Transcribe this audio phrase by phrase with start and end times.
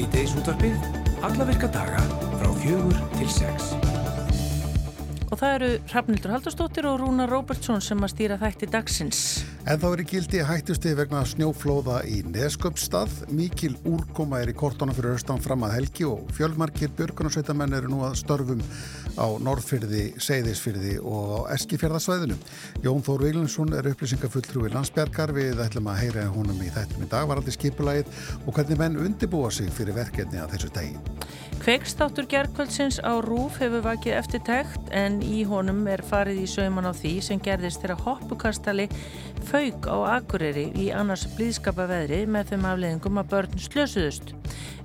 [0.00, 0.84] Svíteis útvarpið,
[1.20, 2.00] alla virka daga
[2.40, 3.74] frá fjögur til sex.
[5.28, 9.20] Og það eru Hrafnildur Haldurstóttir og Rúna Róbertsson sem að stýra þætti dagsins.
[9.68, 13.12] En þá er í gildi hættusti vegna snjóflóða í Nesköpstað.
[13.36, 18.00] Mikil úrkoma er í kortónu fyrir austan fram að helgi og fjölmarkir björgunarsveitamenn eru nú
[18.06, 18.62] að störfum
[19.20, 22.40] á Norðfyrði, Seyðisfyrði og á Eskifjörðasvæðinu.
[22.86, 27.28] Jón Þór Vílinsson er upplýsingafulltrúi landsbergar við ætlum að heyra honum í þættum í dag
[27.28, 30.96] varandi skipulagið og hvernig menn undibúa sig fyrir verkefni að þessu degi.
[31.60, 36.88] Kveikstáttur gerðkvöldsins á Rúf hefur vakið eftir tækt en í honum er farið í sauman
[36.88, 38.86] á því sem gerðist þegar hoppukastali
[39.50, 44.32] fauk á Akureyri í annars blíðskapa veðri með þeim afleðingum að börn slösuðust.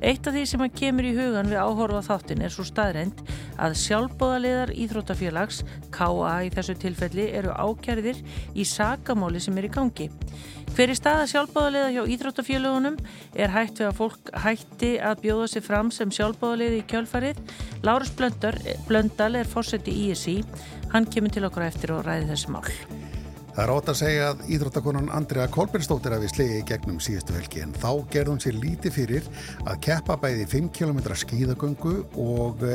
[0.04, 3.24] Eitt af því sem að kemur í hugan við áhorfa þáttin er svo staðrænt
[3.56, 5.62] að sjálfbóðaliðar Íþrótafélags,
[5.96, 6.34] K.A.
[6.44, 8.20] í þessu tilfelli, eru ákjærðir
[8.52, 10.10] í sakamáli sem er í gangi.
[10.76, 12.98] Hver í staða sjálfbóðaliða hjá Íþróttafélagunum
[13.40, 17.40] er hægt við að fólk hætti að bjóða sig fram sem sjálfbóðaliði í kjálfarið.
[17.88, 20.42] Lárus Blöndal er fórseti í ISI.
[20.92, 22.68] Hann kemur til okkur eftir og ræði þessi mál.
[23.56, 27.64] Það er ótt að segja að íþróttakonan Andrea Kolbjörnsdóttir hafi slegið í gegnum síðustu helgi
[27.64, 29.30] en þá gerðum sér lítið fyrir
[29.64, 32.66] að keppa bæði 5 km skíðagöngu og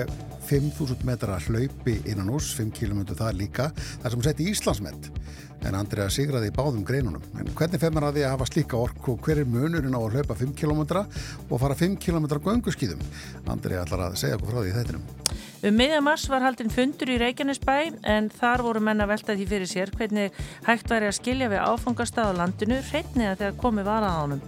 [0.49, 3.69] 5.000 eh, metra hlaupi innan ús, 5 km það líka,
[4.01, 5.13] þar sem setti Íslandsmett
[5.67, 7.25] en Andrea sigraði í báðum greinunum.
[7.39, 10.01] En hvernig fer maður að því að hafa slíka ork og hver er munurinn á
[10.01, 10.83] að hlaupa 5 km
[11.51, 13.07] og fara 5 km gönguskýðum?
[13.51, 15.50] Andrea ætlar að segja okkur frá því þettinum.
[15.61, 17.75] Um miðjamars var haldinn fundur í Reykjanesbæ
[18.09, 22.39] en þar voru menna veltaði fyrir sér hvernig hægt væri að skilja við áfangastað á
[22.39, 24.41] landinu hreitniða þegar komið var að ánum.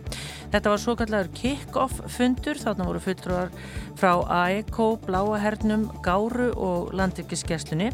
[0.53, 3.53] Þetta var svo kallar kick-off fundur, þarna voru fulltrúar
[3.97, 7.89] frá AEK, Bláahernum, Gáru og Landvíkiskeslunni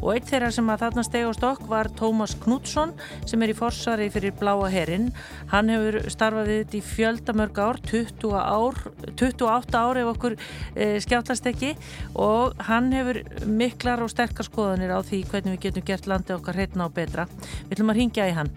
[0.00, 2.94] og eitt þeirra sem að þarna steg á stokk var Tómas Knútsson
[3.26, 5.10] sem er í forsari fyrir Bláaherrin.
[5.50, 8.78] Hann hefur starfað við þetta í fjöldamörg ár, 20 ár
[9.18, 11.74] 28 ár ef okkur e, skjáttlast ekki
[12.14, 16.58] og hann hefur miklar og sterkar skoðanir á því hvernig við getum gert landi okkar
[16.58, 17.28] hreitna og betra.
[17.66, 18.52] Við ætlum að ringja í hann.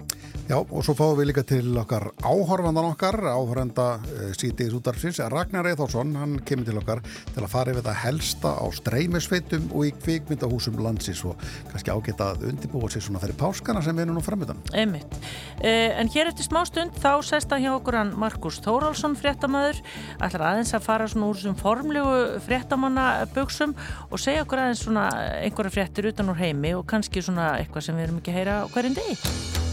[0.47, 5.67] Já, og svo fáum við líka til okkar áhorfandan okkar, áhorfanda uh, sítiðis útarfsins, Ragnar
[5.67, 9.91] Eithórsson, hann kemur til okkar til að fara yfir þetta helsta á streymisveitum og í
[9.97, 11.35] kvikmyndahúsum landsins og
[11.73, 14.61] kannski ágætt að undibúa sér svona fyrir páskana sem við erum nú framöðan.
[14.71, 15.17] Emmitt.
[15.59, 19.83] Eh, en hér eftir smá stund þá sesta hjá okkur hann Markus Þórálsson, fréttamaður,
[20.23, 23.75] ætlar aðeins að fara svona úr þessum formlegu fréttamannaböksum
[24.09, 25.07] og segja okkur aðeins svona
[25.43, 28.59] einhverja fréttir utan úr heimi og kannski svona eitthvað sem við erum ekki að heyra
[28.73, 29.66] hverjum degi.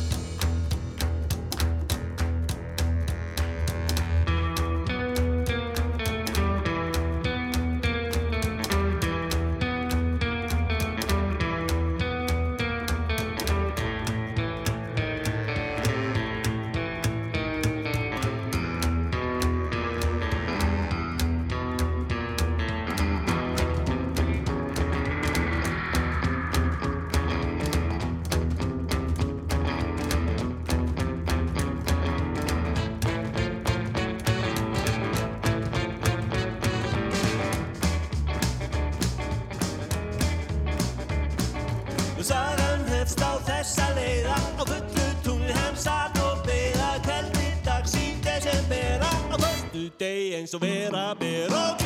[49.93, 51.85] Eins og vera ber ok.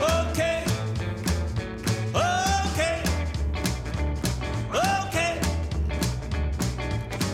[0.00, 0.40] Ok.
[2.14, 2.80] Ok.
[4.74, 5.16] Ok.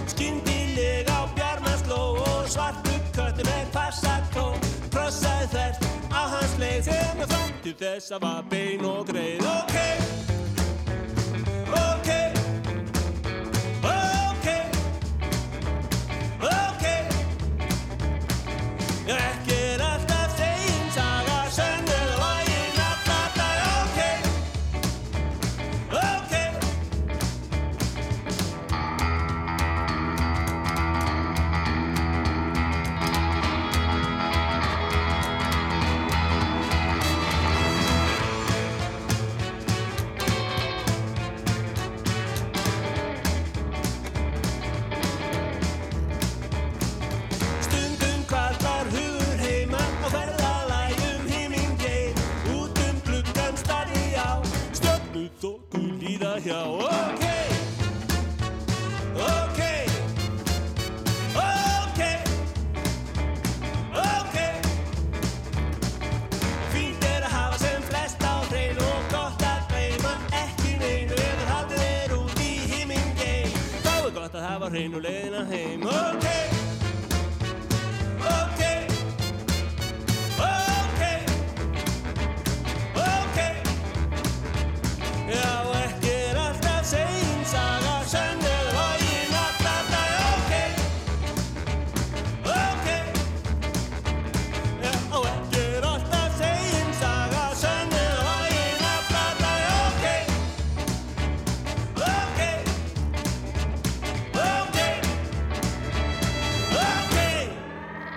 [0.06, 4.54] Skyndilega á bjarmansló og svartu köttu með passakló
[4.90, 9.44] krossaði þert á hans leið er fram til þess að var bein og greið.
[9.58, 10.21] Ok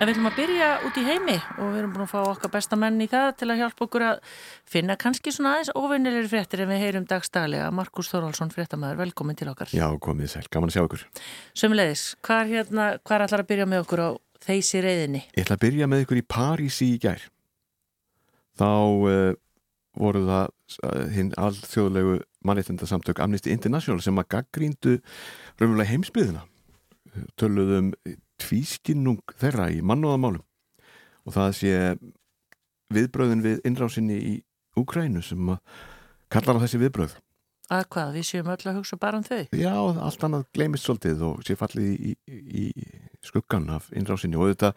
[0.06, 2.50] En við ætlum að byrja út í heimi og við erum búin að fá okkar
[2.52, 4.34] besta menn í það til að hjálpa okkur að
[4.70, 7.72] finna kannski svona aðeins óvinnilegri fréttir en við heyrum dagstaglega.
[7.74, 9.72] Markus Þorvaldsson, fréttamaður, velkomin til okkar.
[9.74, 11.02] Já, komið sæl, gaman að sjá okkur.
[11.58, 14.08] Sömulegis, hvað er hérna, hvað er allar að byrja með okkur á
[14.46, 15.22] þeysi reyðinni?
[15.34, 17.24] Ég ætla að byrja með ykkur í París í gær.
[18.62, 19.32] Þá uh,
[20.04, 20.52] voru það
[20.86, 25.00] uh, hinn alþjóðlegu mannreitindasamtök Amnesty International sem að gaggríndu
[25.58, 26.46] raunverulega heimsbyðina.
[27.34, 27.90] Töluðum
[28.46, 30.44] tvískinnung þeirra í mannúðamálum
[31.26, 31.76] og það sé
[32.94, 34.34] viðbröðin við innrásinni í
[34.76, 35.54] Úkrænu sem
[36.30, 37.16] kallar á þessi viðbröð
[37.66, 39.40] Að hvað, við séum öll að hugsa bara um þau?
[39.58, 42.90] Já, allt annað gleymist svolítið og sé fallið í, í, í
[43.26, 44.38] skuggan af innrásinni.
[44.38, 44.70] Og þetta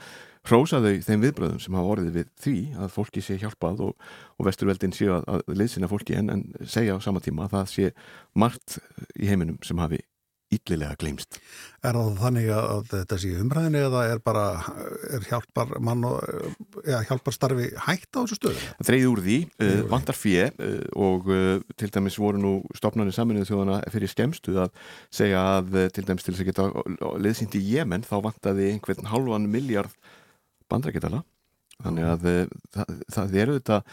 [0.50, 4.07] hrósaðu þeim viðbröðum sem hafa orðið við því að fólki sé hjálpað og,
[4.42, 7.69] og vesturveldin séu að, að leysina fólki en, en segja á sama tíma að það
[7.75, 7.92] sé
[8.33, 8.80] margt
[9.19, 10.01] í heiminum sem hafi
[10.54, 11.38] yllilega gleymst.
[11.86, 14.46] Er það þannig að þetta sé umræðinu eða er bara
[15.13, 18.63] er hjálpar mann og ja, hjálpar starfi hægt á þessu stöðu?
[18.80, 23.16] Það dreyði úr því, uh, vantar fjö uh, og uh, til dæmis voru nú stopnarnir
[23.16, 24.74] saminuðu þjóðana fyrir skemstu að
[25.13, 29.50] segja að til dæmis til þess að geta leðsýnt í Jemen þá vantaði einhvern halvan
[29.51, 29.94] miljard
[30.69, 31.22] bandraketala
[31.80, 32.25] þannig að
[32.75, 33.84] það, það eru þetta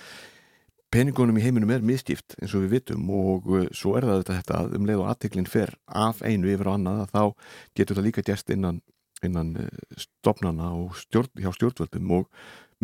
[0.94, 4.58] peningunum í heiminum er misskipt eins og við vitum og uh, svo er það þetta
[4.60, 7.22] að um leið og aðteklinn fer af einu yfir á annað að þá
[7.78, 8.82] getur það líka gæst innan,
[9.26, 12.12] innan uh, stopnana og stjórn, hjá stjórnvöldum.
[12.20, 12.30] Og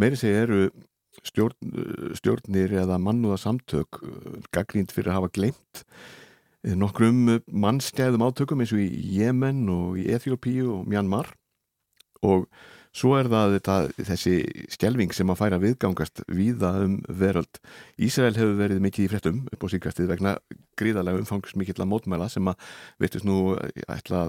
[0.01, 0.65] meiri segi eru
[1.23, 4.03] stjórn, uh, stjórnir eða mannúða samtök
[4.55, 5.87] gaggrínt fyrir að hafa glemt
[6.63, 11.33] nokkrum mannstæðum átökum eins og í Jemen og í Eþjópíu og Mjanmar.
[12.23, 12.47] Og
[12.93, 13.75] Svo er það þetta,
[14.11, 14.33] þessi
[14.75, 17.61] skjelving sem að færa viðgangast víða um veröld.
[17.97, 20.35] Ísrael hefur verið mikið í frettum upp á síkastið vegna
[20.77, 22.67] gríðarlega umfangsmikill að mótmæla sem að
[23.01, 23.55] veitus nú
[23.89, 24.27] ætla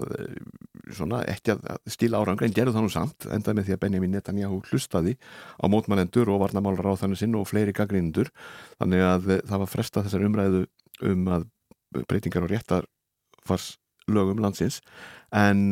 [0.96, 4.16] svona, ekki að stíla árangra en gerðu það nú samt endað með því að Benjamin
[4.16, 5.16] Netanyahu hlustaði
[5.60, 8.32] á mótmælendur og varnamálar á þannig sinn og fleiri gaggrindur.
[8.80, 10.64] Þannig að það var fresta þessar umræðu
[11.04, 11.50] um að
[12.08, 12.88] breytingar og réttar
[13.44, 13.74] fars
[14.08, 14.80] lögum landsins
[15.32, 15.68] en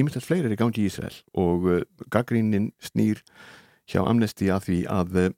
[0.00, 1.82] ymmiðtast fleiri er í gangi í Ísrael og uh,
[2.12, 3.22] gaggrínin snýr
[3.90, 5.30] hjá Amnesty að því að uh,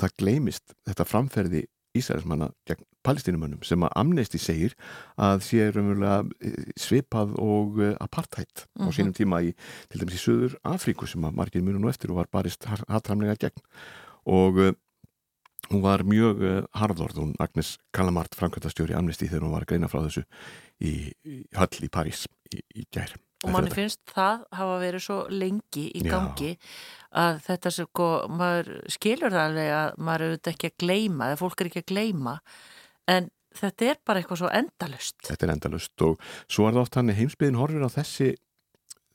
[0.00, 1.66] það gleimist þetta framferði
[1.98, 4.76] Ísraelsmanna gegn palestinumönnum sem að Amnesty segir
[5.20, 8.84] að sé raunverulega uh, svipað og uh, apartheid mm -hmm.
[8.84, 8.94] á mhm.
[8.96, 9.52] sínum tíma í,
[9.88, 13.36] til dæmis í Suður Afríku sem að margir munu nú eftir og var barist hatramlega
[13.36, 13.60] gegn
[14.24, 14.72] og uh,
[15.70, 19.88] hún var mjög uh, harðorð hún Agnes Kalamart, framkvæmtastjóri Amnesty þegar hún var að greina
[19.88, 20.24] frá þessu
[20.80, 25.18] í, í höll í París í, í gær og manni finnst það hafa verið svo
[25.32, 26.58] lengi í gangi Já.
[27.22, 31.40] að þetta sko, maður skilur það alveg að maður er auðvitað ekki að gleima eða
[31.42, 32.36] fólk er ekki að gleima
[33.10, 33.28] en
[33.58, 37.14] þetta er bara eitthvað svo endalust Þetta er endalust og svo er það oft hann
[37.18, 38.32] heimsbyðin horfir á þessi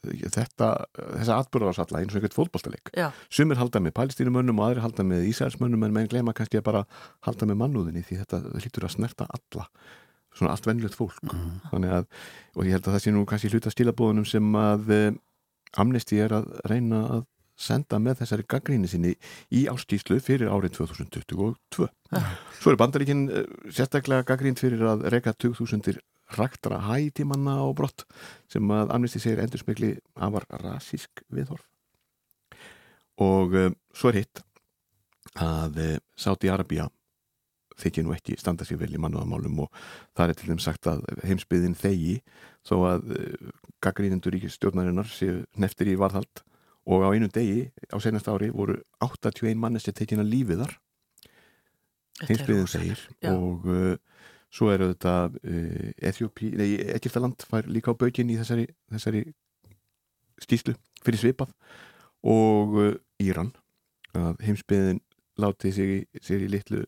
[0.07, 2.91] þetta, þessa atbyrðarsalla eins og einhvert fólkbólstalik
[3.33, 6.83] sumir halda með palestínumönnum og aðri halda með Ísælsmönnum en meðan glema kannski að bara
[7.27, 9.67] halda með mannúðinni því þetta hlýtur að snerta alla
[10.37, 11.55] svona allt vennilegt fólk mm.
[11.71, 12.11] þannig að,
[12.55, 15.09] og ég held að það sé nú kannski hluta stílabóðunum sem að eh,
[15.81, 17.25] Amnesty er að reyna að
[17.57, 19.15] senda með þessari gaggríni sinni
[19.49, 22.35] í áskýslu fyrir árið 2022 ah.
[22.59, 25.97] Svo er bandaríkinn eh, sérstaklega gaggrínt fyrir að reyka 2000
[26.37, 28.03] ræktra hætímanna á brott
[28.51, 31.63] sem að Amnesty segir endur smegli að var rasísk viðhorf
[33.23, 34.43] og um, svo er hitt
[35.41, 36.87] að uh, Sáti Arabia
[37.81, 39.81] þykir nú ekki standa sér vel í mannúðamálum og
[40.17, 42.17] það er til þeim sagt að heimsbyðin þegi
[42.67, 43.53] þó að uh,
[43.83, 46.43] gaggrínendur í stjórnarinnar séu neftir í varðhald.
[46.87, 50.77] Og á einu degi á senast ári voru 81 mannessi tekin að lífiðar
[52.25, 53.97] heimsbyðin segir og uh,
[54.49, 58.65] svo eru þetta uh, Eþjópi, nei, Egiptaland fær líka á baukinn í þessari,
[58.95, 59.25] þessari
[60.41, 61.53] skýslu fyrir svipað
[62.25, 63.51] og uh, Íran
[64.17, 65.01] heimsbyðin
[65.37, 66.85] láti sig sér í litlu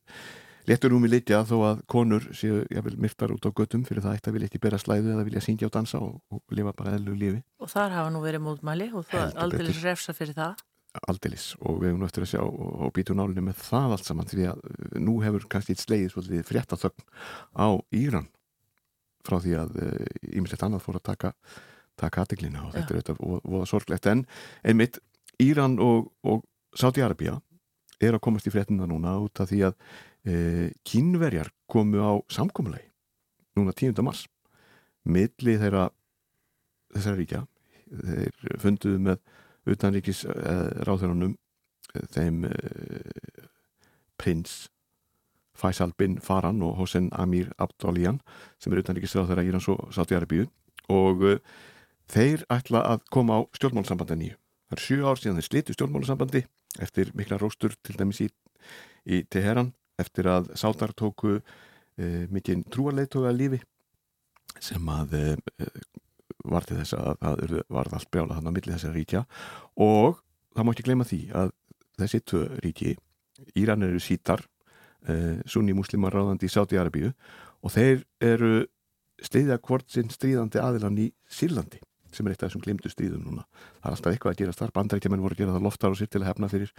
[0.69, 2.61] Lettur um í litja þó að konur séu
[3.01, 5.65] myrtar út á göttum fyrir það eitt að vilja ekki bera slæðu eða vilja syngja
[5.65, 7.39] og dansa og, og lifa bara eðlu lífi.
[7.57, 10.61] Og þar hafa nú verið mótmæli og það er aldrei refsa fyrir það.
[11.09, 14.29] Aldeilis og við nú eftir að sjá og, og býtu nálinu með það allt saman
[14.29, 17.05] því að uh, nú hefur kannski eitt slegið svolítið fréttathögn
[17.57, 18.29] á Íran
[19.25, 19.75] frá því að
[20.29, 21.33] ímislegt uh, annað fór að taka
[21.99, 23.21] taka aðdeglina og þetta er auðvitað
[23.53, 24.25] voða sorglegt en
[24.63, 25.01] einmitt
[25.39, 26.45] Íran og, og
[26.77, 27.37] Sáti-Arabia
[27.99, 29.77] er að komast í fréttina núna út af því að
[30.29, 32.89] e, kínverjar komu á samkómulegi
[33.57, 34.01] núna 10.
[34.05, 34.25] mars
[35.09, 35.89] milli þeirra
[36.93, 37.43] þessara ríkja
[37.89, 39.21] þeir funduðu með
[39.69, 40.57] utanríkis e,
[40.87, 41.35] ráðherranum
[41.93, 42.53] e, þeim e,
[44.19, 44.67] prins
[45.59, 48.21] Faisal bin Faran og Hossein Amir Abdolian
[48.61, 50.47] sem er utanríkis ráðherra Írans og Sáti-Arabíu
[50.93, 51.39] og e,
[52.09, 54.37] þeir ætla að koma á stjórnmálsambanda nýju
[54.69, 56.45] það er sjö ár síðan þeir slitu stjórnmálusambandi
[56.79, 58.29] eftir mikla róstur til dæmis í,
[59.09, 63.59] í Teheran eftir að sátar tóku e, mikinn trúarleitóga lífi
[64.59, 65.25] sem að e,
[66.49, 69.25] var til þess að það var allt brjála þannig að milli þessari ríkja.
[69.83, 70.21] Og
[70.55, 71.53] það má ekki gleyma því að
[71.99, 72.95] þessi tvö ríki
[73.55, 74.41] Íran eru sítar
[75.07, 77.13] e, sunni muslimar ráðandi í Sáti-Arabíu
[77.63, 78.65] og þeir eru
[79.23, 81.79] stiðja hvort sinn stríðandi aðilan í Sýrlandi
[82.15, 83.45] sem er eitt af þessum glimtu stríðum núna.
[83.79, 86.09] Það er alltaf eitthvað að gera starf, bandaríkjaman voru að gera það loftar og sér
[86.09, 86.71] til að hefna fyrir,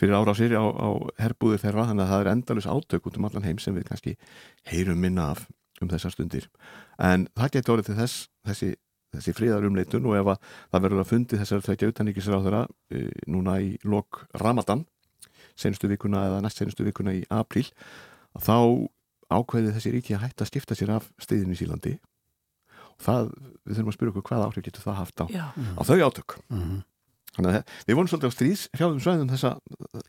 [0.00, 0.88] fyrir ára á sér á, á
[1.22, 4.16] herbúður þeirra þannig að það er endalus átök út um allan heim sem við kannski
[4.68, 5.46] heyrum minna af
[5.82, 6.48] um þessar stundir.
[7.02, 8.70] En það getur orðið til þess þessi,
[9.16, 12.62] þessi fríðarumleitun og ef að það verður að fundi þessar tvekja utanríkisráðara
[12.94, 14.86] e, núna í lok Ramadan
[15.58, 17.66] senustu vikuna eða næst senustu vikuna í apríl
[18.40, 18.88] þá
[19.32, 21.92] ákveði þessi ríki að hætta að skipta sér af steyðinu í Sílandi
[22.92, 23.30] og það,
[23.64, 26.36] við þurfum að spyrja okkur hvaða áhrif getur það haft á, á þau átök.
[26.48, 26.80] Mm -hmm.
[27.36, 29.50] Þannig að við vorum svolítið á stríðs hrjáðum svæðum þessa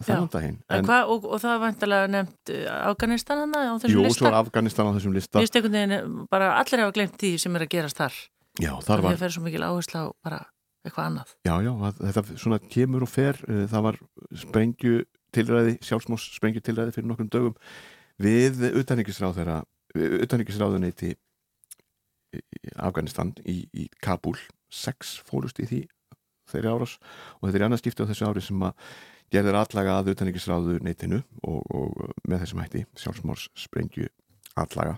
[0.04, 2.58] þennan daginn en, og, og það var vantilega nefnt uh,
[2.90, 3.46] Afganistan á
[3.80, 4.10] þessum jú, lista?
[4.10, 5.36] Jú, svo Afganistan á þessum lista.
[5.44, 5.94] Vist einhvern veginn,
[6.34, 8.16] bara allir hafa glemt því sem er að gerast þar.
[8.60, 10.40] Já, þar var Það fer svo mikil áherslu á bara
[10.84, 11.30] eitthvað annað.
[11.48, 13.96] Já, já, þetta svona kemur og fer uh, það var
[14.44, 14.96] sprengju
[15.34, 17.56] tilræði, sjálfsmós sprengju tilræði fyrir nokkrum dögum
[18.22, 18.54] við
[18.84, 21.10] utanrikkisráðuneyti
[22.82, 24.38] Afganistan í, í Kabul
[24.74, 25.82] sex fólust í því
[26.52, 26.96] þeirri áras
[27.40, 28.88] og þetta er annað skipti á þessu ári sem að
[29.34, 34.10] gerður allaga að utanrikkisráðuneytinu og, og með þessum hætti sjálfsmórs sprengju
[34.60, 34.98] allaga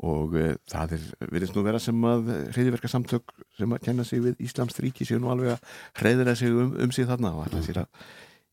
[0.00, 4.22] og uh, það er, virðist nú vera sem að hriðiverka samtök sem að kenna sig
[4.24, 7.64] við Íslands ríki séu nú alveg að hreiðra sig um, um sig þarna og ætla
[7.66, 8.06] sér að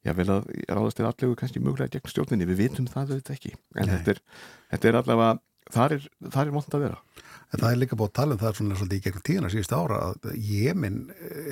[0.07, 3.53] ég vil að ráðast er allegu kannski mögulega gegn stjórninni, við vitum það auðvitað ekki.
[3.75, 4.21] En þetta er,
[4.73, 5.31] þetta er allavega
[5.73, 8.55] þar er, er vond að vera En það er líka búið að tala um það
[8.57, 10.97] svona svolítið í gegnum tíðina síðust ára að Jemin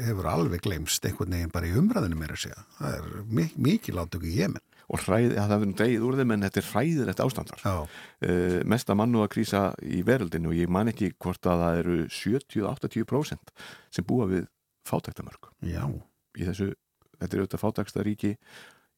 [0.03, 2.63] hefur alveg glemst einhvern veginn bara í umræðinu mér að segja.
[2.79, 3.05] Það er
[3.39, 4.65] mik mikið látöku í Jemin.
[4.85, 7.63] Og hræð, ja, það verður degið úr þeim en þetta er hræðilegt ástandar.
[7.65, 11.95] Uh, mesta mannu að krísa í veröldinu og ég man ekki hvort að það eru
[12.19, 13.53] 70-80%
[13.95, 14.45] sem búa við
[14.85, 15.49] fátæktamörk.
[15.65, 15.87] Já.
[16.37, 16.73] Í þessu,
[17.17, 18.35] þetta er auðvitað fátæksta ríki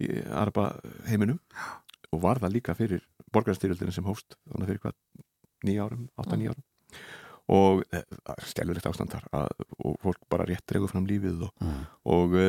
[0.03, 0.73] í Arba
[1.07, 1.39] heiminum
[2.11, 4.97] og var það líka fyrir borgarstyrjöldinu sem hóst þannig fyrir hvað
[5.67, 6.65] nýja árum, 8-9 árum
[7.47, 8.03] og eh,
[8.43, 11.83] stjálfurlegt ástand þar að, og fólk bara rétt dregur fram lífið og, mm.
[12.13, 12.47] og e,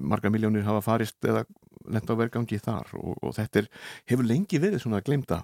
[0.00, 1.44] marga miljónir hafa farist eða
[1.90, 3.70] lenda á vergangi þar og, og þetta er,
[4.12, 5.42] hefur lengi verið svona glemda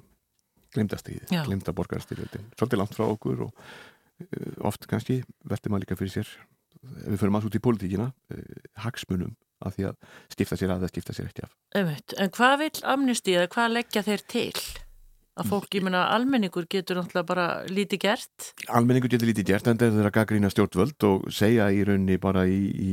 [0.74, 3.66] glemda stíði, glemda borgarstyrjöldin svolítið langt frá okkur og
[4.24, 4.26] e,
[4.64, 6.32] oft kannski veldur maður líka fyrir sér
[6.86, 8.40] ef við förum alls út í pólitíkina e,
[8.86, 12.72] hagsmunum af því að skipta sér að eða skipta sér ekki af En hvað vil
[12.88, 14.66] amnesti eða hvað leggja þeir til?
[15.36, 18.50] Að fólk, ég menna, almenningur getur náttúrulega bara lítið gert.
[18.72, 22.46] Almenningur getur lítið gert en það er að gaggrína stjórnvöld og segja í raunni bara
[22.48, 22.92] í, í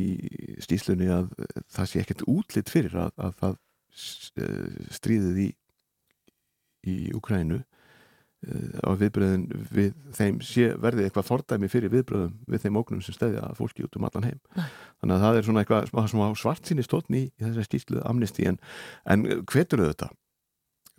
[0.64, 1.32] stíslunni að
[1.72, 3.60] það sé ekkert útlitt fyrir að, að það
[4.44, 5.50] eh, stríðið í
[6.90, 12.80] í Ukrænu eh, á viðbröðin við þeim sé verði eitthvað fordæmi fyrir viðbröðum við þeim
[12.82, 14.42] ógnum sem stæðja fólki út um allan heim.
[14.58, 14.68] Nei.
[15.02, 18.60] þannig að það er svona eitthvað svart síni stótni í, í þessari stíslu amnesti en,
[19.08, 20.12] en hvetur þetta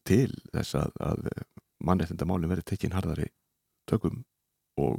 [0.09, 1.27] til þess að, að
[1.85, 3.29] mannreitindamálinn verið tekinn harðari
[3.91, 4.23] tökum
[4.81, 4.99] og,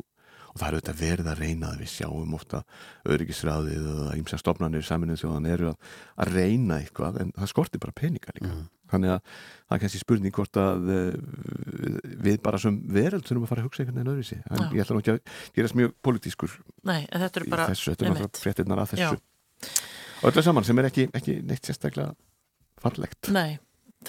[0.52, 2.62] og það eru þetta verið að reyna að við sjáum ofta
[3.16, 7.98] öryggisræðið og ímsa stopnarnir saminuð þjóðan eru að, að reyna eitthvað en það skortir bara
[7.98, 8.54] peningar líka.
[8.54, 8.68] Mm.
[8.94, 11.20] þannig að það er kannski spurning hvort að eh,
[12.28, 14.68] við bara sem veröld þurfum að fara að hugsa einhvern veginn öðru í sig en
[14.78, 18.20] ég ætla nú ekki að gerast mjög politískur Nei, þetta eru bara þessu, þetta eru
[18.20, 19.76] bara fréttinnar að þessu Já.
[20.22, 22.14] og öllu saman sem er ekki, ekki neitt sérstaklega
[22.86, 23.34] fallegt.
[23.34, 23.58] Nei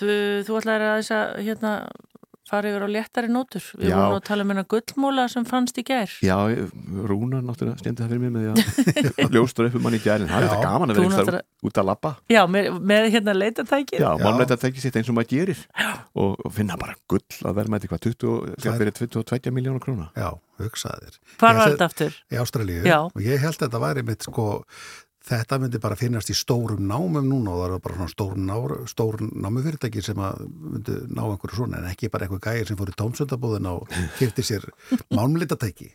[0.00, 1.72] Þú, þú ætlaði að þess að hérna,
[2.46, 3.64] fara yfir á léttari nótur.
[3.74, 3.96] Við Já.
[3.98, 6.12] vorum að tala um hérna gullmúla sem fannst í gær.
[6.22, 6.36] Já,
[7.10, 10.22] Rúnar náttúrulega stjændi það fyrir mig með því að ljóstur upp um hann í gær
[10.22, 11.48] en það er þetta gaman að vera náttúrulega...
[11.66, 12.12] út að lappa.
[12.30, 14.04] Já, með, með hérna leitatækir.
[14.04, 15.64] Já, málleitatækir sitt eins og maður gerir
[16.14, 20.12] og, og finna bara gull að verða með eitthvað 22 miljónar króna.
[20.14, 20.30] Já,
[20.62, 21.18] hugsaðir.
[21.40, 22.20] Hvað var þetta aftur?
[22.30, 24.46] Í Ástralíu og ég held að þetta væri mitt sko
[25.26, 30.04] Þetta myndi bara finnast í stórum námum núna og það er bara svona stórum námufyrirtæki
[30.04, 33.66] sem að myndi ná einhverju svona en ekki bara einhver gægir sem fór í tómsöndabúðin
[33.72, 33.90] og
[34.20, 34.68] kipti sér
[35.16, 35.90] málmlitatæki.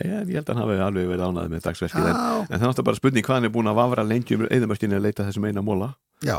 [0.00, 3.02] Ég held að hann hafi alveg verið ánað með dagsverkið en, en það náttúrulega bara
[3.02, 5.92] spurning hvað hann er búin að vafra lengi um eðamörskinni að leita þessum eina móla.
[6.24, 6.38] Já.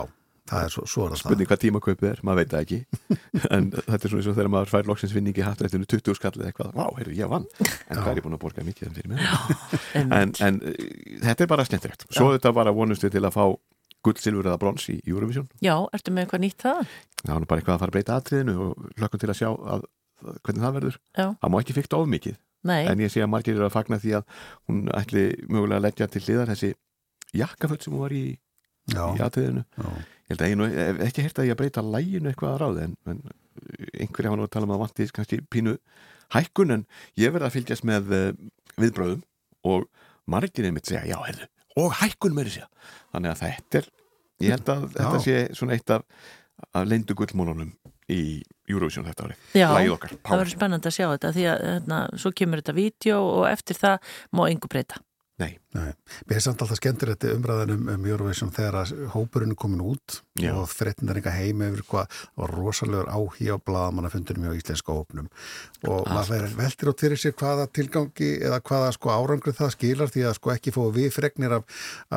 [0.50, 2.80] Það er svo, svo er spurning hvað tímaköpið er, maður veit það ekki.
[3.56, 6.86] En þetta er svona eins og þegar maður fær loksinsvinningi hattrættinu 20 skallið eitthvað, vá,
[7.00, 7.48] heyrðu, ég vann.
[7.66, 9.26] En hvað er ég búin að borga mikið fyrir mig.
[10.16, 10.60] En, en
[11.24, 13.44] þetta er bara snettilegt svo þetta bara vonust við til að fá
[14.06, 15.48] gull, silfur eða brons í Eurovision.
[15.66, 16.82] Já, ertu með eitthvað nýtt það?
[17.24, 19.86] Það var bara eitthvað að fara að breyta atriðinu og hlökkum til að sjá að,
[20.46, 21.00] hvernig það verður.
[21.18, 21.26] Já.
[21.42, 22.38] það má ekki fyrta of mikið.
[22.66, 22.82] Nei.
[22.90, 24.24] en ég sé að margir eru að fagna því að
[24.66, 26.72] hún ætli mögulega að leggja til hliðar þessi
[27.38, 28.24] jakkaföld sem hún var í,
[28.90, 29.92] Já, í aðtöðinu já.
[30.26, 32.62] Ég held að ég nú hef ekki heyrt að ég að breyta læginu eitthvað að
[32.64, 33.20] ráði en, en
[34.02, 35.76] einhverja hafa nú að tala um að vanti kannski pínu
[36.34, 36.86] hækkun en
[37.20, 38.24] ég verði að fylgjast með uh,
[38.82, 39.22] viðbröðum
[39.70, 39.86] og
[40.30, 41.50] margir einmitt segja já, heyrðu,
[41.82, 42.70] og hækkun meiri segja.
[43.14, 43.90] Þannig að þetta er,
[44.44, 46.06] ég held að þetta sé svona eitt af,
[46.72, 47.74] af leindu gullmónunum
[48.12, 48.22] í
[48.70, 52.32] Eurovision þetta ári, Já, okkar það verður spennandi að sjá þetta því að hérna, svo
[52.38, 55.02] kemur þetta vídeo og eftir það má engu breyta.
[55.42, 55.92] Nei, Nei,
[56.30, 60.54] mér er samt alltaf skemmtur þetta umræðan um, Eurovision þegar hópurinn er komin út Já.
[60.56, 65.28] og frettin er eitthvað heim yfir hvað og rosalegur áhí á blaðamannafundunum hjá íslenska hópnum.
[65.86, 70.14] Og maður verður veltir út fyrir sér hvaða tilgangi eða hvaða sko árangrið það skilar
[70.14, 71.68] því að sko ekki fóðu við fregnir af,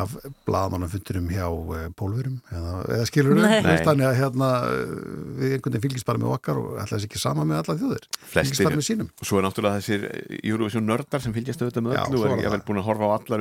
[0.05, 0.15] af
[0.47, 4.95] blaðamannafundunum hjá uh, pólverum eða, eða skilur við þannig að hérna eh,
[5.39, 8.09] við einhvern veginn fylgist bara með okkar og ætla þess ekki sama með alla þjóðir.
[8.19, 8.39] Flestir.
[8.39, 9.11] fylgist bara með sínum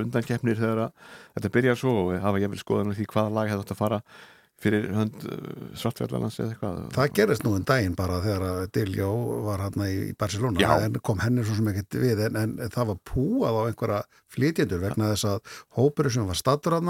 [0.08, 3.68] undankeppnir þegar að þetta byrjar svo og hafa ég vel skoðan því hvaða lag hefði
[3.68, 4.02] átt að fara
[4.58, 5.26] fyrir hönd
[5.78, 6.78] svartfjallalans eða eitthvað.
[6.96, 9.10] Það gerist nú en daginn bara þegar að Diljó
[9.46, 10.72] var hann í í Barcelona Já.
[10.88, 14.00] en kom henni svo sem ekkert við en, en það var púað á einhverja
[14.34, 16.90] flytjendur vegna þess að hópurinn sem var stattur hann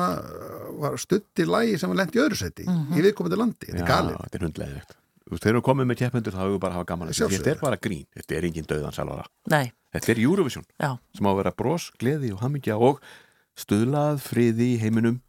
[0.79, 3.91] var stutt í lægi sem var lent í öðru seti í viðkomandi landi, þetta er
[3.91, 4.95] galið
[5.27, 7.53] er þegar við komum með keppendur þá hefur við bara að hafa gaman að þetta
[7.53, 11.56] er bara grín, þetta er engin döðansalvara þetta er Eurovision já, sem á að vera
[11.58, 13.02] bros, gleði og hamingja og
[13.58, 15.19] stuðlað friði í heiminum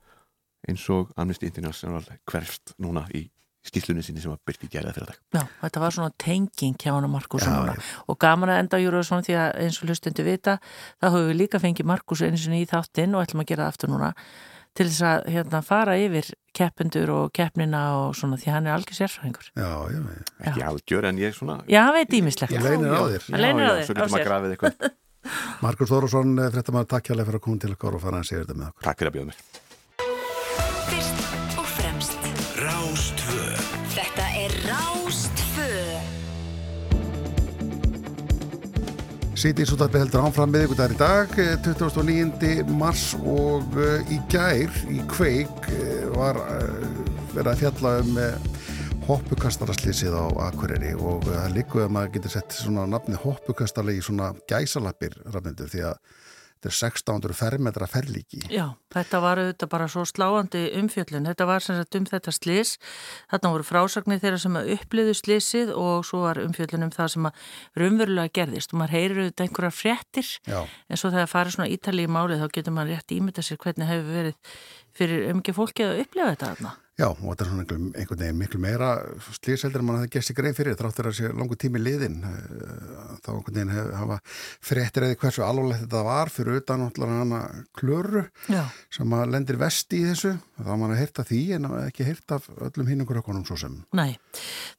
[0.68, 3.28] eins og Amnesty International hverfst núna í
[3.68, 5.18] skýslunni sinni sem var byrkt í gerða fyrir dag.
[5.34, 9.24] Já, þetta var svona tenging hjá hann og Markus og gaman að enda á Júruvísson
[9.26, 10.56] því að eins og hlustundu vita
[11.00, 13.74] þá höfum við líka fengið Markus einu sinni í þáttinn og ætlum að gera það
[13.74, 14.12] aftur núna
[14.78, 18.98] til þess að hérna, fara yfir keppendur og keppnina og svona því hann er algjör
[18.98, 19.50] sérfræðingur.
[19.58, 20.22] Já, já, já.
[20.50, 22.54] ekki algjör en ég svona Já, hann veit ímislegt.
[22.54, 23.28] Ég leynir á þér.
[23.34, 24.90] Hann leynir á þér, svo eh, getur maður grafið eitthvað
[25.64, 28.60] Markus Þórusson, fréttamaður, takk hjá fyrir að koma til okkar og fara að segja þetta
[28.60, 28.86] með okkur.
[28.88, 29.66] takk fyrir að bjóða mér
[39.38, 40.24] Svo þetta heldur
[40.64, 42.64] ykkur þar í dag, eh, 29.
[42.74, 46.88] mars og eh, í gær í kveik eh, var eh,
[47.36, 48.18] verið að fjalla um
[49.08, 54.02] hoppukastaraslýsið á Akureyri og eh, það líkuð að maður getur sett svona nafni hoppukastarli í
[54.04, 56.17] svona gæsalappir rafnendur því að
[56.58, 58.40] þetta er 1600 fermetra ferlíki.
[58.50, 61.28] Já, þetta var auðvitað bara svo sláandi umfjöllun.
[61.30, 62.74] Þetta var sem sagt um þetta slis.
[63.30, 67.46] Þarna voru frásagnir þeirra sem uppliðu slisið og svo var umfjöllun um það sem að
[67.78, 72.08] raunverulega gerðist og maður heyrir auðvitað einhverjar fréttir Já, en svo þegar farið svona ítalið
[72.08, 74.60] í málið þá getur maður rétt ímynda sér hvernig hefur verið
[74.98, 76.76] fyrir umgið fólki að upplifa þetta þarna.
[76.98, 78.88] Já, og þetta er svona einhver- einhvern veginn miklu meira
[79.38, 83.16] slýseldur en mann hefði gert sér grein fyrir þráttur að sé langu tími liðin eh,
[83.22, 84.18] þá einhvern veginn hef, hafa
[84.70, 87.40] fréttir eða hversu alvarlegt þetta var fyrir utan hana
[87.78, 88.64] klöru Já.
[88.90, 90.34] sem að lendir vesti í þessu.
[90.58, 93.76] Þá mann að heyrta því en ekki heyrt af öllum hinn okkur okkur svo sem.
[93.94, 94.18] Nei,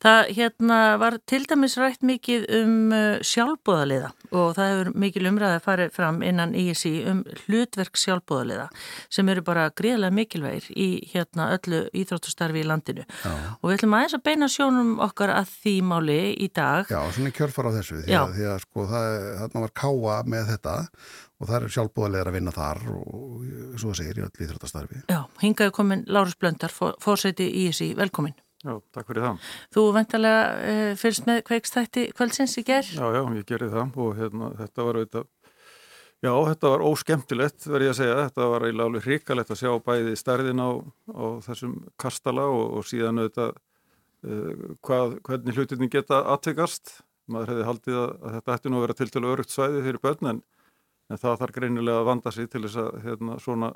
[0.03, 5.59] það hérna var til dæmis rætt mikið um uh, sjálfbóðaliða og það hefur mikil umræði
[5.59, 8.67] að fara fram innan ISI um hlutverk sjálfbóðaliða
[9.09, 13.31] sem eru bara gríðlega mikilvægir í hérna öllu íþróttustarfi í landinu Já.
[13.53, 17.33] og við ætlum aðeins að beina sjónum okkar að því máli í dag Já, svona
[17.37, 20.75] kjörfar á þessu því að, því að sko það, var káa með þetta
[21.39, 25.75] og það er sjálfbúðarlegar að vinna þar og svo segir í öll íþróttastarfi Já, hingaðu
[25.77, 28.35] komin Lárus Blöndar, fórseti ISI, velkomin.
[28.59, 29.51] Já, takk fyrir það.
[29.71, 32.89] Þú vendarlega uh, fyrst með kveikstætti kvöldsins í gerð?
[32.97, 35.29] Já, já, ég gerði það og hérna, þetta var auðvitað,
[36.25, 38.21] já, þetta var óskemmtilegt, verð ég að segja.
[38.27, 40.69] Þetta var eiginlega alveg hrikalegt að sjá bæði stærðin á,
[41.15, 46.99] á þessum kastala og, og síðan auðvitað uh, hvað, hvernig hlutinni geta aðtökast.
[47.29, 50.03] Maður hefði haldið að, að þetta ætti nú að vera til til örugt svæði fyrir
[50.03, 50.41] börn en,
[51.09, 53.73] en það þarf greinilega að vanda sig til þess að hérna, svona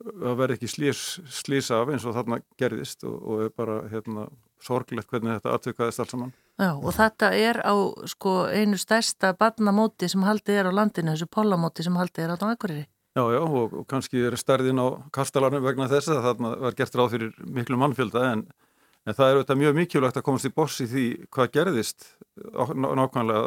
[0.00, 4.28] að vera ekki slís, slís af eins og þarna gerðist og, og bara hérna,
[4.64, 6.32] sorglegt hvernig þetta aðtökaðist alls saman.
[6.60, 7.74] Já, og þetta er á
[8.10, 12.36] sko, einu stærsta barnamóti sem haldið er á landinu, þessu pollamóti sem haldið er á
[12.50, 12.86] Akureyri.
[13.16, 17.14] Já, já, og, kannski er stærðin á kastalarnu vegna þess að þarna var gert ráð
[17.16, 18.44] fyrir miklu mannfjölda en,
[19.02, 22.06] en það er auðvitað mjög mikilvægt að komast í boss í því hvað gerðist
[22.46, 23.40] nákvæmlega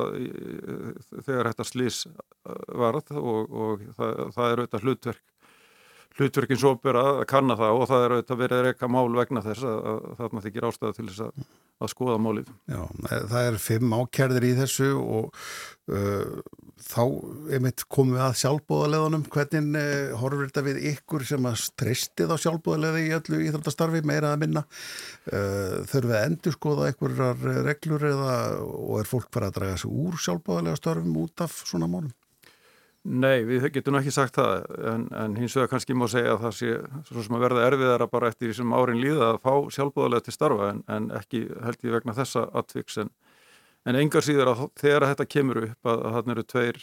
[1.24, 2.02] þegar þetta slís
[2.44, 5.24] varð og, og það, það er auðvitað hlutverk
[6.20, 9.44] hlutverkin svo byrja að kanna það og það er auðvitað verið að reyka mál vegna
[9.46, 11.48] þess að, að þarna þykir ástæða til þess að,
[11.84, 12.52] að skoða málið.
[12.70, 12.82] Já,
[13.32, 15.42] það er fimm ákjærðir í þessu og
[15.90, 16.38] uh,
[16.84, 17.02] þá
[17.88, 23.06] komum við að sjálfbúðarleðunum hvernig uh, horfur þetta við ykkur sem að streystið á sjálfbúðarleði
[23.08, 28.36] í öllu íþróttastarfi meira að minna uh, þurfum við að endur skoða einhverjar reglur eða
[28.62, 32.14] og er fólk bara að draga sig úr sjálfbúðarlega starfum út af svona málum?
[33.04, 36.54] Nei, við getum ekki sagt það en, en hins vegar kannski má segja að það
[36.56, 36.70] sé
[37.10, 40.34] svo sem að verða erfiðara bara eftir því sem árin líða að fá sjálfbúðarlega til
[40.38, 43.02] starfa en, en ekki held ég vegna þessa atviks.
[43.04, 43.10] En,
[43.84, 46.80] en engar síður að þegar þetta kemur upp að, að þarna eru tveir,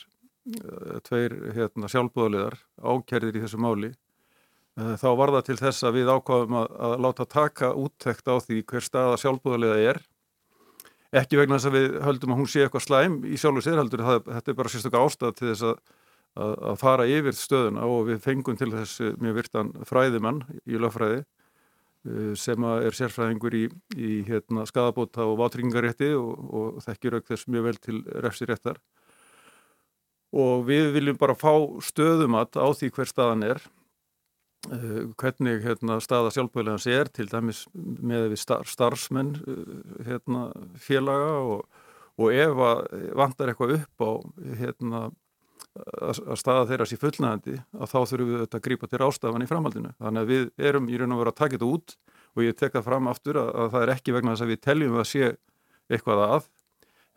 [0.52, 5.96] eh, tveir hérna, sjálfbúðarlegar ákerðir í þessu máli eh, þá var það til þess að
[6.02, 10.02] við ákvaðum að, að láta taka úttekt á því hver staða sjálfbúðarlega er.
[11.16, 14.04] Ekki vegna þess að við höldum að hún sé eitthvað slæm í sjálfu sér heldur,
[14.04, 15.80] það, þetta er bara sérstaklega ástæð til þess að
[16.40, 21.20] að, að fara yfir stöðuna og við fengum til þessu mjög virtan fræðimann í lögfræði
[21.22, 23.64] uh, sem er sérfræðingur í,
[23.96, 28.80] í hérna, skadabóta og vátryggingarétti og, og þekkir auk þess mjög vel til refsiréttar.
[30.30, 33.62] Og við viljum bara fá stöðumat á því hver staðan er
[34.70, 39.34] uh, hvernig hérna, staða sjálfböðlegans er til dæmis með við star starfsmenn
[40.06, 41.66] hérna, félaga og,
[42.20, 42.62] og ef
[43.18, 44.10] vantar eitthvað upp á
[44.60, 45.08] hérna
[45.78, 49.92] að staða þeirra sér fullnægandi að þá þurfum við að grípa til ástafan í framhaldinu.
[50.00, 51.94] Þannig að við erum í raun og veru að taka þetta út
[52.34, 54.60] og ég tek það fram aftur að, að það er ekki vegna þess að við
[54.66, 55.30] teljum að sé
[55.90, 56.50] eitthvað að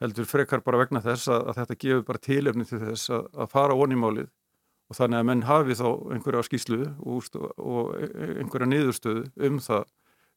[0.04, 3.52] heldur frekar bara vegna þess að, að þetta gefur bara tilefni til þess að, að
[3.54, 4.30] fara ónýmálið
[4.92, 9.86] og þannig að menn hafi þá einhverja skýslu og, og einhverja niðurstöðu um það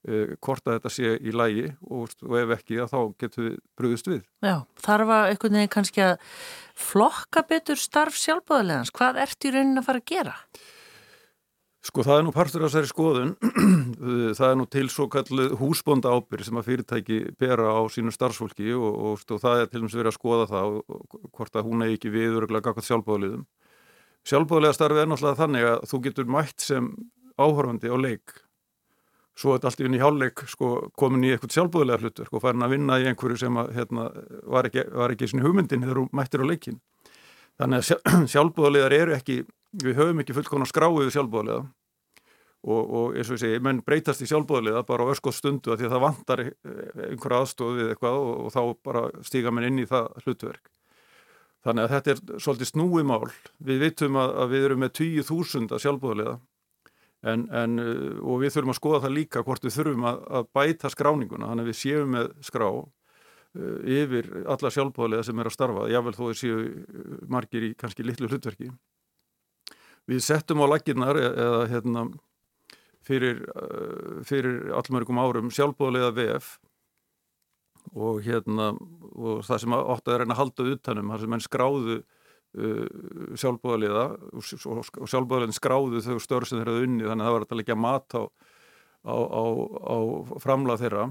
[0.07, 4.11] hvort að þetta sé í lægi og, og ef ekki að þá getur við brúðist
[4.11, 4.23] við.
[4.45, 6.17] Já, þarf að einhvern veginn kannski að
[6.79, 8.95] flokka betur starf sjálfbáðilegans.
[8.95, 10.37] Hvað ert í raunin að fara að gera?
[11.87, 13.35] Sko það er nú partur af þessari skoðun,
[14.39, 18.73] það er nú til svo kallu húsbonda ábyrg sem að fyrirtæki bera á sínu starfsfólki
[18.75, 21.85] og, og, og það er til dæmis verið að skoða það og hvort að hún
[21.87, 23.45] er ekki viðuruglega gaggat sjálfbáðliðum.
[24.27, 26.91] Sjálfbáðlega starfi er náttúrulega þannig að þú getur mætt sem
[27.39, 28.35] áhörfandi á leik
[29.37, 32.65] svo er þetta allt í vinni hjáleik sko, komin í eitthvað sjálfbúðilega hlutur og farin
[32.65, 34.07] að vinna í einhverju sem að, hérna,
[34.49, 36.79] var ekki, var ekki svona hugmyndin þegar þú mættir á leikin
[37.61, 39.43] þannig að sjálfbúðilegar eru ekki
[39.85, 41.67] við höfum ekki fullkona skráið sjálfbúðilega
[42.67, 45.83] og, og eins og ég segi, menn breytast í sjálfbúðilega bara á öskóð stundu að
[45.83, 49.85] því að það vantar einhverja aðstof við eitthvað og, og þá bara stíga menn inn
[49.85, 50.73] í það hlutverk.
[51.67, 53.31] Þannig að þetta er svolítið snúi mál.
[53.59, 56.37] Við vitum að, að við erum með 20.000 sjálfbúðilega
[57.27, 60.51] En, en, uh, og við þurfum að skoða það líka hvort við þurfum að, að
[60.55, 65.57] bæta skráninguna þannig að við séum með skrá uh, yfir alla sjálfbóðlega sem er að
[65.57, 68.71] starfa jável þó að séu uh, margir í kannski litlu hlutverki.
[70.07, 72.05] Við settum á laginnar e, eða hérna
[73.07, 76.53] fyrir, uh, fyrir allmörgum árum sjálfbóðlega VF
[77.95, 78.73] og hérna
[79.17, 81.99] og það sem átti að reyna að halda utanum, það sem enn skráðu
[83.37, 87.61] sjálfbóðaliða og sjálfbóðaliðin skráðu þau störf sem þeir hafði unni þannig að það var að
[87.61, 88.23] leggja mat á,
[89.05, 89.45] á, á,
[89.93, 89.97] á
[90.43, 91.07] framlað þeirra.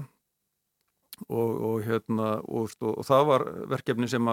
[1.32, 4.26] Og, og, hérna, og, og það var verkefni sem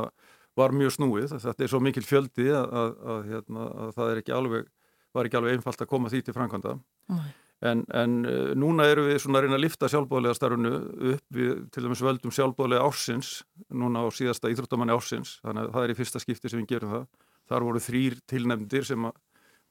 [0.59, 1.37] var mjög snúið.
[1.39, 4.67] Þetta er svo mikil fjöldi að, að, að, hérna, að það ekki alveg,
[5.15, 6.75] var ekki alveg einfalt að koma því til framkvæmda.
[7.13, 7.29] Nei.
[7.63, 10.71] En, en uh, núna eru við svona að reyna að lifta sjálfbóðlega starfunu
[11.13, 13.35] upp við til dæmis völdum sjálfbóðlega ársins
[13.71, 16.95] núna á síðasta íþróttamanni ársins þannig að það er í fyrsta skipti sem við gerum
[16.97, 17.05] það.
[17.51, 19.21] Þar voru þrýr tilnefndir sem að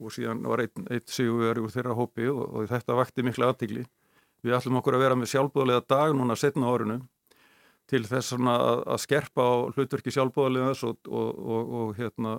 [0.02, 3.84] og síðan var einn eitt sigur úr þeirra hópi og, og þetta vakti mikla aðtigli
[4.42, 6.98] við ætlum okkur að vera með sjálfbóðlega dag núna setna árinu
[7.90, 12.36] til þess að, að skerpa á hlutverki sjálfbóðlega og, og, og hérna,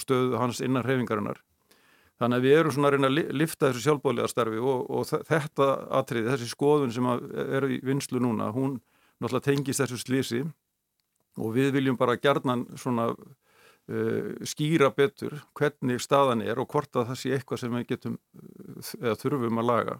[0.00, 1.42] stöðu hans innan hrefingarinnar
[2.20, 5.68] Þannig að við erum svona að reyna að lifta þessu sjálfbóðlega starfi og, og þetta
[6.00, 7.06] atriði, þessi skoðun sem
[7.46, 8.76] eru í vinslu núna, hún
[9.20, 10.42] náttúrulega tengist þessu slísi
[11.40, 17.12] og við viljum bara gerðnan svona uh, skýra betur hvernig staðan er og hvort að
[17.12, 18.20] það sé eitthvað sem við getum
[19.00, 19.98] eða þurfum að laga.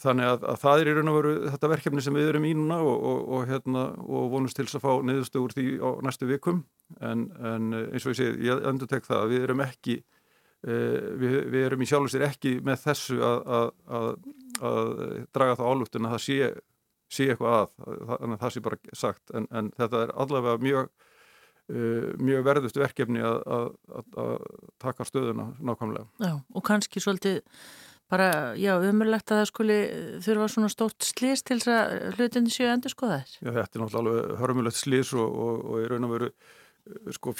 [0.00, 2.52] Þannig að, að það er í raun og veru þetta verkefni sem við erum í
[2.54, 6.60] núna og, og, og, hérna, vonumst til að fá niðurstögur því á næstu vikum
[7.02, 9.96] en, en eins og ég segi, ég endur tek það að við erum ekki
[10.62, 13.68] við, við erum í sjálfsveir ekki með þessu að, að,
[13.98, 14.08] að,
[14.70, 14.90] að
[15.32, 16.50] draga það álúttun að það sé,
[17.10, 17.70] sé eitthvað að,
[18.10, 22.80] þannig að það sé bara sagt en, en þetta er allavega mjög uh, mjög verðust
[22.80, 23.70] verkefni að
[24.82, 26.08] taka stöðuna nákvæmlega.
[26.20, 27.40] Já, og kannski svolítið
[28.10, 29.78] bara, já, umurlegt að það skuli
[30.24, 33.36] þurfa svona stórt slís til þess að hlutinni séu endur skoðaðir.
[33.38, 36.30] Já, þetta er náttúrulega hörmulegt slís og, og, og í raun og veru
[37.14, 37.34] sko,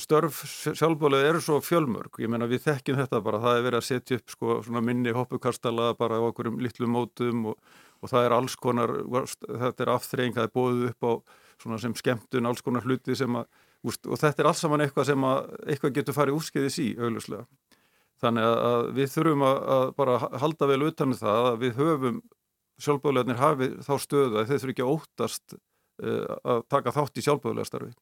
[0.00, 3.86] störf sjálfbólið eru svo fjölmörg, ég menna við þekkjum þetta bara, það er verið að
[3.88, 8.56] setja upp sko, minni hoppukastala bara á okkur litlum mótum og, og það er alls
[8.60, 8.94] konar,
[9.46, 11.12] þetta er afþreying, það er bóðið upp á
[11.80, 13.48] sem skemmtun, alls konar hluti sem að,
[13.84, 17.44] og þetta er alls saman eitthvað sem að eitthvað getur farið úrskeiðis í, augljóslega.
[18.20, 22.20] Þannig að við þurfum að, að bara halda vel utan um það að við höfum
[22.80, 27.24] sjálfbóliðarnir hafið þá stöðu að þeir þurfi ekki að óttast uh, að taka þátt í
[27.26, 27.92] sjálfbóliðarstarfi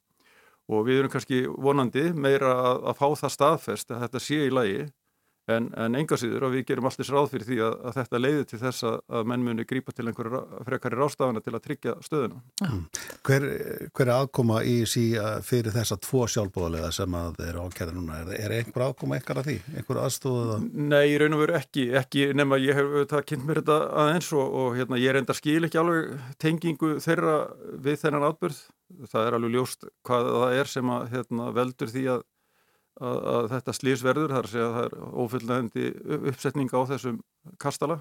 [0.69, 4.53] og við erum kannski vonandi meira að, að fá það staðfest að þetta sé í
[4.53, 4.81] lagi
[5.53, 8.45] en, en enga síður og við gerum alltaf ráð fyrir því að, að þetta leiði
[8.51, 12.41] til þess að, að menn muni grípa til einhverju frekari rástafana til að tryggja stöðuna.
[12.65, 12.85] Mm.
[13.29, 13.47] Hver,
[13.97, 15.05] hver er aðkoma í sí
[15.47, 18.23] fyrir þessa tvo sjálfbóðalega sem að eru ákjæða núna?
[18.23, 19.59] Er, er einhver aðkoma eitthvað af því?
[19.75, 20.67] Einhver aðstofað?
[20.95, 24.33] Nei, í raun og veru ekki, ekki nema ég hef það kynnt mér þetta aðeins
[24.37, 27.39] og, og hérna, ég er enda skil ekki alveg tengingu þeirra
[27.85, 28.65] við þennan atbyrð.
[29.13, 32.27] Það er alveg ljóst hvað það er sem að hérna, veldur því að
[32.99, 35.89] að, að þetta slísverður, þar sé að það er ofullnægandi
[36.33, 37.21] uppsetning á þessum
[37.63, 38.01] kastala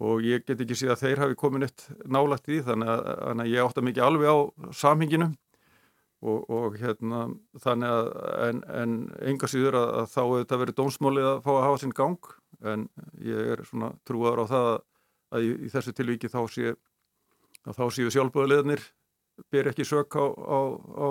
[0.00, 3.50] og ég get ekki síðan að þeir hafi komin eitt nálagt í þannig að, að
[3.52, 4.38] ég átta mikið alveg á
[4.80, 5.30] samhinginu
[6.20, 7.26] og, og hérna
[7.60, 8.12] þannig að
[8.48, 8.94] en, en
[9.32, 12.30] enga síður að, að þá hefur þetta verið dómsmólið að fá að hafa sinn gang
[12.70, 12.86] en
[13.24, 14.70] ég er svona trúaður á það
[15.30, 16.72] að í, í þessu tilvíki þá sé
[17.68, 18.84] að þá séu sjálfböðulegarnir
[19.52, 20.60] ber ekki sök á, á,
[21.00, 21.08] á,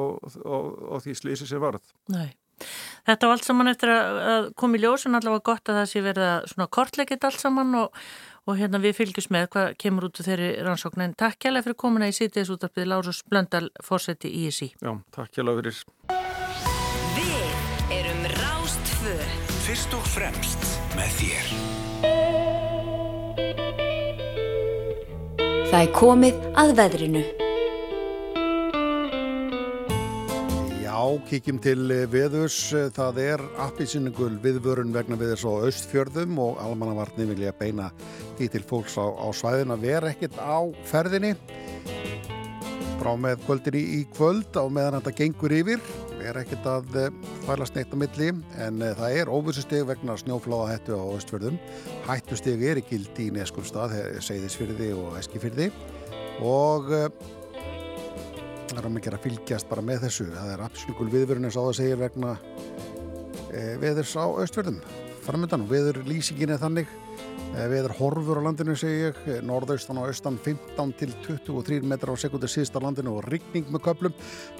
[0.93, 1.86] á því slísi sem varð.
[2.13, 2.30] Nei.
[3.10, 6.04] Þetta var allt saman eftir að koma í ljós en allavega gott að það sé
[6.06, 8.00] verið að svona kortleikit allt saman og,
[8.45, 11.06] og hérna við fylgjum með hvað kemur út úr þeirri rannsókn.
[11.06, 15.39] En takk hjálpa fyrir komuna í sítið útarpið Lárus Blöndal, fórseti í ISI Já, takk
[15.39, 15.84] hjálpa fyrir.
[17.17, 19.17] Við erum Rástfö
[19.65, 21.52] Fyrst og fremst með þér.
[25.69, 27.22] Það er komið að veðrinu
[31.30, 32.56] kíkjum til eh, viðus.
[32.96, 37.90] Það er appisynningul viðvörun vegna viðus á austfjörðum og almannavarni vilja beina
[38.40, 40.60] því til fólks á, á svæðin að vera ekkit á
[40.90, 41.36] ferðinni.
[43.00, 45.88] Frá með kvöldinni í kvöld á meðan þetta gengur yfir.
[46.20, 47.00] Er ekkit að
[47.46, 51.62] fælast neitt á milli en eh, það er óvissusteg vegna snjófláða hættu á austfjörðum.
[52.10, 55.72] Hættusteg er ekki í neskulstað, segðisfyrði og eskifyrði
[56.44, 57.10] og eh,
[58.70, 60.30] það er að mikið að fylgjast bara með þessu.
[60.36, 62.34] Það er absolutt viðverðin eins og það segir vegna
[63.50, 64.82] e, veðurs á austverðum
[65.30, 66.90] framöndan veður lýsingin er þannig.
[67.50, 69.20] E, veður horfur á landinu segi ég.
[69.46, 73.86] Norðaustan og austan 15 til 23 metrar á sekundu síðst á landinu og rigning með
[73.90, 74.16] köplum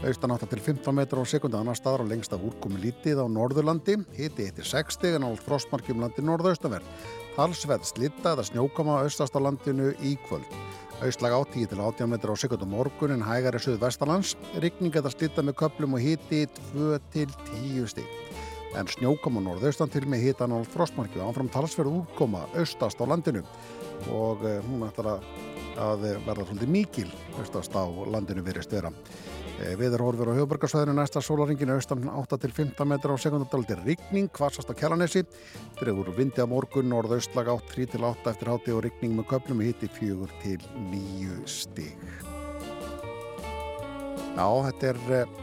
[0.06, 3.26] austan 8 til 15 metrar á sekundu annar staðar og lengst að úrkomi lítið á
[3.30, 4.00] norðurlandi.
[4.18, 9.94] Hiti eittir 60 en ált frostmarkjum landi norðaustanverð talsveð slitta eða snjókama austast á landinu
[10.04, 10.50] í kvöld
[11.00, 14.34] Auðslag á 10 til 18 metrar á sekundum morgun en hægar er söð vestalands.
[14.60, 16.42] Rykning geta slitta með köplum og hiti
[16.74, 18.10] 2 til 10 stík.
[18.76, 23.08] En snjókam á norðaustan til með hitan á frostmarki og ánfram talsverð úrkoma austast á
[23.08, 23.46] landinu
[24.12, 25.24] og uh, hún ætlar
[25.80, 27.08] að, verða svolítið mikil
[27.40, 28.92] austast á landinu virist vera.
[29.60, 34.74] Eh, Viður horfur á höfuborgarsvæðinu næsta sólaringinu austan 8-15 metrar á sekundardaldir rigning, kvassast á
[34.78, 35.26] kjallanessi
[35.82, 42.00] dregur vindi á morgun, norðaustlag 8-3-8 eftir háti og rigning með köplum hitti 4-9 stig.
[44.38, 45.36] Já, þetta er eh,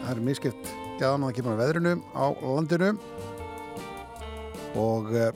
[0.00, 2.90] það er miskipt gæðan að kemur á veðrinu á landinu.
[4.82, 5.30] Og eh,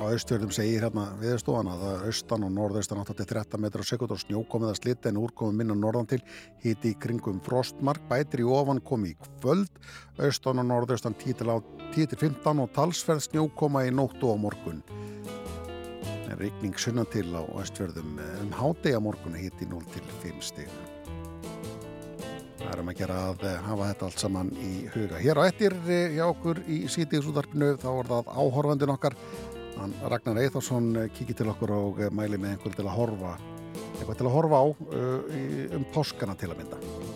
[0.00, 4.20] á austfjörðum segir hérna viðstofan að það er austan og norðaustan 8-13 metrar sekund og
[4.22, 6.20] snjókomið að slitta en úrkomið minna norðan til
[6.64, 9.72] hiti í kringum frostmark, bætir í ofan komi í kvöld,
[10.20, 14.80] austan og norðaustan 10-15 og talsverð snjókoma í nóttu á morgun
[16.30, 20.72] en reikning sunna til á austfjörðum um hádega morgun hiti 0-5 stig
[22.60, 25.18] Það er um að gera að hafa þetta allt saman í huga.
[25.18, 29.16] Hér á ettir eh, hjá okkur í sítiðsútarpinu þá er það áhorfandin okkar
[29.80, 33.38] Hann Ragnar Eitharsson eh, kikið til okkur og eh, mæli með einhver til að horfa
[34.00, 35.38] eitthvað til að horfa á uh,
[35.76, 37.09] um páskana til að mynda.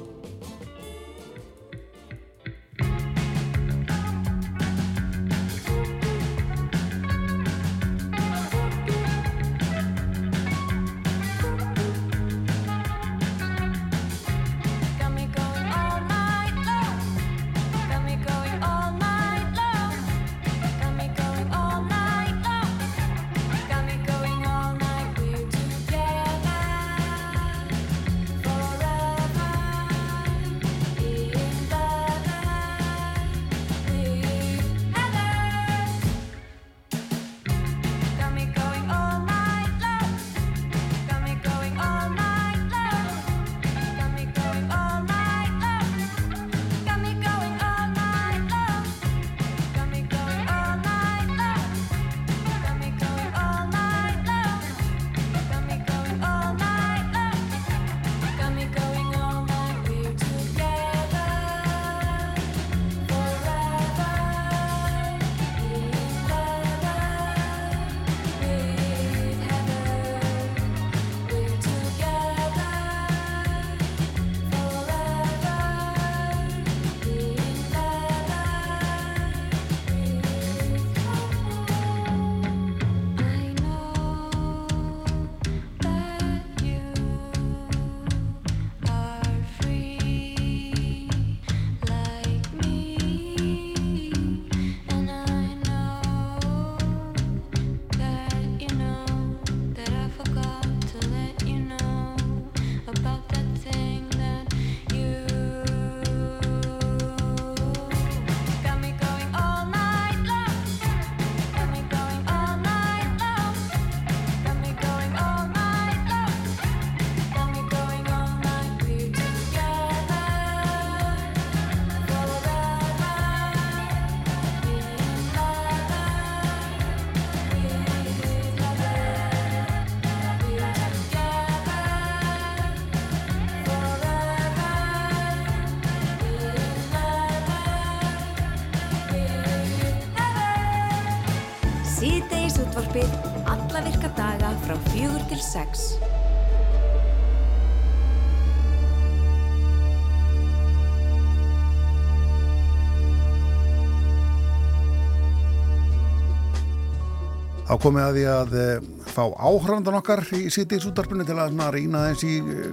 [157.74, 158.64] Þá komið að því að e,
[159.10, 162.68] fá áhrandan okkar í sítið útarpinu til að rýna þess í e,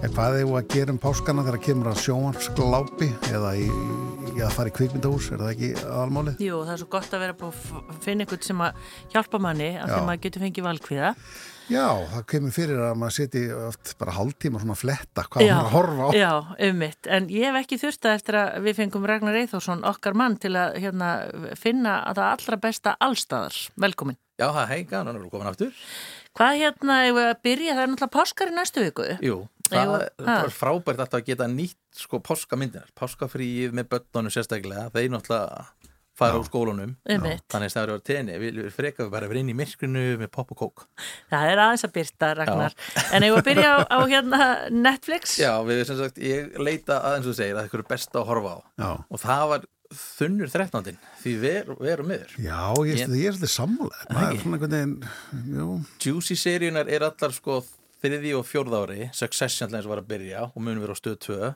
[0.00, 3.66] ja, hvað þau að gera um páskana þegar kemur að sjónvarsklápi eða í,
[4.32, 6.40] í að fara í kvikmyndahús, er það ekki aðalmálið?
[6.46, 9.68] Jú, það er svo gott að vera búið að finna einhvern sem að hjálpa manni
[9.74, 11.12] að því maður getur fengið valkviða.
[11.72, 15.68] Já, það kemur fyrir að maður seti oft bara hálftíma svona fletta hvað já, maður
[15.68, 16.10] að horfa á.
[16.16, 16.32] Já,
[16.68, 20.36] ummitt, en ég hef ekki þurft að eftir að við fengum Ragnar Eithórsson okkar mann
[20.42, 21.12] til að hérna,
[21.58, 23.60] finna að það allra besta allstaðar.
[23.86, 24.18] Velkomin.
[24.40, 25.86] Já, það hei, gana, nú erum við komin aftur.
[26.32, 29.08] Hvað hérna, ef við að byrja, það er náttúrulega páskar í næstu viku.
[29.22, 29.36] Jú,
[29.68, 35.66] það er frábært alltaf að geta nýtt sko páskamyndinar, páskafríið með börnunum sérstaklega, þeir náttúrulega
[36.18, 36.94] fara úr skólunum.
[37.08, 40.32] Þannig að það eru að tenni, við frekaðum bara að vera inn í myrkrinu með
[40.34, 40.86] pop og kók.
[41.32, 42.76] Það er aðeins að byrta Ragnar.
[42.78, 43.04] Já.
[43.16, 44.40] en ég var að byrja á, á hérna
[44.76, 45.36] Netflix?
[45.40, 48.56] Já, við sem sagt, ég leita aðeins og segir að það er best að horfa
[48.56, 48.58] á.
[48.82, 48.90] Já.
[49.08, 50.96] og það var þunnur 13.
[51.20, 53.98] því við erum miður Já, ég, er svolítið sammála.
[56.00, 57.60] Juicy seríunar er allar sko
[58.02, 61.52] þriði og fjórða ári Succession var að byrja og munum við á stöð 2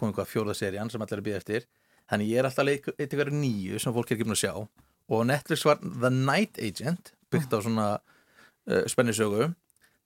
[0.00, 1.66] komum við hvað fjórða serían sem allir er býð eftir
[2.10, 4.54] Þannig ég er alltaf eitthvað eitthvað nýju sem fólk er ekki búin að sjá.
[5.10, 9.52] Og Netflix var The Night Agent byggt á svona uh, spennisögu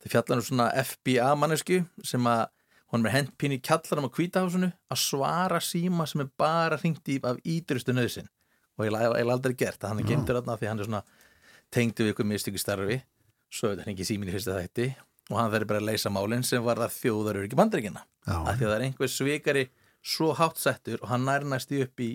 [0.05, 2.45] það fjallar um svona FBI mannesku sem að
[2.93, 7.09] hún er hent pín í kjallarum á kvítahásunu að svara síma sem er bara hringt
[7.11, 8.29] í af ídrustu nöðsin
[8.77, 11.03] og ég hef aldrei gert það, hann er gemtur aðna því hann er svona
[11.75, 13.01] tengdu við ykkur mistyggi starfi.
[13.51, 14.88] Svo er þetta hringi símin í fyrsta þætti.
[15.31, 18.67] Og hann verður bara að leysa málinn sem var það þjóðarur ekki bandrikina af því
[18.67, 19.64] að það er einhver svikari
[20.05, 22.11] svo hátt settur og hann nærnæst í upp í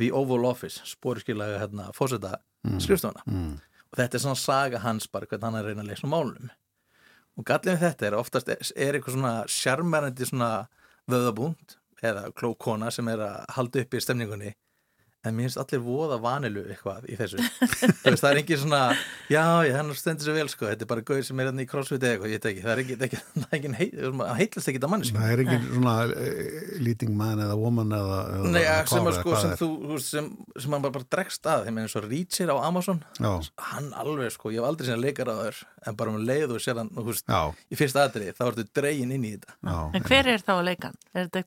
[0.00, 2.80] The Oval Office, spóriskilaga hérna, fósetta mm.
[2.82, 3.52] skrifstofana mm.
[3.90, 6.50] og þetta er svona saga hans bara hvernig hann er að reyna að leysa málunum
[7.38, 10.50] og gallin þetta er oftast er, er eitthvað svona sjarmærandi svona
[11.10, 14.54] vöðabúnd eða klókona sem er að halda upp í stemningunni
[15.22, 17.38] en mér finnst allir voða vanilu eitthvað í þessu.
[18.04, 18.80] Veist, það er ekki svona
[19.30, 19.42] já,
[19.76, 20.66] hann stendur svo vel sko.
[20.66, 22.62] Þetta er bara gauð sem er hérna í crossfit eða eitthvað, ég veit ekki.
[22.64, 23.18] Það er ekki, ekki,
[23.58, 26.16] ekki heit, hann heitlast ekki það manni það er ekki svona uh,
[26.82, 29.68] leading man eða woman eða, eða Nei, ja, sem, er, sko, sem, þú,
[30.02, 30.24] sem,
[30.58, 31.60] sem hann bara, bara dregst að.
[31.68, 32.98] Þeim eins og Reacher á Amazon.
[33.22, 33.32] Já.
[33.72, 36.60] hann alveg sko, ég hef aldrei séð leikar á þör en bara um leið og
[36.62, 39.50] sér hann húst, í fyrsta aðrið, þá ertu dregin inn í þetta.
[39.66, 39.78] Já.
[39.98, 40.94] En hver er þá að leikan?
[41.10, 41.42] Er þetta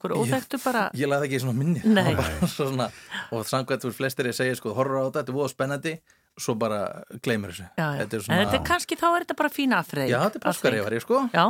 [3.66, 5.94] samkvæmt úr flestir ég segja sko, horror á þetta, þetta er búið spennandi
[6.36, 6.80] svo bara
[7.24, 7.66] gleymur þessu.
[7.78, 8.00] Já, já.
[8.02, 8.36] Þetta svona...
[8.36, 11.20] En þetta er kannski, þá er þetta bara fína aðfreyð Já, þetta er páskarífari, sko.
[11.32, 11.44] Já,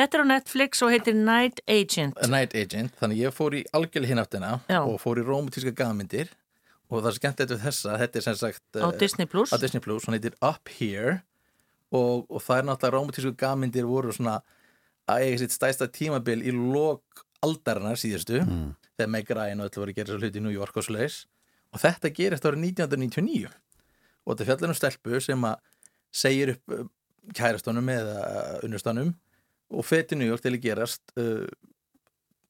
[0.00, 2.18] þetta er á Netflix og heitir Night Agent.
[2.18, 6.32] A Night Agent, þannig ég fór í algjörli hináttina og fór í romantíska gamindir
[6.90, 9.54] og það er skemmt þetta við þessa þetta er sem sagt á uh, Disney Plus?
[9.54, 11.20] á Disney Plus, hún heitir Up Here
[11.94, 14.40] og, og það er náttúrulega romantísku gamindir voru svona
[15.10, 18.68] að eiga sitt stæsta tímabil í lok aldarinnar síðustu mm.
[18.98, 20.96] þegar Meg Ryan og öll voru að gera svo hluti í New York og svo
[20.96, 21.22] leiðis
[21.74, 23.50] og þetta gerist árið 1999
[24.24, 25.60] og þetta fjallar um stelpu sem að
[26.14, 26.86] segir upp uh,
[27.34, 28.18] kærastónum eða
[28.66, 29.14] unnustanum
[29.74, 31.46] og feti New York til að gerast uh,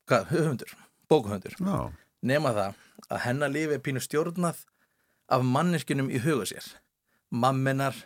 [0.08, 0.74] hvað, höfundur,
[1.10, 1.88] bókuhundur no.
[2.22, 4.64] nema það að hennar lífi er pínu stjórnað
[5.32, 6.66] af manneskinum í huga sér.
[7.32, 7.96] Mammenar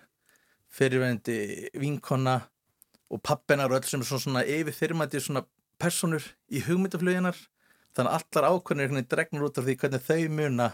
[0.71, 2.41] fyrirvendi vinkonna
[3.09, 5.45] og pappinar og öll sem er svona yfir þyrmandi svona
[5.81, 7.39] personur í hugmyndaflöginar
[7.97, 10.69] þannig að allar ákveðinir dregnur út af því hvernig þau muna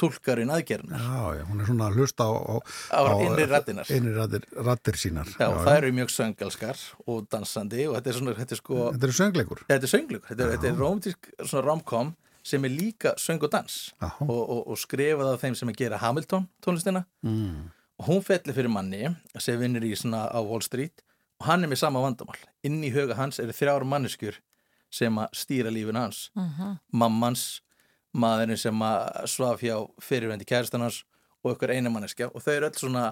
[0.00, 2.54] tólkarinn aðgerðnar Já, já, hún er svona að hlusta á, á,
[2.98, 5.30] á innri rattinar innri rattir, rattir sínar.
[5.36, 8.80] Já, já það eru mjög söngalskar og dansandi og þetta er svona, þetta er sko
[8.96, 9.64] Þetta er söngleikur.
[9.70, 12.12] Þetta er söngleikur, þetta er, er romantísk svona romcom
[12.44, 16.00] sem er líka söng og dans og, og, og skrifað af þeim sem er gera
[16.02, 17.04] Hamilton tónlistina.
[17.24, 17.70] Mm.
[17.98, 19.06] og hún fellir fyrir manni
[19.38, 21.04] sem vinnir í svona á Wall Street
[21.40, 22.38] og hann er með sama vandamál.
[22.66, 24.40] Inn í huga hans eru þrjár manneskur
[24.94, 26.30] sem að stýra lífin hans.
[26.34, 26.52] Uh mhm.
[26.58, 26.78] -huh.
[26.92, 27.62] mammans
[28.14, 31.02] maðurinn sem að svaf hjá fyrirvendi kærstanars
[31.44, 33.04] og ykkur einamanniska og þau eru öll svona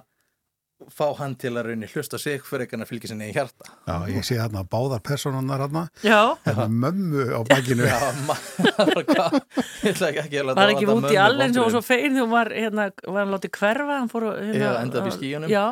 [0.90, 3.70] fá hann til að raunni hlusta sig fyrir ekki að fylgja sinni í hjarta.
[3.86, 7.86] Já, ég sé hérna báðar personunar hérna hérna mömmu á bakinu.
[7.86, 9.02] Já, maður
[9.82, 12.50] ég ætla ekki að var ekki út í allen sem var svo fein þegar var
[12.54, 15.64] hérna, var hann látið hverfa hann fór hérna, Já, endað í skíunum Já,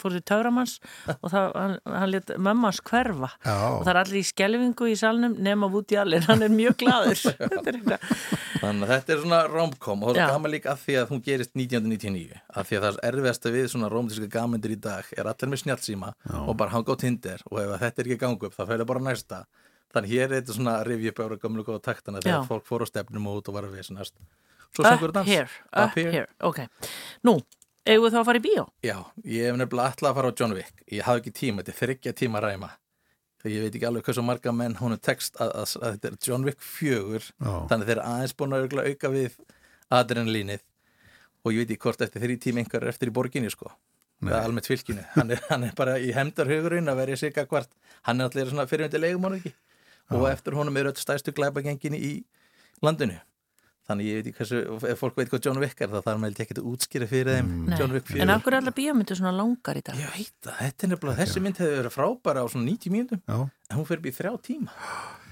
[0.00, 0.76] fór til Tauramanns
[1.16, 3.32] og það, hann, hann let mömmans hverfa.
[3.44, 3.56] Já.
[3.70, 6.78] og það er allir í skelvingu í salnum nema út í allen, hann er mjög
[6.84, 7.18] gladur
[8.60, 11.22] Þannig að þetta er svona romkom og það er gaman líka að því að hún
[11.24, 15.04] gerist 1999 að því að það er erfiðast við svona romantísk íslenska gamendur í dag
[15.16, 16.12] er allir með snjálfsíma
[16.44, 19.00] og bara hanga á tindir og ef þetta er ekki gangu upp þá fyrir bara
[19.00, 19.44] næsta.
[19.90, 22.86] Þannig hér er þetta svona rivju upp ára gamlu góða taktana þegar fólk fór á
[22.86, 24.14] stefnum út og var að við næst.
[24.70, 26.12] Svo up here, up, up here.
[26.12, 26.60] here, ok.
[27.26, 27.40] Nú,
[27.88, 28.66] Egu þá að fara í bíó?
[28.84, 30.82] Já, ég hef nefnilega alltaf að fara á John Wick.
[30.92, 32.68] Ég hafði ekki tíma, þetta er þryggja tíma ræma.
[33.40, 36.10] Þegar ég veit ekki alveg hversu marga menn hún er text að, að, að þetta
[36.10, 37.54] er John Wick fjögur Já.
[37.72, 39.38] þannig þeir aðeins búin að auka við
[39.96, 40.62] adrenalínið.
[41.40, 43.72] Og ég veit ekki hvort eftir þrjí tíma einhver er eftir í borginni sko.
[44.22, 47.70] Eða almennt fylkinu hann er, hann er bara í hemdarhugurinn að verja sig hvart
[48.08, 49.54] hann er allir svona fyrirhundi leigumán ekki?
[50.10, 52.24] Og eftir honum eru öll stærstu glæpagengin í
[52.82, 53.20] landinu.
[53.90, 54.58] Þannig ég veit ekki hversu,
[54.90, 57.48] ef fólk veit hvað John Wick er þá þarf maður ekki að útskýra fyrir þeim
[57.50, 57.78] Mm.
[57.78, 59.96] John Wick 4 En af hverju er allar bíómyndir svona langar í dag?
[59.98, 63.22] Ég veit það, þetta er nefnilega, þessi mynd hefur verið frábæra á svona 90 mínútum.
[63.26, 63.38] Já.
[63.70, 64.70] en hún fyrir býð þrjá tíma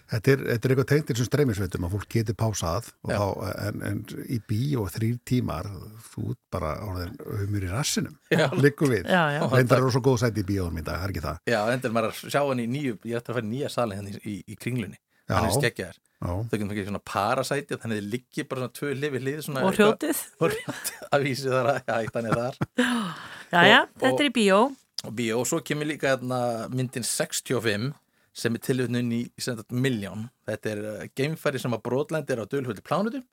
[0.09, 3.19] Þetta er, þetta er eitthvað tengt eins og streymisveitum að fólk geti pásað og Já.
[3.19, 3.27] þá,
[3.69, 3.99] en, en
[4.33, 5.67] í bí og þrýr tímar
[6.15, 8.47] þú ert bara orðin umur í rassinum Já.
[8.57, 9.43] liggur við Já, já.
[9.53, 11.93] reyndar eru svo góð sæti í bíónum í dag, það er ekki það Já, endur
[11.99, 14.17] maður að sjá hann í nýju ég ætti að fara í nýja sali hann í,
[14.25, 14.97] í, í kringlunni
[15.29, 15.35] Já.
[15.37, 18.95] hann er skeggjaðar, Já, þau getum ekki svona parasæti þannig þið liggi bara svona tvö
[18.97, 20.25] lifi hlið Og hrjótið?
[21.13, 22.61] að vísi þar að já, þannig er þar
[23.53, 24.59] Jæja, Og- þetta er í bíó.
[25.05, 26.17] og bíó og svo kemur líka
[26.73, 27.93] myndin 65
[28.39, 29.23] sem er tilvöndun í
[29.75, 33.25] miljón þetta er uh, geimfæri sem að brotlendir á dölhulli plánutum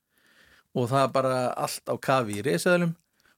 [0.75, 2.95] og það er bara allt á kafi í reysæðalum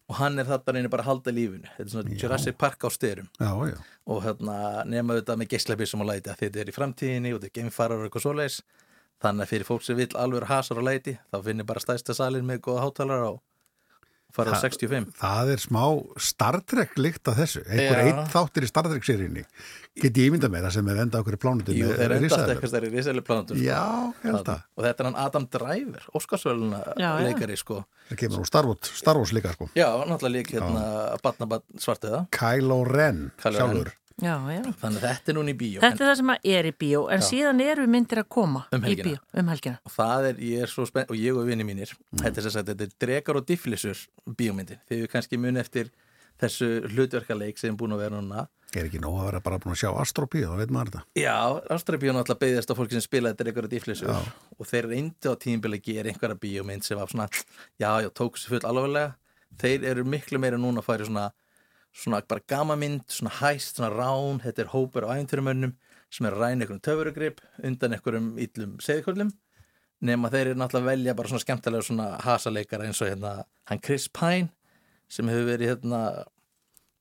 [0.08, 1.70] og hann er þarna reynir bara að halda lífinu.
[1.76, 3.28] Þetta er svona Jurassic Park á styrum
[4.08, 4.58] og hérna
[4.88, 8.00] nema þetta með geislabissum og læti að þetta er í framtíðinni og þetta er geimfarar
[8.00, 8.62] og eitthvað svoleiðis.
[9.24, 12.48] Þannig að fyrir fólk sem vill alveg hasar og læti þá finnir bara stæsta salin
[12.48, 13.42] með góða hátalara og
[14.34, 15.84] fara á Ha- 65 Það er smá
[16.22, 17.62] Star Trek líkt af þessu.
[17.68, 18.06] Einhver Já.
[18.06, 19.44] einn þáttir í Star Trek seríunni.
[19.98, 22.70] Get ég ímynda með það sem er enda okkur í plánutum Jú, þeir enda eitthvað
[22.70, 23.82] stærri risæli planetum Já,
[24.22, 24.60] ég held það.
[24.78, 27.24] og þetta er hann Adam Driver, Óskarsvöluna Já, já.
[27.26, 27.80] leikari sko.
[28.12, 29.70] Það kemur úr Star Wars, Star Wars líka sko.
[29.74, 33.92] Já, náttúrulega lík hérna batnabat svartiða Kylo Ren Kylo Ren.
[34.18, 34.62] Já, já.
[34.82, 37.22] þannig að þetta er núna í bíó Þetta er það sem er í bíó, en
[37.22, 39.12] síðan eru myndir að koma Um í helgina.
[39.12, 39.78] bíó, um helgina.
[39.86, 42.56] og það er, ég er svo spennt og ég og vinni mínir þetta er sem
[42.56, 45.92] sagt, þetta er drekar og difflisur bíómyndin, þegar við kannski mun eftir
[46.42, 49.72] þessu hlutverkaleik sem er búin að vera núna Er ekki nóg að vera bara búin
[49.78, 51.38] að sjá Astropíu, þá veit maður þetta Já,
[51.78, 54.18] Ástrabíón alltaf beðist á fólki sem spilaði drekar og difflisur Já.
[54.58, 57.30] og þeir reyndu á tímbil að gera einhverja bíómynd sem var svona,
[57.80, 59.14] já, já, tók sér full alvarlega
[59.62, 61.30] þeir eru miklu meira núna að fara í svona,
[61.98, 65.74] svona bara gamamynd, svona hæst, svona rán þetta er hópur á æfinturumönnum
[66.14, 69.32] sem er að ræna einhverjum töfurugrip undan einhverjum illum seðikvöldum
[70.08, 73.32] nema þeir eru náttúrulega að velja bara svona skemmtilega svona hasaleikara eins og hérna
[73.72, 74.52] hann Chris Pine
[75.10, 76.02] sem hefur verið hérna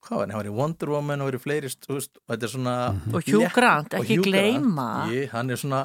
[0.07, 2.53] hvað var hann, hann var í Wonder Woman og verið fleiri veist, og þetta er
[2.55, 2.75] svona
[3.13, 4.89] Og Hugh létt- Grant, og ekki Hugh Grant, gleyma.
[5.13, 5.83] ég, hann er svona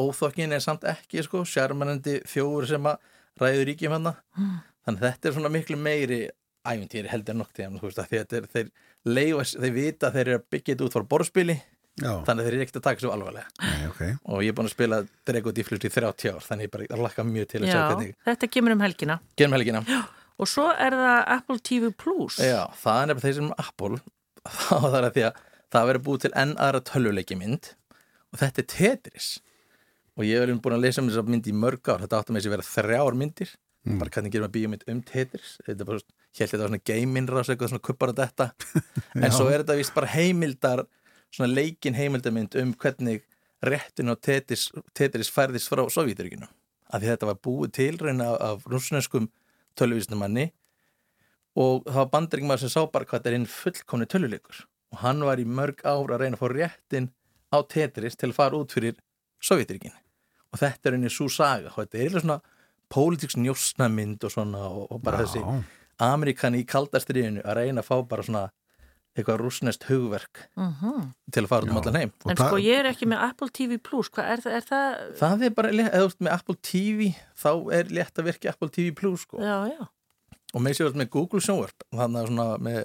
[0.00, 2.96] óþokkin er samt ekki sko, sjarmanandi þjóður sem að
[3.40, 6.20] ræður ríkjum hann þannig að þetta er svona miklu meiri
[6.68, 8.72] æfintýri heldur nokk tíðan þú veist að þetta er, þeir
[9.08, 11.58] leifa, þeir vita að þeir eru að byggja þetta út frá borðspili
[12.00, 13.50] Já, þannig að þeir eru ekkert að taka svo alvarlega.
[13.60, 14.00] Nei, ok.
[14.32, 14.98] Og ég er búin að spila
[15.28, 18.14] Drego Difflust í 30 ár þannig ég bara lakka mjög til að sjá Já, hvernig
[18.28, 19.16] þetta kemur um helgina.
[19.36, 19.82] gerum helgina.
[20.40, 22.38] Og svo er það Apple TV Plus.
[22.40, 24.00] Já, það er nefnilega þeir sem Apple
[24.56, 25.42] þá það er að því að
[25.76, 27.70] það verður búið til enn aðra tölvuleiki mynd
[28.32, 29.28] og þetta er Tetris.
[30.16, 32.56] Og ég hef búin að lesa um þessa mynd í mörg ár þetta þess að
[32.56, 33.52] vera þrjár myndir.
[34.00, 36.02] Bara hvernig gerum við bíómynd um Tetris þetta er bara,
[36.38, 38.48] hér þetta var svona game-innrás eitthvað svona kuppar að þetta
[39.22, 40.84] en svo er þetta vist bara heimildar
[41.32, 43.22] svona leikin heimildarmynd um hvernig
[43.62, 46.48] réttin á Tetris, Tetris færðist frá Sovjeturíkinu
[46.92, 49.30] af því þetta var búið til reyna af rúsneskum
[49.78, 50.50] tölvuvísnumanni
[51.56, 55.24] og það var bandaringmaður sem sá bara hvað þetta er einn fullkomni töluleikur og hann
[55.24, 57.10] var í mörg ár að reyna að fá réttin
[57.52, 58.96] á Tetris til að fara út fyrir
[59.42, 59.94] Sovjetiríkin
[60.52, 61.72] og þetta er einnig svo saga.
[61.72, 62.40] Og þetta er eiginlega svona
[62.92, 65.26] pólitíks njósnamynd og svona og, og bara Já.
[65.26, 65.42] þessi
[66.00, 68.50] Amerikani í kaldastriðinu að reyna að fá bara svona
[69.12, 71.12] eitthvað rúsnest hugverk Mhm.
[71.32, 72.12] til að fara út um allan heim.
[72.26, 74.46] En sko ég er ekki með Apple TV Plus, hvað er?
[74.56, 75.16] Er það...
[75.18, 78.68] það er bara, eða þú ert með Apple TV þá er létt að virka Apple
[78.72, 79.36] TV Plus sko.
[79.38, 79.88] Já, já.
[80.54, 82.84] og með sér með Google sjónvarp þannig að svona með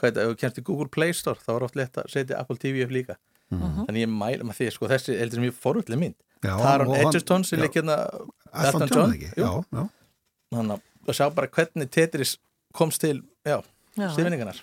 [0.00, 2.08] hvað er þetta, ef þú kemst í Google Play Store þá er oft létt að
[2.08, 3.16] setja Apple TV upp líka.
[3.50, 6.14] Þannig ég mæla með því, sko, þessi heldur sem ég forvöldlega mynd.
[6.40, 7.96] Taron Edgerton sem leikir hérna
[10.50, 10.80] þannig að
[11.16, 12.36] sjá bara hvernig Tetris
[12.74, 13.60] komst til, já,
[13.96, 14.08] já.
[14.14, 14.60] stifningarnar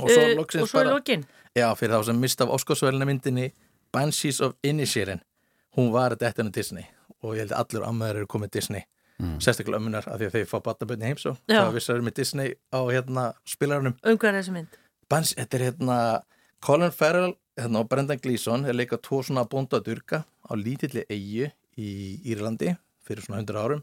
[0.00, 1.24] og svo Uh, loksins og svo er bara lokin.
[1.56, 3.50] já, fyrir þá sem mista af Óskarsvælina myndinni
[3.92, 5.20] Banshees of Inisherin
[5.76, 6.84] hún var þetta eftir Disney.
[7.22, 8.82] Og ég held að allur ammaður eru komið Disney.
[9.40, 12.80] Sérstaklega ömmunar af því að þeir fá batnabönni heims og það vissar með Disney á
[12.84, 14.74] hérna spilarunum Um hvað er þessi mynd?
[15.08, 15.96] Bans, þetta er hérna
[16.60, 21.48] Colin Farrell hérna, og Brendan Gleeson er leika tvo svona bónda durka á lítilli eigu
[21.80, 22.74] í Írlandi
[23.08, 23.82] fyrir svona 100 árum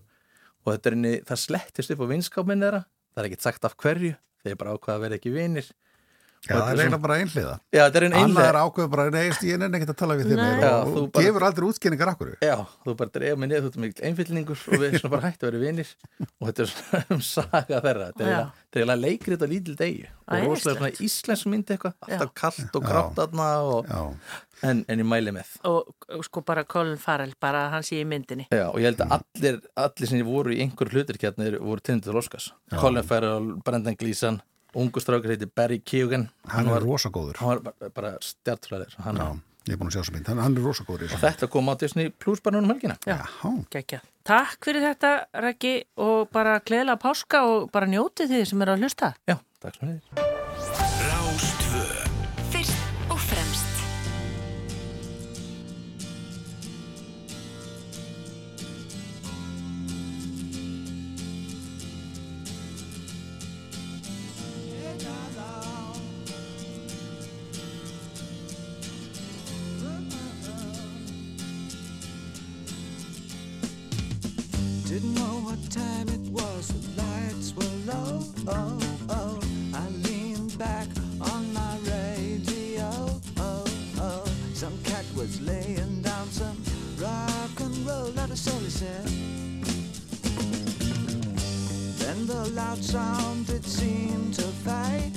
[0.64, 2.84] og þetta er henni, það slettist upp á vinskapminn þeirra.
[3.14, 4.14] Það er ekkert sagt af hverju.
[4.43, 5.70] Þeir bara ákvaða að vera ekki vinir
[6.43, 7.51] Já, það er eiginlega bara einhliða.
[7.71, 10.25] Já, þetta er Annað einlega er ákveð bara, neist, ég nefn ekkert að tala við
[10.27, 10.35] Nei.
[10.41, 12.31] meira Já, og, þú og bara- gefur aldrei útskynningar akkur.
[12.43, 15.29] Já, þú bara dreifum mig niður, þú ert mikil einfyllingur og við erum svona bara
[15.29, 15.93] hægt að vera vinir.
[16.43, 18.09] Og þetta er svona um saga þeirra.
[18.11, 20.03] Þetta er eiginlega- er leikrið á lítil degi.
[20.27, 21.95] Og rosalega svona íslensk myndi eitthvað.
[22.09, 24.03] Alltaf kallt og grátt aðna og, Já,
[24.67, 25.55] en, en ég mæli með.
[25.63, 28.49] Og og sko bara Colin Farrell, bara hann sé í myndinni.
[28.51, 32.19] Já, og ég held að allir, allir sem voru í einhverju hlutirkjarnir voru tindur til
[32.19, 34.41] Óskars Colin Farrell, Brendan Gleeson
[34.76, 37.38] ungu strákur heiti Barry Keoghan hann var, er rosagóður.
[37.41, 39.28] hann var bara, stjartflæðir hann, Já,
[39.69, 40.28] ég er búin að sjá svo mynd.
[40.32, 41.21] Hann, hann er rosagóður þessu.
[41.24, 44.01] Þetta kom á Disney Plus bara núna um helgina Já, Já, geggja.
[44.24, 48.86] Takk fyrir þetta, Rækki, og bara gleðilega páska og bara njótið þið sem eru að
[48.88, 49.13] hlusta.
[49.28, 50.42] Já, takk sem þið Rástvö
[92.34, 95.13] the loud sound it seemed to fade.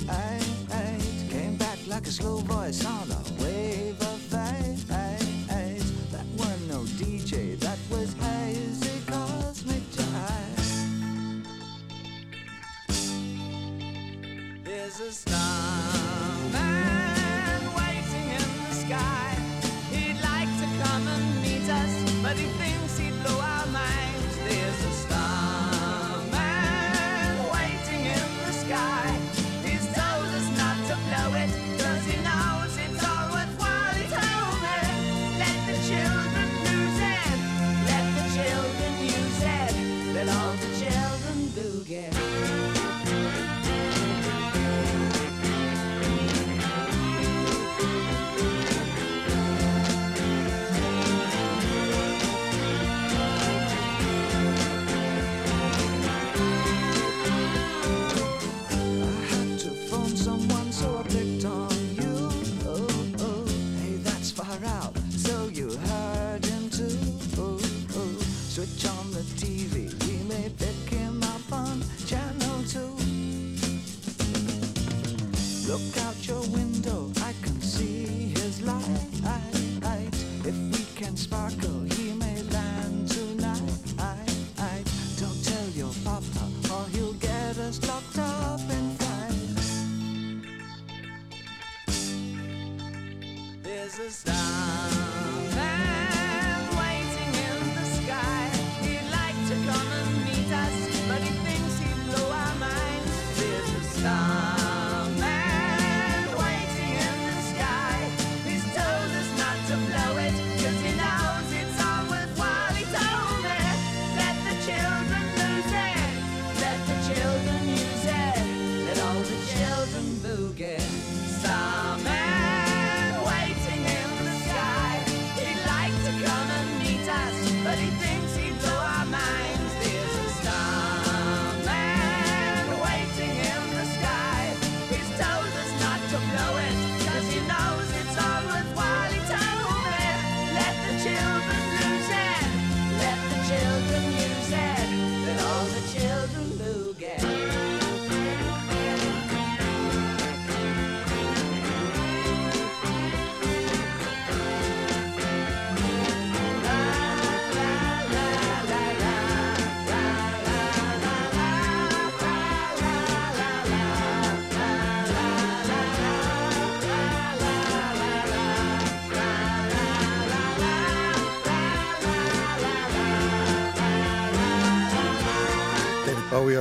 [1.29, 4.77] Came back like a slow voice on a wave of fade.
[6.11, 11.43] That weren't no DJ, that was hazy cosmic jive.
[14.63, 15.86] There's a starman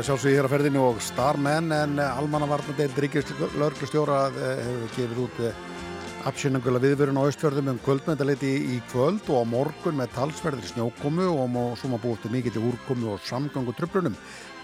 [0.01, 5.36] að sjálfsögja hér á ferðinu og Starman en almannavarnadeild ríkislörglustjóra hefur gefið út
[6.26, 11.78] absynningulega viðvörun á Östfjörðum um kvöldmyndaleiti í kvöld og á morgun með talsverðir snjókomu og
[11.78, 14.16] svo má búið til mikill úrkomu og samgangu tröflunum.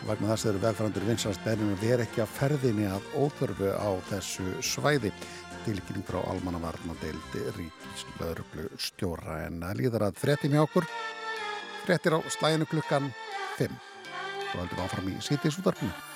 [0.09, 4.49] Vegna þess að eru vegfærandur vinsast bærinu ver ekki að ferðinni að óþörfu á þessu
[4.73, 5.15] svæði.
[5.63, 10.91] Tilkynning frá almannavarnadeild ríkislörglustjóra en líðar að frettin hjá okkur.
[11.87, 13.13] Frettir á slæginu klukkan
[13.63, 13.92] 5
[14.55, 16.12] og heldur áfram í sítið sútarpinu.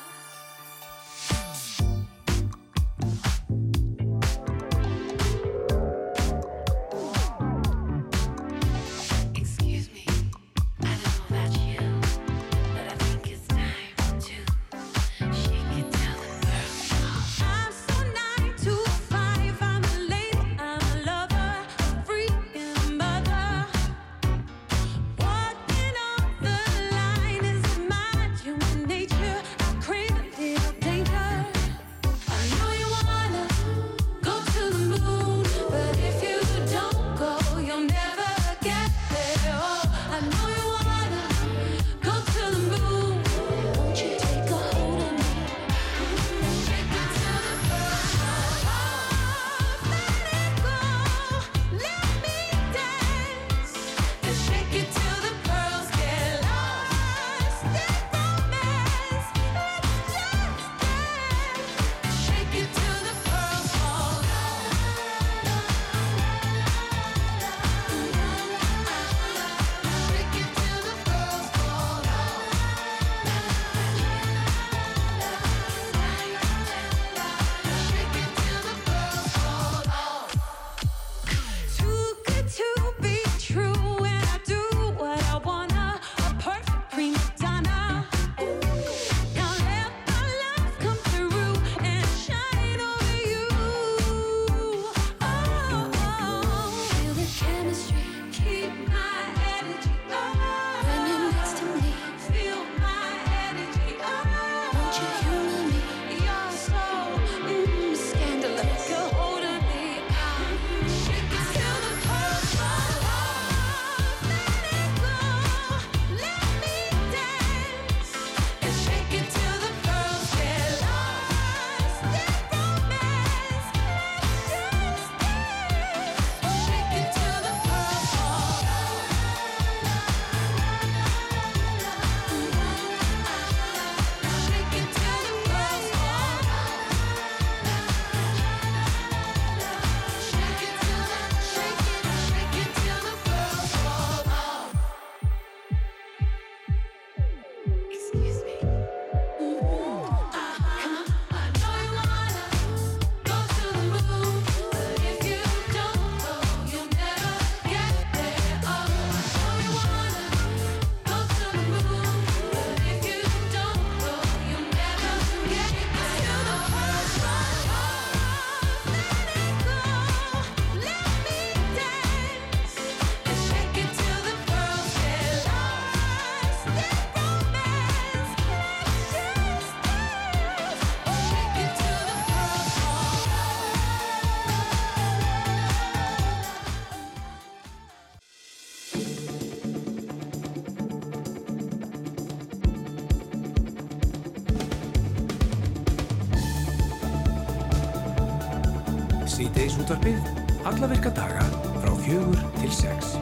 [200.77, 201.41] Alla virka daga
[201.81, 203.15] frá fjögur til sex.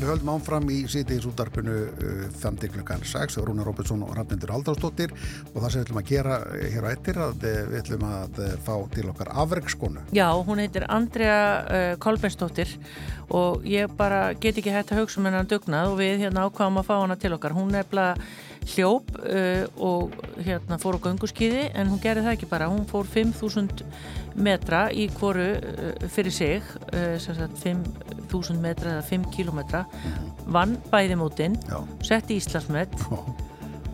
[0.00, 4.50] Við höldum áfram í síðdeis útdarpinu uh, þann til klukkan 6, Rúnar Róbensson og Rafnendur
[4.50, 7.78] Halldórsdóttir og það sem við ætlum að gera uh, hér á ettir að uh, við
[7.78, 10.02] ætlum að uh, fá til okkar afregskonu.
[10.18, 12.74] Já, hún heitir Andrea uh, Kolbensdóttir
[13.30, 16.82] og ég bara get ekki hægt að hugsa um hennar dugnað og við hérna ákváðum
[16.82, 17.54] að fá hana til okkar.
[17.54, 18.18] Hún nefnilega
[18.72, 22.70] hljóp uh, og hérna fór á gönguskiði en hún gerði það ekki bara.
[22.72, 23.84] Hún fór 5.000
[24.34, 29.84] metra í hvoru uh, fyrir sig, uh, sem sagt 5.000 metra eða 5 kilometra,
[30.46, 31.58] vann bæði mótin,
[32.04, 32.94] setti Íslandsmet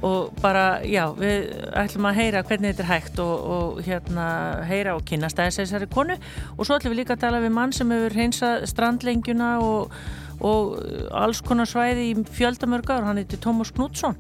[0.01, 4.25] og bara, já, við ætlum að heyra hvernig þetta er hægt og, og hérna
[4.65, 6.17] heyra og kynna stæðis þessari konu.
[6.57, 9.93] Og svo ætlum við líka að tala við mann sem hefur hreinsað strandlengjuna og,
[10.41, 10.79] og
[11.21, 14.17] alls konar svæði í fjöldamörgar, hann heitir Tómas Knútsson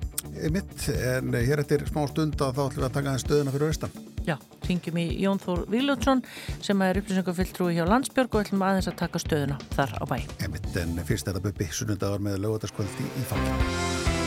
[0.54, 3.54] Mitt, en uh, hér eftir smá stund að þá ætlum við að taka aðeins stöðuna
[3.56, 3.98] fyrir austan.
[4.28, 4.36] Já,
[4.68, 6.22] ringjum í Jón Þór Viljótsson
[6.62, 10.16] sem er upplýsingafylltrúi hjá Landsbjörg og ætlum aðeins að taka stöðuna þar á bæ
[10.52, 14.19] Mitt, en fyrst er þetta buppi sunnundagar með lögataskvöldi í fanginu.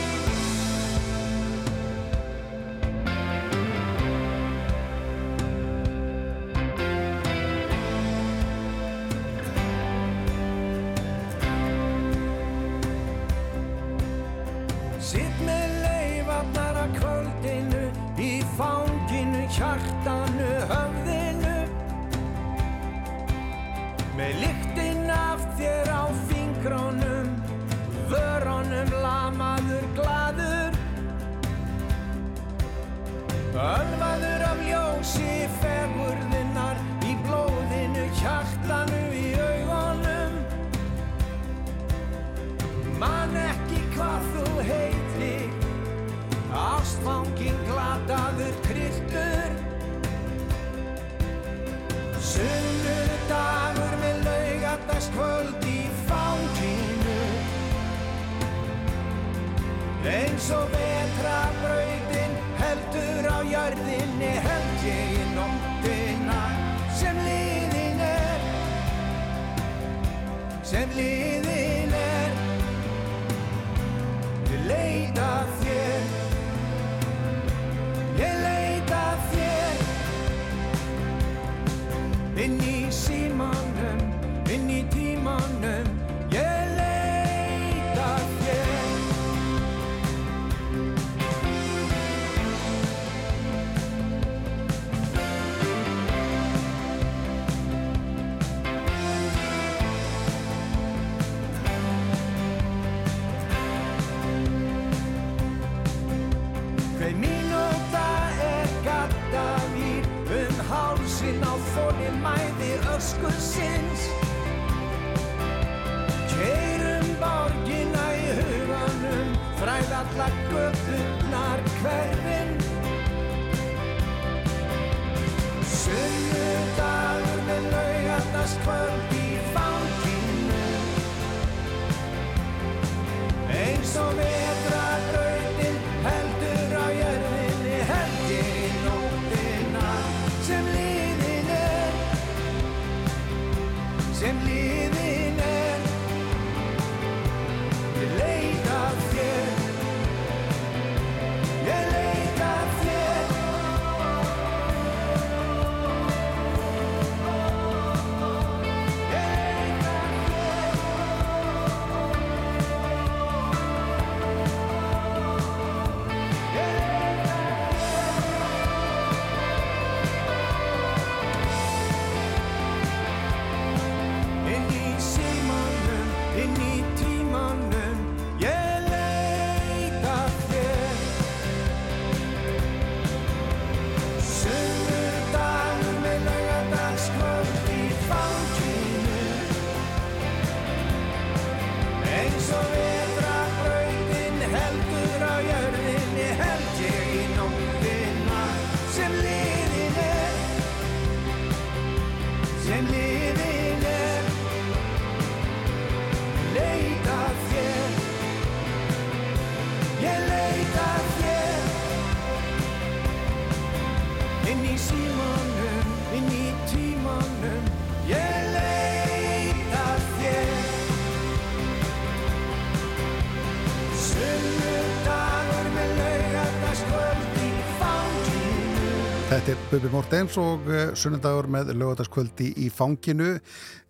[229.74, 233.40] Bubi Mortens og uh, sunnundagur með lögataskvöldi í fanginu uh,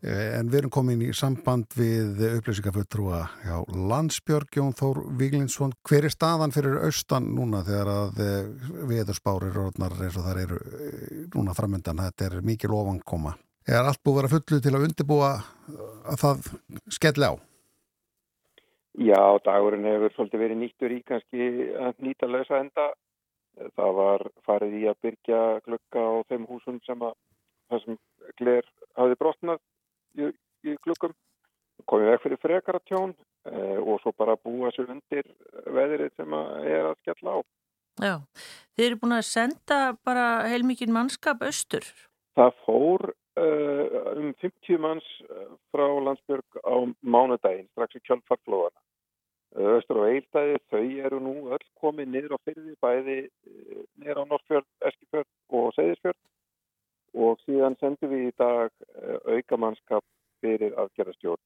[0.09, 3.59] en við erum komin í samband við upplýsingafulltrúa hjá
[3.91, 5.75] Landsbjörg Jón Þór Víglinsson.
[5.85, 10.63] Hver er staðan fyrir austan núna þegar að uh, viðurspárir orðnar eins og þar eru
[11.37, 12.01] núna framöndan?
[12.07, 13.37] Þetta er mikið lofankoma.
[13.69, 16.53] Er allt búið að vera fullu til að undirbúa að það
[16.97, 17.35] skelli á?
[19.05, 22.95] Já, dagurinn hefur svolítið verið nýttur í kannski að nýta lausa enda
[23.55, 27.15] Það var farið í að byrja glögga á þeim húsum sem að
[27.71, 27.99] það sem
[28.41, 29.61] gler hafi brotnað
[30.19, 30.31] í,
[30.67, 31.15] í glöggum.
[31.91, 33.15] Komið vekk fyrir frekara tjón
[33.51, 35.27] eh, og svo bara búa sér undir
[35.67, 37.39] veðrið sem að er að skella á.
[38.03, 38.15] Já,
[38.75, 41.87] þið eru búin að senda bara heilmikið mannskap austur.
[42.35, 43.05] Það fór
[43.39, 45.07] uh, um 50 manns
[45.71, 46.75] frá Landsbjörg á
[47.07, 48.83] mánudaginn, strax í kjöldfarflóðana.
[49.55, 53.19] Östur og Eildæði, þau eru nú öll komið niður á fyrði, bæði
[54.03, 58.73] niður á Norrfjörð, Eskifjörð og Seyðisfjörð og síðan sendum við í dag
[59.31, 60.03] aukamannskap
[60.43, 61.43] fyrir aðgerðastjórn.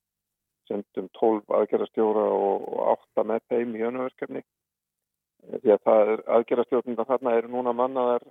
[0.69, 4.43] Sendum 12 aðgerðastjóra og 8 með þeim í önuverkefni.
[5.61, 8.25] Því að það er aðgerðastjórnum þarna eru núna mannaðar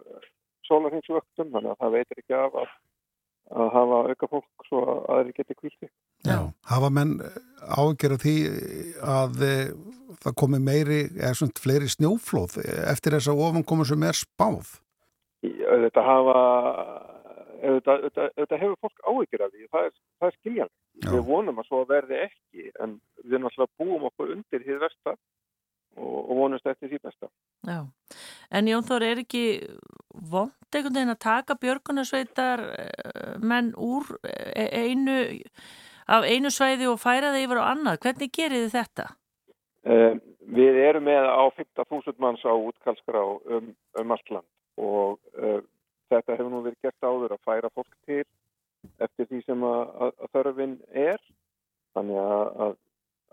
[0.68, 2.74] sólarhengsvöktum, þannig að það veitir ekki af að,
[3.52, 5.90] að hafa auka fólk svo að aðri geti kvilti.
[6.28, 6.40] Já,
[6.72, 7.14] hafa menn
[7.68, 8.36] ágjörða því
[9.04, 9.46] að
[10.24, 12.58] það komi meiri, eða svona fleiri snjóflóð
[12.92, 14.74] eftir þess að ofan komur sem er spáð?
[15.44, 16.42] Þetta hafa,
[17.62, 20.84] þetta hefur fólk ágjörða því, það er, það er skiljanlega.
[21.14, 25.14] Við vonum að svo verði ekki, en við náttúrulega búum okkur undir því versta
[25.98, 27.30] og, vonumst eftir því besta.
[27.68, 27.82] Já,
[28.52, 29.44] en Jón Þór er ekki
[30.14, 32.64] vond einhvern veginn að taka björgunarsveitar
[33.42, 35.18] menn úr einu
[36.08, 38.00] af einu svæði og færa það yfir á annað.
[38.06, 39.08] Hvernig gerir þið þetta?
[39.88, 40.20] Um,
[40.58, 45.62] við erum með á 15.000 manns á útkallskrá um, um allt land og uh,
[46.12, 48.24] þetta hefur nú verið gert áður að færa fólk til
[49.04, 50.76] eftir því sem að, að, að þörfin
[51.08, 51.24] er.
[51.98, 52.76] Þannig að, að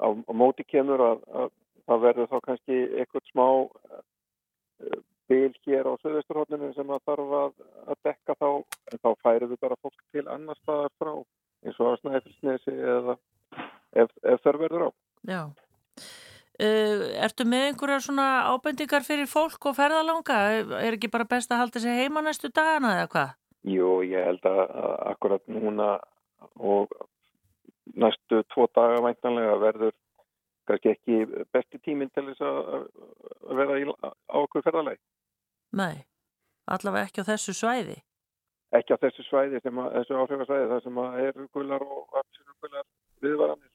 [0.01, 1.53] á, á móti kemur að
[1.89, 4.99] það verður þá kannski eitthvað smá uh,
[5.31, 8.49] bil hér á söðusturhóllinu sem að þarf að dekka þá
[8.93, 11.13] en þá færum við bara fólk til annar staðar frá
[11.65, 13.17] eins og að snæfilsnesi eða
[14.03, 14.91] ef, ef þörf verður á.
[15.25, 15.41] Já.
[16.55, 20.37] Uh, ertu með einhverjar svona ábendingar fyrir fólk og ferðalanga?
[20.85, 23.33] Er ekki bara best að halda sig heima næstu dagana eða hvað?
[23.75, 25.89] Jú, ég held að, að akkurat núna
[26.61, 26.93] og
[27.99, 29.95] næstu tvo daga væntanlega verður
[30.69, 31.21] kannski ekki
[31.53, 32.89] besti tíminn til þess að
[33.61, 35.01] vera í, á okkur ferðalagi.
[35.75, 36.05] Nei,
[36.71, 38.01] allavega ekki á þessu svæði
[38.79, 42.19] ekki á þessu svæði sem að, þessu áhrifasvæði þar sem að er gular og
[42.65, 42.87] gular
[43.23, 43.71] viðvaranir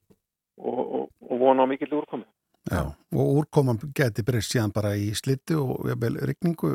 [0.59, 2.27] og, og, og vona á mikill úrkomi.
[2.69, 2.83] Já,
[3.15, 6.73] og úrkoman geti breyst síðan bara í slittu og vel, regningu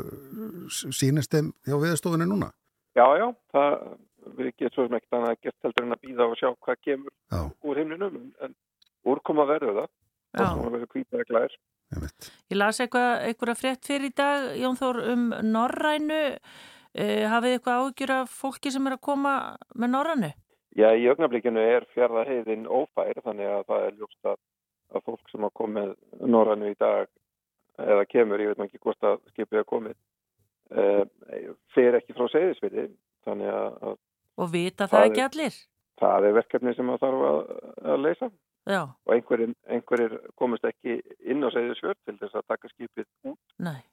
[0.73, 2.49] sínist þeim hjá viðstofunni núna?
[2.97, 3.75] Já, já, það
[4.39, 7.13] við getum svo sem ekkert annað gert heldur en að býða og sjá hvað kemur
[7.13, 7.41] já.
[7.45, 8.55] úr heimlinum en
[9.05, 9.91] úrkoma verður það
[10.35, 11.57] og það verður kvítið að glæðir.
[12.51, 16.23] Ég las eitthvað, eitthvað frétt fyrir í dag, Jón Þór, um Norrænu
[16.95, 19.31] Uh, hafið þið eitthvað ágjur af fólki sem er að koma
[19.75, 20.29] með norrannu?
[20.79, 24.37] Já, í augnablikinu er fjárðarheiðin ófær þannig að það er ljóst að,
[24.95, 25.89] að fólk sem að koma með
[26.31, 27.09] norrannu í dag
[27.83, 29.97] eða kemur, ég veit ekki hvort að skipið er komið
[30.71, 31.03] uh,
[31.75, 32.87] fer ekki frá segðisviti
[33.27, 33.99] þannig að
[34.39, 35.59] Og vita það, það ekki allir?
[35.99, 37.41] Það er verkefni sem það þarf að,
[37.91, 38.31] að leysa
[38.65, 38.81] Já.
[38.81, 43.83] og einhverjir, einhverjir komist ekki inn á segðisvört til þess að taka skipið út Nei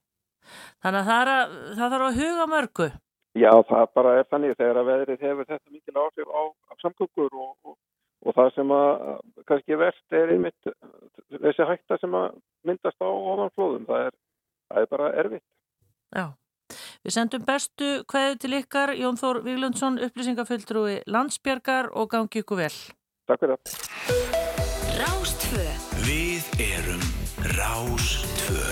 [0.83, 2.89] Þannig að það, að, það þarf að huga mörgu.
[3.39, 7.39] Já, það bara er þannig þegar að veðrið hefur þetta mikil áhrif á, á samgöngur
[7.45, 7.77] og, og,
[8.27, 8.93] og það sem að
[9.49, 10.73] kannski verst er einmitt
[11.33, 12.37] þessi hætta sem að
[12.69, 13.89] myndast á ofanflóðum.
[13.89, 14.19] Það er,
[14.69, 15.47] það er bara erfitt.
[16.13, 16.27] Já.
[17.03, 22.75] Við sendum bestu hverju til ykkar, Jón Þór Víglundsson, upplýsingafulltrúi Landsbjörgar og gangi ykkur vel.
[23.29, 24.62] Takk fyrir það.
[25.03, 25.63] Rástvö.
[26.07, 27.01] Við erum
[27.57, 28.67] Rástvö.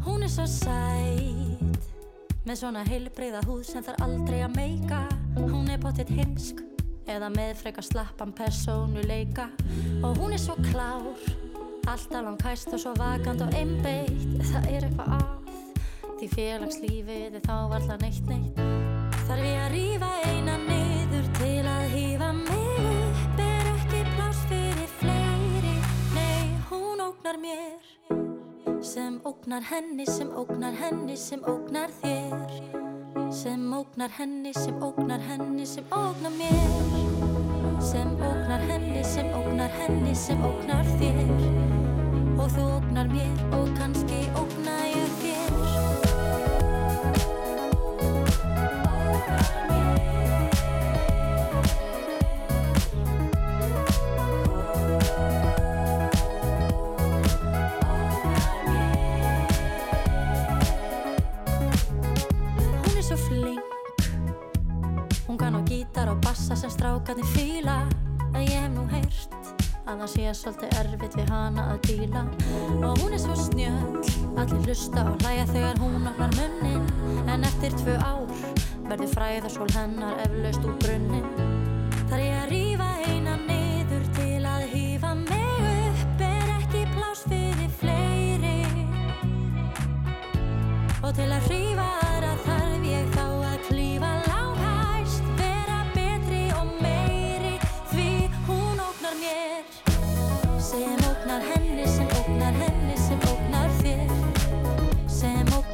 [0.00, 1.60] Hún er svo sætt
[2.48, 5.04] Með svona heilbreyða húð sem þarf aldrei að meika
[5.36, 6.64] Hún er bóttið heimsk
[7.04, 9.50] Eða með frekar slappan persónuleika
[10.00, 11.51] Og hún er svo klár
[11.86, 14.42] Alltaf langkæst og svo vakant og einbeitt.
[14.52, 15.32] Það er eitthvað að
[16.22, 18.58] Því félagslífið er þá alltaf neitt neitt.
[19.26, 22.84] Þarf ég að rífa eina niður til að hýfa mig?
[22.92, 25.74] Upp Er ekki pláss fyrir fleiri.
[26.14, 27.90] Nei, hún ógnar mér.
[28.86, 32.54] Sem ógnar henni, sem ógnar henni, sem ógnar þér.
[33.34, 37.82] Sem ógnar henni, sem ógnar henni, sem ógnar mér.
[37.82, 41.71] Sem ógnar henni, sem ógnar henni, sem ógnar þér
[42.42, 45.50] og þú ógnar mér og kannski ógna ég þér.
[62.82, 63.62] Hún er svo flink.
[65.28, 67.86] Hún kann á gítar og bassa sem strákarnir fíla
[68.34, 69.51] En ég hef nú heyrt
[69.86, 72.26] að það sé svolítið erfitt við hana að díla.
[72.82, 76.86] Og hún er svo snjöll Allir hlusta og hlæja þegar hún opnar munnin.
[77.28, 78.30] En eftir tvö ár
[78.88, 81.26] verður fræðarsól hennar eflaust úr brunnin.
[82.08, 82.71] Þar ég að rífa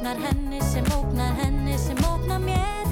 [0.09, 2.85] ógnar henni, sem ógnar henni, sem ógnar mér.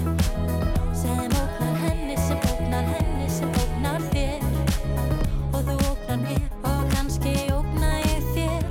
[0.93, 4.43] Sem ógnar henni, sem ógnar henni, sem ógnar þér.
[5.51, 8.67] Og þú ógnar mér og kannski ógna ég þér.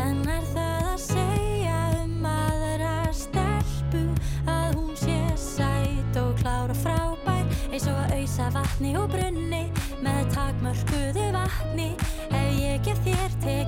[0.00, 4.04] En er það að segja um aðra stelpu
[4.46, 9.66] að hún sé sæt og klár og frábær eins og að auðsa vatni og brunni
[10.00, 11.92] með takmörkuðu vatni?
[12.32, 13.67] Ef ég gef þér tek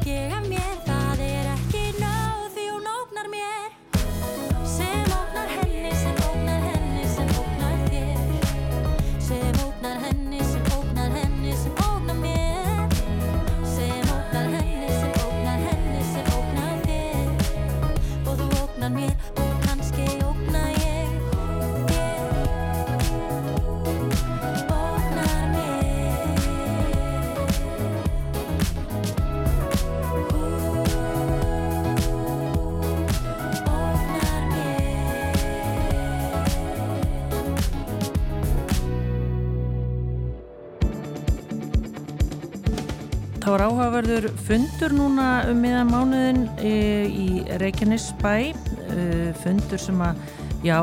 [43.51, 46.75] Það var áhugaverður fundur núna um miðan mánuðin e,
[47.11, 49.07] í Reykjanesbæ, e,
[49.43, 50.21] fundur sem að,
[50.63, 50.77] já,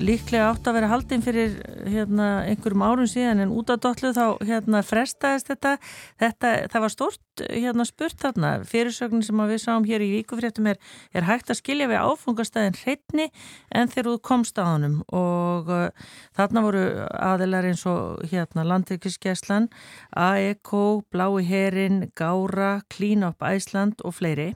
[0.00, 1.58] líklega átt að vera haldinn fyrir
[1.92, 5.76] hérna, einhverjum árum síðan en út af dollu þá hérna, frestaðist þetta.
[6.20, 6.52] þetta.
[6.72, 10.78] Það var stort hérna, spurt þarna, fyrirsögnin sem við sáum hér í vikufréttum er,
[11.14, 13.28] er hægt að skilja við áfungastæðin hreitni
[13.70, 15.88] en þegar þú komst á honum og uh,
[16.36, 16.84] þarna voru
[17.14, 19.68] aðilar eins og hérna, Landryggiskeslan,
[20.16, 20.74] AEK,
[21.12, 24.52] Blái Herin, Gára, Clean Up Æsland og fleiri.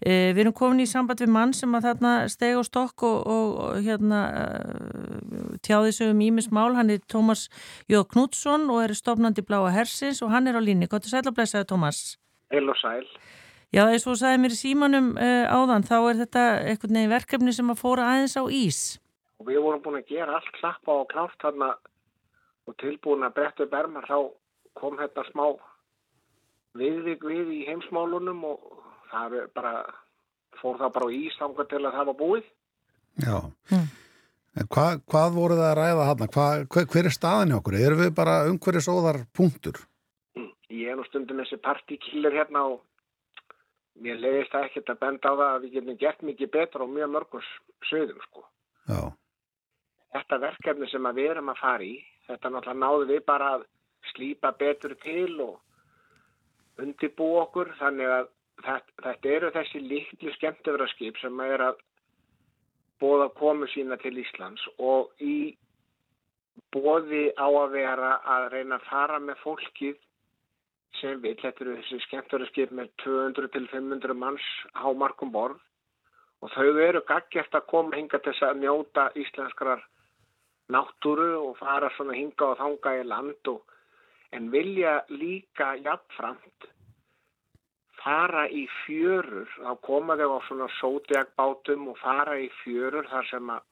[0.00, 3.18] Eh, við erum komin í samband við mann sem að þarna steg á stokk og,
[3.28, 7.50] og, og hérna uh, tjáði sig um Ímis Mál, hann er Tómas
[7.90, 10.88] Jóð Knútsson og er stofnandi Bláa Hersins og hann er á línni.
[10.88, 12.00] Gott að sæla að blæsaði Tómas.
[12.48, 13.04] Heil og sæl.
[13.70, 17.54] Já, eins og sagði mér í símanum uh, áðan, þá er þetta eitthvað neginn verkefni
[17.54, 18.80] sem að fóra aðeins á ís.
[19.36, 21.74] Og við vorum búin að gera allt klappa og klárt þarna
[22.64, 24.18] og tilbúin að bretta upp ermar þá
[24.80, 25.44] kom þetta smá
[26.80, 28.79] viðvik við í heimsmálunum og
[29.10, 29.74] það er bara,
[30.60, 32.50] fór það bara á ís þangað til að það var búið.
[33.20, 33.36] Já.
[34.58, 36.26] En hvað, hvað voru það að ræða hann?
[36.34, 37.78] Hver, hver er staðin hjá okkur?
[37.78, 39.80] Erum við bara umhverjus óðar punktur?
[40.70, 42.80] Ég er nú stundum þessi partíkillir hérna og
[44.00, 46.92] mér leiðist það ekkert að benda á það að við getum gert mikið betra og
[46.94, 47.48] mjög mörgum
[47.90, 48.44] sögum sko.
[48.90, 49.02] Já.
[50.14, 51.96] Þetta verkefni sem að við erum að fara í,
[52.26, 53.66] þetta náttúrulega náðu við bara að
[54.10, 58.30] slípa betur til og undirbú okkur þannig að
[58.64, 61.80] þetta, þetta eru þessi litlu skemmtöfraskip sem er að
[63.00, 65.56] bóða komu sína til Íslands og í
[66.74, 69.98] bóði á að vera að reyna að fara með fólkið
[71.00, 74.46] sem þetta eru þessi skemmtöfraskip með 200 til 500 manns
[74.76, 75.60] hámarkum borð
[76.40, 79.82] og þau eru gaggjert að koma hinga til þess að njóta íslenskrar
[80.72, 83.62] náttúru og fara svona hinga og þanga í land og,
[84.36, 86.68] en vilja líka jafnframt
[88.00, 93.52] fara í fjörur, þá koma þau á svona sótjagbátum og fara í fjörur þar sem
[93.52, 93.66] að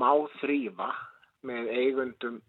[0.00, 0.10] má
[0.40, 0.88] þrýfa
[1.48, 2.40] með eigundum,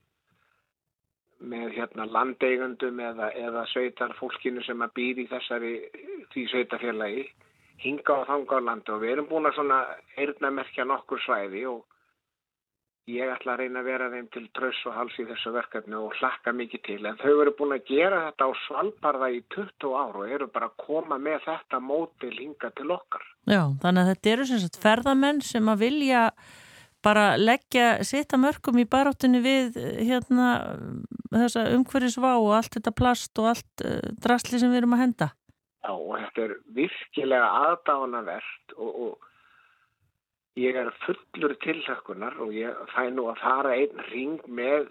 [1.41, 5.72] með hérna landeigundum eða, eða sveitarfólkinu sem að býr í þessari
[6.34, 7.24] því sveitarfélagi,
[7.82, 8.93] hinga á þanga á landi.
[8.93, 9.80] Og við erum búin að svona
[10.22, 11.82] eirnamerkja nokkur svæði og
[13.09, 16.15] ég ætla að reyna að vera þeim til tröss og hals í þessu verkefni og
[16.19, 20.19] hlakka mikið til en þau eru búin að gera þetta á svalbarða í 20 ár
[20.21, 23.25] og eru bara að koma með þetta mótil hinga til okkar.
[23.49, 26.27] Já, þannig að þetta eru sem sagt ferðamenn sem að vilja
[27.01, 30.51] bara leggja sitt að mörgum í baráttunni við eh, hérna
[31.33, 35.31] þessa umhverfisvá og allt þetta plast og allt uh, drasli sem við erum að henda.
[35.81, 39.30] Já, og þetta er virkilega aðdánavert og, og
[40.59, 44.89] ég er fullur tilhökkunar og ég fæ nú að fara einn ring með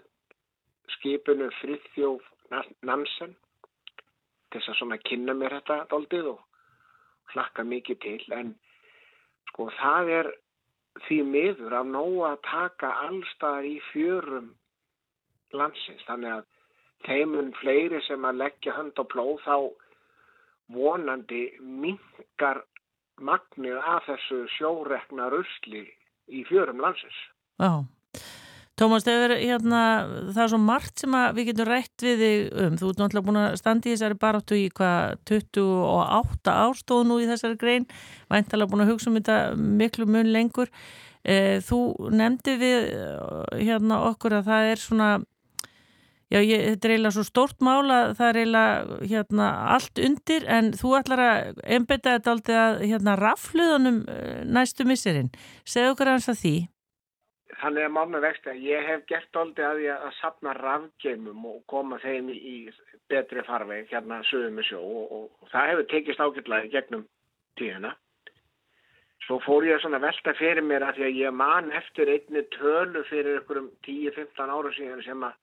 [0.97, 2.27] skipinu Friðþjóf
[2.83, 3.35] Nansen
[4.51, 6.41] til þess að svona kynna mér þetta doldið og
[7.33, 8.23] hlakka mikið til.
[8.35, 8.55] En
[9.51, 10.31] sko það er
[11.05, 14.49] því miður að nóga að taka allstaðar í fjörum
[15.55, 16.03] landsins.
[16.09, 16.49] Þannig að
[17.05, 19.55] þeimun fleiri sem að leggja hönd á plóð þá
[20.71, 22.63] vonandi minkar
[23.25, 25.87] magnið af þessu sjórekna rusli
[26.31, 27.17] í fjörum landsins.
[27.61, 27.83] Já.
[28.79, 29.79] Tómas, þegar hérna,
[30.31, 32.77] það er svo margt sem við getum rætt við þig um.
[32.79, 37.27] Þú ert náttúrulega búin að standa í þessari baráttu í hvað 28 ástóð nú í
[37.29, 37.85] þessari grein.
[38.31, 40.71] Væntalega búin að hugsa um þetta miklu mun lengur.
[41.67, 41.79] Þú
[42.17, 42.87] nefndi við
[43.59, 45.11] hérna okkur að það er svona
[46.31, 50.69] Já, ég, þetta er eiginlega svo stórt mála, það er eiginlega hérna, allt undir en
[50.79, 53.97] þú ætlar að einbeta þetta aldrei að hérna, rafluðunum
[54.47, 55.33] næstu misserinn.
[55.67, 56.53] Segðu okkur aðeins að því.
[57.61, 61.59] Þannig að mánu vext að ég hef gert aldrei að ég að sapna rafgeimum og
[61.69, 62.55] koma þeim í
[63.11, 67.05] betri farveg hérna sögum með sjó og, og, og það hefur tekist ágætlaði gegnum
[67.59, 67.91] tíðina.
[69.27, 73.41] Svo fór ég svona velta fyrir mér að að ég man eftir einni tölu fyrir
[73.41, 75.37] ykkur um 10-15 ára síðan sem að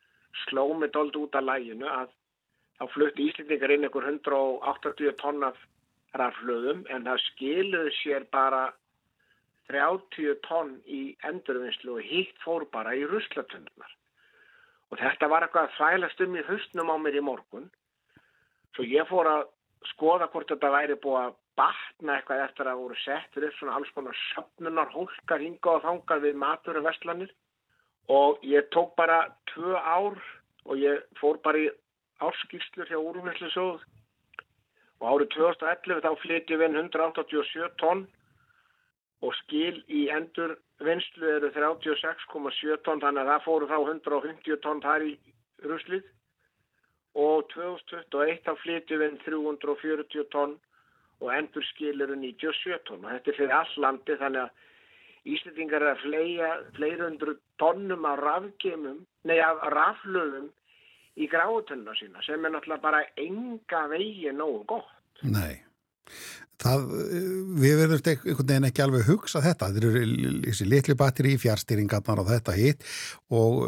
[0.44, 2.12] sló mig dold út af læginu að
[2.78, 5.58] þá flutti Íslendingar inn ykkur 180 tonn af
[6.18, 8.68] raflöðum en það skiluði sér bara
[9.68, 13.90] 30 tonn í endurvinnslu og hitt fór bara í ruslatundunar.
[14.88, 17.66] Og þetta var eitthvað að þvælast um í höstnum á mér í morgun.
[18.72, 19.42] Svo ég fór að
[19.92, 23.92] skoða hvort þetta væri búið að batna eitthvað eftir að voru settur upp svona alls
[23.96, 27.34] konar söpnunar hólkar hinga og þangar við matur og vestlanir
[28.08, 30.16] og ég tók bara tvö ár
[30.64, 31.68] og ég fór bara í
[32.24, 33.80] árskýrslur hjá úrvinnslusjóð.
[34.98, 38.06] Og árið 2011 þá flytjum við 187 tonn
[39.22, 44.82] og skil í endur vinslu eru 36,7 tonn þannig að það fóru þá 150 tonn
[44.82, 45.12] þar í
[45.66, 46.06] ruslið.
[47.18, 50.56] Og 2021 þá flytjum við 340 tonn
[51.18, 53.04] og endur skil eru 97 tonn.
[53.04, 54.66] Og þetta er fyrir all landi þannig að
[55.28, 60.48] Íslandingar er að fleia fleirundru tonnum af rafgemum, nei af raflöðum
[61.18, 64.94] í gráðutunna sína sem er náttúrulega bara enga vegi nógu gott.
[65.26, 65.58] Nei,
[66.62, 66.84] það,
[67.58, 72.30] við verðum einhvern veginn ekki alveg hugsa þetta, þetta eru þessi litlu batteri, fjárstýringarnar og
[72.32, 72.86] þetta hitt
[73.30, 73.60] og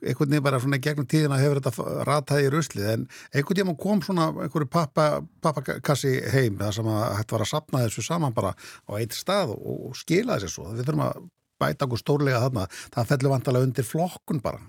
[0.00, 2.88] einhvern veginn bara svona gegnum tíðina hefur þetta rataði í ruslið.
[2.94, 5.08] En einhvern veginn kom svona einhverju pappa,
[5.44, 9.54] pappakassi heim þar sem að hægt var að sapna þessu saman bara á eitt stað
[9.58, 11.28] og skila þessu svo, við þurfum að
[11.60, 14.62] bæta okkur stórlega þarna, það fellur vantalega undir flokkun bara,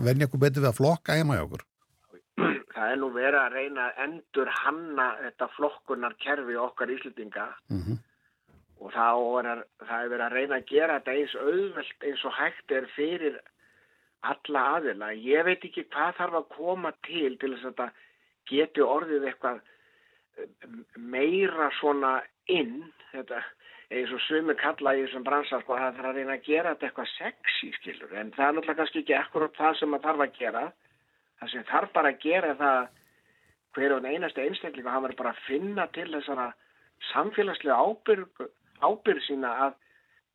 [0.00, 1.66] venja okkur betur við að flokka heima í okkur.
[2.80, 7.80] Það er nú verið að reyna að endur hanna þetta flokkunar kerfi okkar íslendinga mm
[7.80, 7.98] -hmm.
[8.80, 12.32] og það er, það er verið að reyna að gera þetta eins auðvelt eins og
[12.38, 13.36] hægt er fyrir
[14.20, 15.12] alla aðila.
[15.12, 17.90] Ég veit ekki hvað þarf að koma til til þess að þetta
[18.48, 19.60] geti orðið eitthvað
[20.96, 23.42] meira svona inn þetta
[23.90, 26.74] eins og sumir kalla í þessum bransar sko að það þarf að reyna að gera
[26.74, 30.24] þetta eitthvað sexy skilur en það er náttúrulega kannski ekki ekkur það sem það þarf
[30.24, 30.62] að gera
[31.40, 32.80] það sem þarf bara að gera það
[33.76, 36.48] hver og einasti einstaklinga hann verður bara að finna til þessara
[37.12, 38.42] samfélagslega ábyrg,
[38.82, 39.78] ábyrg sína að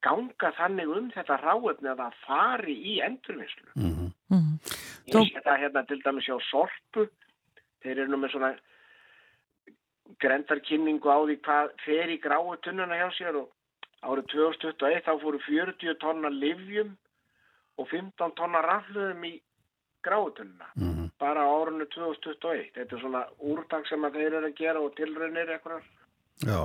[0.06, 4.12] ganga þannig um þetta ráöfni að það fari í endurvinnslu mm -hmm.
[4.30, 4.58] Mm -hmm.
[5.14, 7.08] ég sé það hérna til dæmis hjá Sorpu
[7.82, 8.56] þeir eru nú með svona
[10.22, 13.50] grendarkynningu á því hvað fer í gráu tunnuna hjá sér og
[14.02, 16.98] árið 2021 þá fóru 40 tonna livjum
[17.78, 19.34] og 15 tonna rafluðum í
[20.06, 21.10] gráu tunnuna mm -hmm.
[21.20, 24.96] bara á árunni 2021 þetta er svona úrtak sem að þeir eru að gera og
[24.96, 25.82] tilraunir eitthvað
[26.44, 26.62] Já,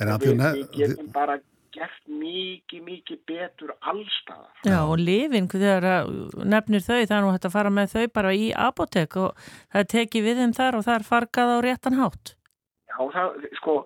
[0.00, 1.38] en og að við, því við getum bara
[1.72, 6.12] gert mikið, mikið betur allstaðar Já, og lifin, þegar að
[6.44, 9.42] nefnir þau, það er nú hægt að fara með þau bara í apotek og
[9.72, 12.34] það er tekið við þeim þar og það er fargað á réttan hátt.
[12.92, 13.76] Já, það, sko,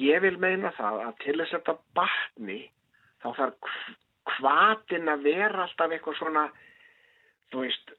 [0.00, 2.60] ég vil meina það að til þess að þetta batni,
[3.22, 3.72] þá þarf
[4.36, 6.44] hvatin að vera alltaf eitthvað svona,
[7.52, 7.94] þú veist,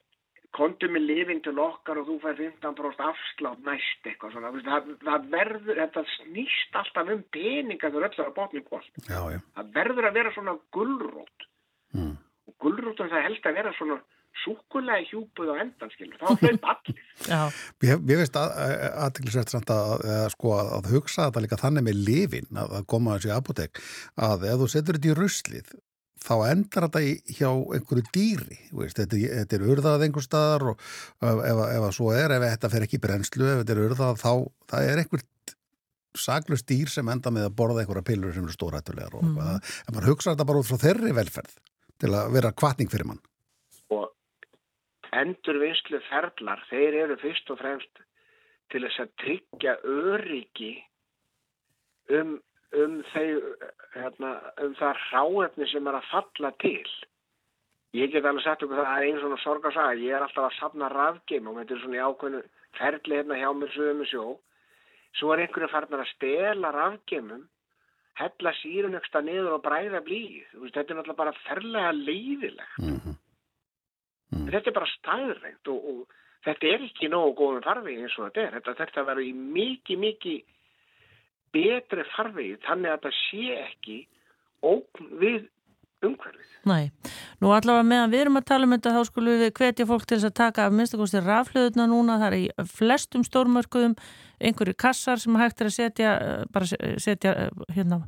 [0.55, 4.69] kontu með lifin til okkar og þú fær 15% afslátt næst eitthvað svona, þú veist,
[4.71, 8.89] það, það verður, þetta snýst alltaf um peninga þegar öll er að botni kvöld.
[9.07, 9.39] Já, já.
[9.59, 11.47] Það verður að vera svona gullrót
[11.91, 12.13] Mm.
[12.47, 13.97] og gullrótum það helst að vera svona
[14.45, 17.01] súkulega hjúpuð á endan, skilur, þá hlaup allir.
[17.83, 22.77] Mér, veist aðtiklisvært samt að, að, sko, að hugsa þetta líka þannig með lifin að,
[22.79, 23.81] að koma þessi apotek
[24.15, 25.73] að ef þú setur þetta í ruslið
[26.21, 30.25] þá endar þetta í, hjá einhverju dýri þú veist, þetta, er- þetta er urðað einhver
[30.25, 33.61] staðar og ef, ef, ef að svo er, ef þetta fer ekki í brennslu, ef
[33.63, 34.31] þetta er urðað þá
[34.73, 35.55] það er einhvert
[36.17, 39.59] saklust dýr sem enda með að borða einhverja pillur sem eru stórættulegar og mm.
[39.87, 41.57] ef maður hugsa þetta bara út frá þeirri velferð
[42.01, 43.21] til að vera kvartning fyrir mann
[43.95, 44.09] og
[45.15, 48.03] endurvinnslu ferlar, þeir eru fyrst og fremst
[48.71, 50.73] til þess að tryggja öryggi
[52.15, 52.37] um,
[52.79, 53.39] um, þeir,
[53.95, 54.35] hérna,
[54.65, 56.91] um það ráefni sem er að falla til.
[57.97, 60.87] Ég get alveg sagt okkur það að einn svona sorgarsaga, ég er alltaf að safna
[60.93, 62.43] rafgeim og þetta er svona í ákveðnu
[62.77, 64.27] ferli hérna hjá mér sögum sjó.
[65.19, 67.43] Svo er einhverju farnar að stela rafgeimum,
[68.21, 70.47] hella sírun ekstra niður og bræða blíð.
[70.55, 72.79] Þetta er náttúrulega bara ferlega leiðilegt.
[72.79, 73.17] Mhm.
[74.51, 78.45] Þetta er bara staðrænt og, og þetta er ekki nógu góðum farvegi eins og þetta
[78.45, 78.53] er.
[78.55, 80.37] Þetta þurft að vera í mikið, mikið
[81.55, 83.97] betri farvegi þannig að þetta sé ekki
[84.71, 85.47] ógn við
[86.05, 86.47] umhverfið.
[86.69, 86.91] Nei,
[87.41, 90.17] nú allavega meðan við erum að tala um þetta þá skulum við hvetja fólk til
[90.19, 93.95] þess að taka af minnstakosti rafhlöðuna núna, það er í flestum stórmörkuðum
[94.41, 98.03] einhverju kassar sem hægt er að setja eh, bara se- setja eh, hérna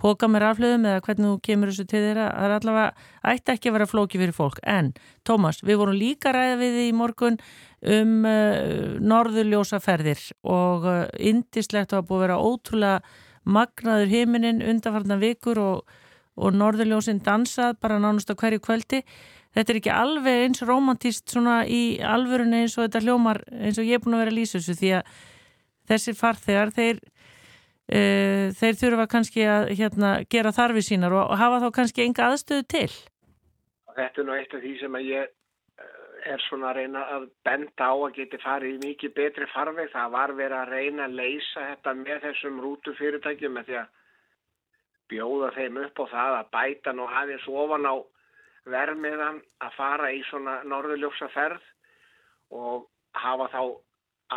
[0.00, 3.68] póka með rafhlöðum eða hvernig þú kemur þessu til þeirra, það er allavega ætti ekki
[3.68, 4.90] að vera flóki fyrir fólk, en
[5.28, 7.36] Tómas, við vorum líka ræða við í morgun
[7.82, 13.00] um uh, norðurljósaferðir og uh, indislegt og að búið að vera ótrúlega
[13.48, 15.98] magnaður heiminin undanfarnar vikur og
[16.38, 19.02] og norðurljósin dansað bara nánast á hverju kvöldi.
[19.56, 23.88] Þetta er ekki alveg eins romantíst svona í alvörunni eins og þetta hljómar eins og
[23.88, 25.14] ég er búin að vera að lýsa þessu því að
[25.88, 27.00] þessir farþegar þeir,
[27.96, 32.28] uh, þeir þurfa kannski að hérna, gera þarfi sínar og, og hafa þá kannski enga
[32.28, 32.90] aðstöðu til.
[33.98, 37.24] Þetta er nú eitt af því sem að ég eh, er svona að reyna að
[37.48, 39.88] benda á að geti farið í mikið betri farveg.
[39.90, 43.88] Það var verið að reyna að leysa þetta með þessum rútufyrirtækjum því að
[45.10, 47.94] bjóða þeim upp á það að bæta nú aðeins ofan á
[48.68, 51.64] vermiðan að fara í svona norðurljósa ferð
[52.54, 53.62] og hafa þá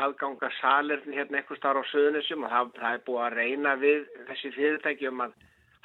[0.02, 4.06] aðganga salirni hérna einhver starf á söðunisjum og það, það er búið að reyna við
[4.30, 5.36] þessi fyrirtæki um að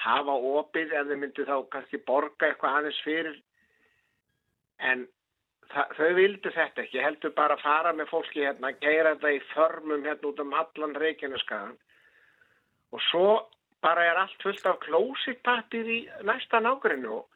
[0.04, 3.40] hafa opið ef þau myndu þá kannski borga eitthvað aðeins fyrir.
[4.78, 5.06] En
[5.72, 9.42] það, þau vildu þetta ekki, heldur bara að fara með fólki hérna, geira þetta í
[9.50, 11.76] förmum hérna út um allan Reykjaneskaðan
[12.94, 13.28] og svo
[13.84, 17.26] bara er allt fullt af klósitpapir í næsta nágrinu og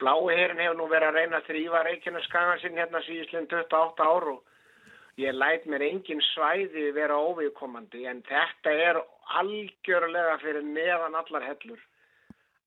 [0.00, 4.28] blái herin hefur nú verið að reyna að þrýfa Reykjaneskaðan sinn hérna síðislega 28 ár
[4.34, 9.00] og ég læt mér engin svæði vera óviðkomandi en þetta er
[9.40, 11.80] algjörlega fyrir neðan allar hellur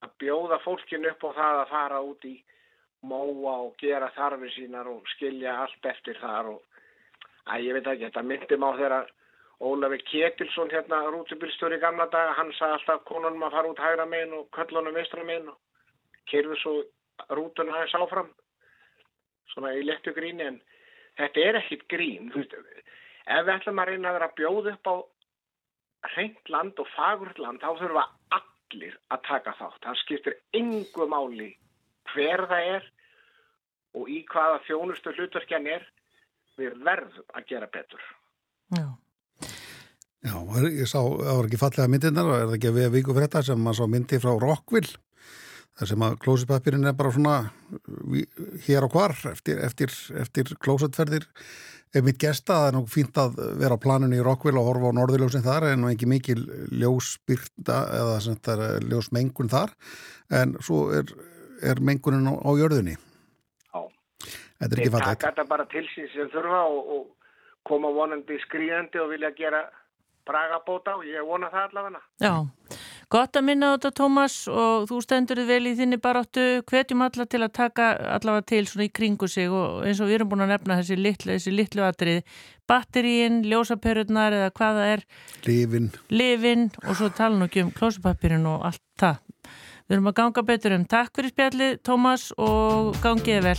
[0.02, 2.34] að bjóða fólkin upp á það að fara út í
[3.06, 6.60] móa og gera þarfir sínar og skilja allt eftir þar og
[7.50, 9.12] að ég veit ekki, þetta myndi má þegar
[9.60, 14.06] Ólafi Ketilsson hérna rútubilstjóri í gamla daga, hann sagði alltaf konunum að fara út hægra
[14.08, 15.58] megin og köllunum vestra megin og
[16.32, 16.74] kyrðu svo
[17.36, 18.30] rútun aðeins áfram
[19.52, 20.60] svona í lettu gríni en
[21.18, 24.88] þetta er ekkit grín veist, ef við ætlum að reyna að vera að bjóða upp
[24.88, 24.96] á
[26.14, 28.06] hreint land og fagurt land þá þurfa
[28.38, 29.82] allir að taka þátt.
[29.84, 31.50] Það skiptir engu máli
[32.14, 32.88] hver það er
[33.98, 35.86] og í hvaða þjónustu hlutverkjan er.
[36.58, 38.02] Við verðum að gera betur.
[38.76, 38.84] Já.
[40.20, 40.34] Já,
[40.68, 43.28] ég sá, það var ekki fallega myndirnar og er það ekki að við viku fyrir
[43.30, 44.98] þetta sem maður sá myndi frá Rockville
[45.80, 47.36] þar sem að klósitpapirinn er bara svona
[48.12, 48.26] ví-
[48.66, 51.24] hér og hvar eftir, eftir, eftir klósitferðir
[51.96, 54.92] ef mitt gesta, það er nú fínt að vera á planinu í Rockville og horfa
[54.92, 58.20] á norðurljósin þar en ekki mikil ljósbyrta eða
[58.76, 59.72] er ljósmengun þar
[60.36, 61.08] en svo er,
[61.64, 62.94] er mengunin á, á jörðunni.
[63.72, 63.80] Já.
[64.60, 65.24] Þetta er ekki fallegt.
[65.24, 67.04] taka þetta bara til sem þurfa og, og
[67.64, 69.64] koma vonandi skrýðandi og vilja gera
[70.30, 72.00] bragabóta og ég vona það allavega.
[72.22, 72.78] Já,
[73.10, 76.46] gott að minna þetta Tómas og þú stendur þið vel í þinni baráttu.
[76.70, 80.20] Hvetjum alla til að taka allavega til svona í kringu sig og eins og við
[80.20, 82.22] erum búin að nefna þessi litlu, þessi litlu atrið
[82.70, 85.06] batteríin, ljósaperurnar eða hvað það er.
[85.48, 89.24] Lífin lifin og svo tala nú ekki um klósupapirinn og allt það.
[89.90, 90.86] Við erum að ganga betur um.
[90.86, 93.58] Takk fyrir spjallið Tómas og gangiði vel.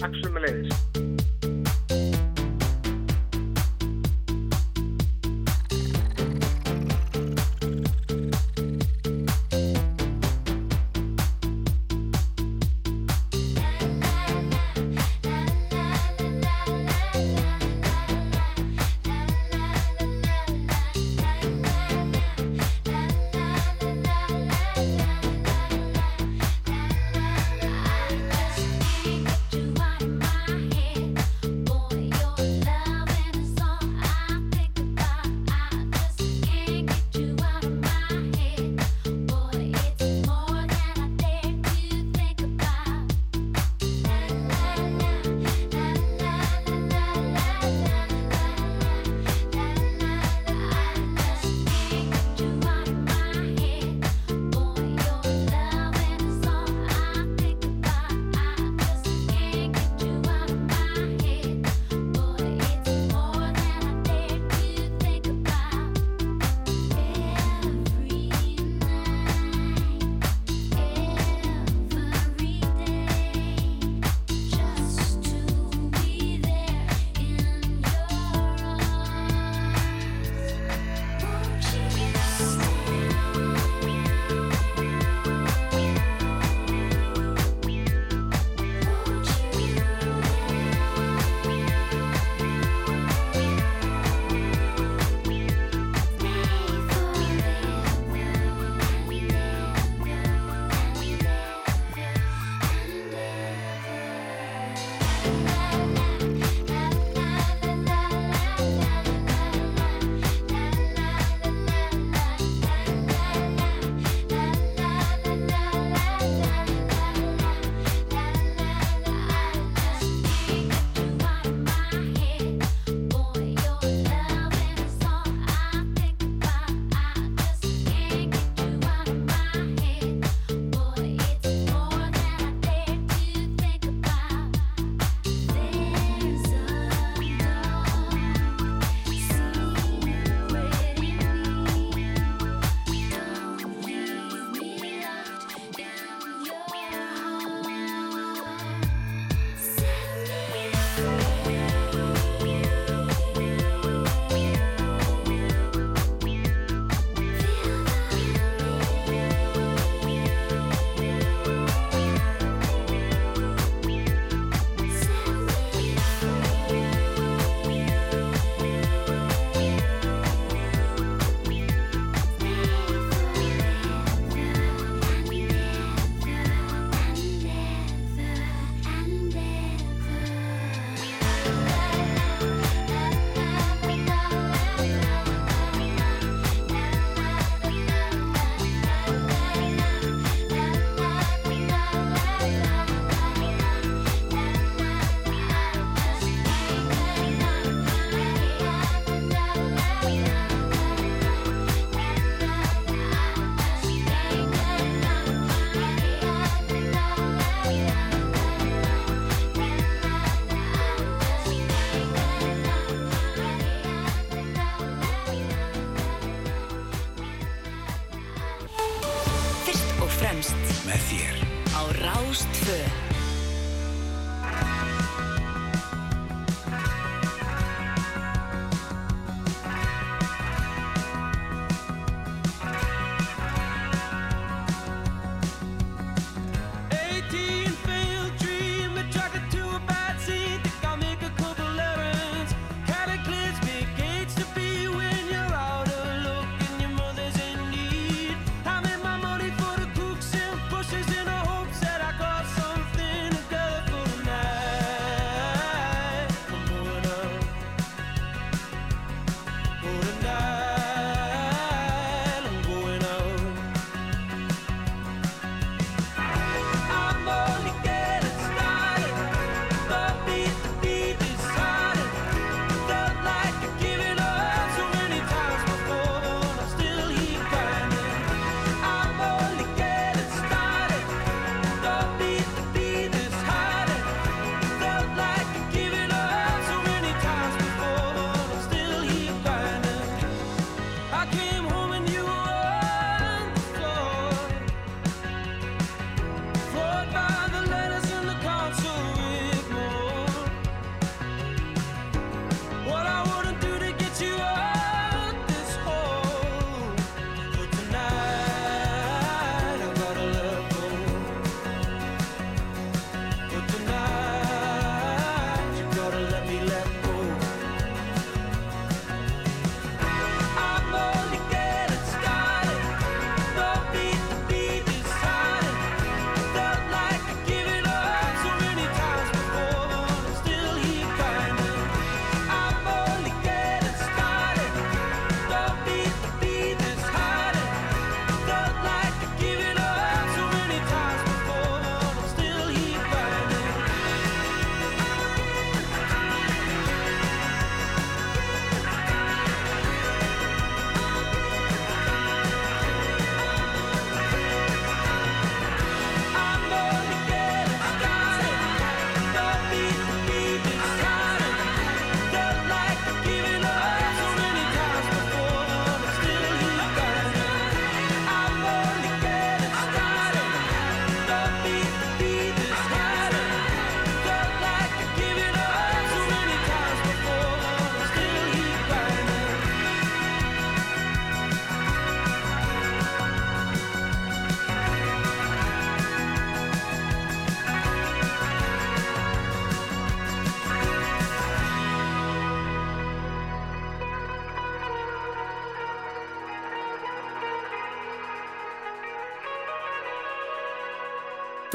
[0.00, 1.15] Takk sem með leiðis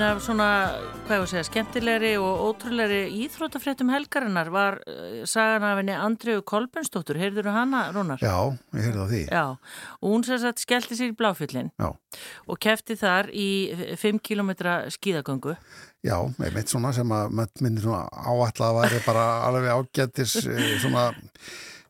[0.00, 0.44] Eina svona,
[1.04, 5.92] hvað ég var að segja, skemmtilegri og ótrúlegri íþróttafréttum helgarinnar var uh, sagan af henni
[5.92, 7.18] Andriu Kolbensdóttur.
[7.20, 8.24] Heyrður þú hana, Rúnar?
[8.24, 8.32] Já,
[8.78, 9.20] ég heyrði á því.
[9.28, 9.42] Já,
[10.00, 11.90] og hún sér satt skellti sér í bláfjöllin Já.
[12.48, 13.50] og kefti þar í
[14.00, 14.54] 5 km
[14.96, 15.58] skíðagöngu.
[16.00, 21.10] Já, einmitt svona sem að myndir svona áætla að væri bara alveg ágættis eh, svona,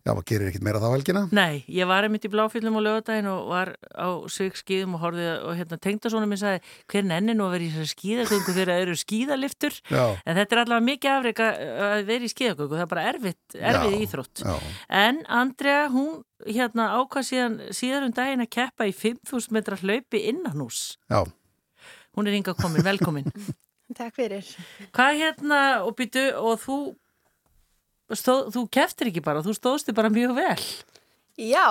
[0.00, 1.22] já, maður gerir ekkert meira þá helgina.
[1.36, 5.30] Nei, ég var einmitt í bláfjöllum á lögadaginn og var á svig skíðum og horfið
[5.44, 6.62] og hérna tengda svona minn sagði
[6.92, 10.04] hver nenni nú að vera í þessari skíðagöngu þegar það eru skíðaliftur Já.
[10.24, 11.50] en þetta er allavega mikið afreika
[11.90, 14.44] að vera í skíðagöngu, það er bara erfitt, erfið Já, íþrótt.
[14.46, 14.54] Já,
[15.00, 20.24] En Andrea, hún hérna ákvað síðan síðar um daginn að keppa í 5000 metra hlaupi
[20.32, 20.96] innanús.
[21.10, 21.24] já,
[22.16, 23.28] Hún er yngar komin, velkomin.
[23.98, 24.46] Takk fyrir.
[24.94, 26.76] Hvað hérna, og býtu, og þú,
[28.18, 30.62] stóð, þú keftir ekki bara, þú stóðst þig bara mjög vel.
[31.40, 31.66] Já,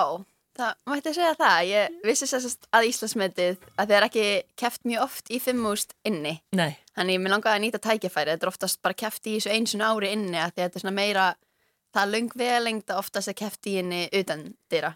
[0.58, 1.58] það mætti segja það.
[1.70, 4.24] Ég vissi sérst að Íslandsmetið að þið er ekki
[4.62, 6.34] keft mjög oft í fimmúst inni.
[6.56, 6.72] Nei.
[6.96, 8.34] Þannig mér langaði að nýta tækifæri.
[8.34, 10.80] Þetta er oftast bara keft í þessu eins og ári inni að því að þetta
[10.80, 11.28] er svona meira,
[11.94, 14.94] það er löng velengt að oftast er keft í inni utan dyra.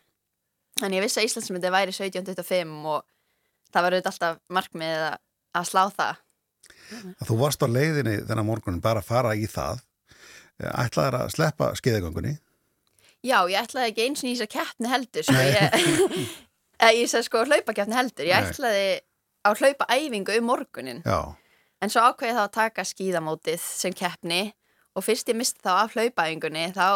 [0.81, 3.05] Þannig ég vissi að Íslandsmetið væri 1725 og
[3.71, 5.19] það var auðvitað alltaf markmið að,
[5.55, 6.23] að slá það.
[7.29, 9.83] þú varst á leiðinni þennan morgunin bara að fara í það.
[10.63, 12.35] Ætlaðir að sleppa skeiðagöngunni.
[13.25, 15.39] Já, ég ætlaði ekki eins og að keppni heldur sko.
[15.41, 15.79] ég,
[17.01, 18.51] ég sagði sko hlaupakeppni heldur ég Nei.
[18.53, 18.85] ætlaði
[19.45, 21.19] á hlaupaæfingu um morgunin Já,
[21.83, 24.43] en svo ákveði ég þá að taka skíðamótið sem keppni
[24.95, 26.87] og fyrst ég misti þá af hlaupaæfingunni þá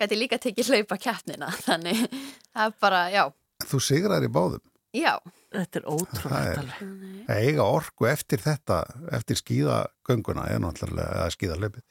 [0.00, 3.24] gæti ég líka tekið hlaupakeppnina þannig það er bara, já,
[3.68, 4.62] þú sigraðir í báðum.
[4.96, 5.14] já
[5.52, 7.16] Þetta er Það ótrúlega er alveg.
[7.28, 8.76] að eiga orku eftir þetta,
[9.12, 11.82] eftir skíðagönguna eða skíðalöpið.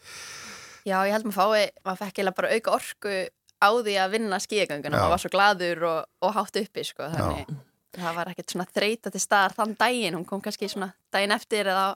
[0.87, 3.17] Já, ég held maður fái, maður fekk eða bara auka orku
[3.61, 5.01] á því að vinna skíðagönguna Já.
[5.01, 7.51] maður var svo gladur og, og hátt uppi sko, þannig
[7.97, 11.69] það var ekkert svona þreita til staðar þann daginn, hún kom kannski svona daginn eftir
[11.71, 11.87] eða,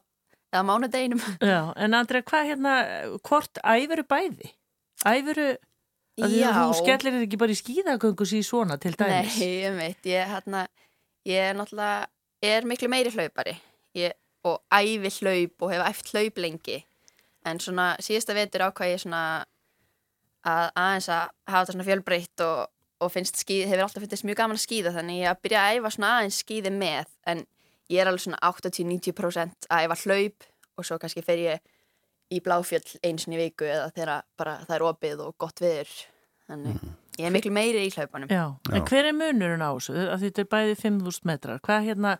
[0.53, 1.22] eða mánudeginum
[1.53, 2.74] Já, en Andrea, hvað hérna,
[3.26, 4.52] hvort æfuru bæði?
[5.06, 5.48] Æfuru,
[6.20, 6.49] að því Já.
[6.49, 9.40] að þú skellir ekki bara í skíðagöngu síðan svona til dæmis.
[9.40, 10.66] Nei, ég veit, ég, hérna,
[11.28, 12.12] ég er náttúrulega,
[12.52, 13.56] er miklu meiri hlaupari
[13.98, 16.84] ég, og æfi hlaup og hef æft hlaup lengi
[17.46, 19.26] en svona síðasta vetur ákvað ég svona
[20.46, 24.42] að aðeins að hafa þetta svona fjölbreytt og, og finnst skíð, hefur alltaf finnst mjög
[24.42, 27.14] gaman að skíða þannig ég að byrja að æfa svona aðeins skíði með.
[27.32, 27.46] En
[27.94, 31.74] ég er alveg svona 80-90% að æfa hlaup og svo kannski fer ég
[32.34, 35.92] í bláfjöll eins og í viku eða þegar bara það er opið og gott viður
[36.50, 36.86] þannig
[37.20, 38.32] ég er miklu meiri í hlaupunum.
[38.32, 39.96] Já, en hver er munurinn á þessu?
[40.24, 41.62] Þetta er bæði 5.000 metrar.
[41.64, 42.16] Hvað hérna,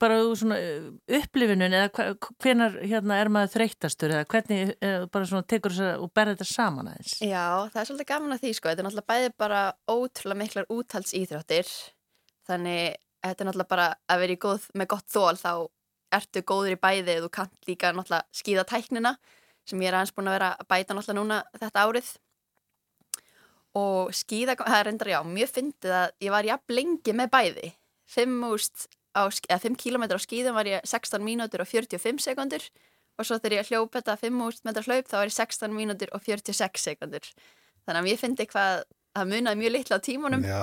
[0.00, 0.88] bara svona uh,
[1.18, 6.12] upplifinun eða hvenar hérna er maður þreyttastur eða hvernig eða bara svona tekur þess og
[6.16, 7.14] berða þetta saman aðeins?
[7.24, 10.68] Já, það er svolítið gaman að því sko, þetta er náttúrulega bæði bara ótrúlega miklar
[10.74, 11.72] úthaldsýþróttir
[12.44, 15.52] þannig þetta er náttúrulega bara að vera góð, með gott þól þá
[16.14, 19.14] ertu góður í bæði þú kannt líka náttúrulega skýða tæknina
[19.68, 22.10] sem ég er aðeins búin að vera að bæta náttúrulega núna þetta árið.
[23.80, 27.70] Og skýða, það er reyndar já, mjög fyndið að ég var jafn lengi með bæði.
[28.14, 28.84] 5, úst,
[29.14, 32.66] á, eða 5 km á skýðum var ég 16 mínútur og 45 sekundur
[33.18, 36.24] og svo þegar ég hljóp þetta 5 metra hlaup þá var ég 16 mínútur og
[36.26, 37.30] 46 sekundur
[37.86, 38.82] þannig að ég fyndi hvað
[39.14, 40.62] það munaði mjög litla á tímunum Já,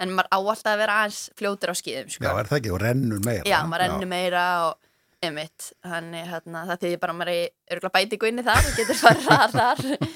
[0.00, 2.24] en maður á alltaf að vera aðeins fljótur á skýðum sko.
[2.24, 3.44] já, er það ekki, og rennur meira.
[3.44, 4.88] Já, maður rennur meira og
[5.20, 9.00] einmitt, þannig hérna, það þýðir bara að maður er örgulega bætingu inni þar og getur
[9.02, 10.08] farið ræðar þar.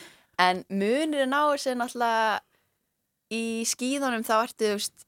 [0.45, 2.41] En munirinn á þessu náttúrulega
[3.37, 5.05] í skíðunum þá ertu þú veist,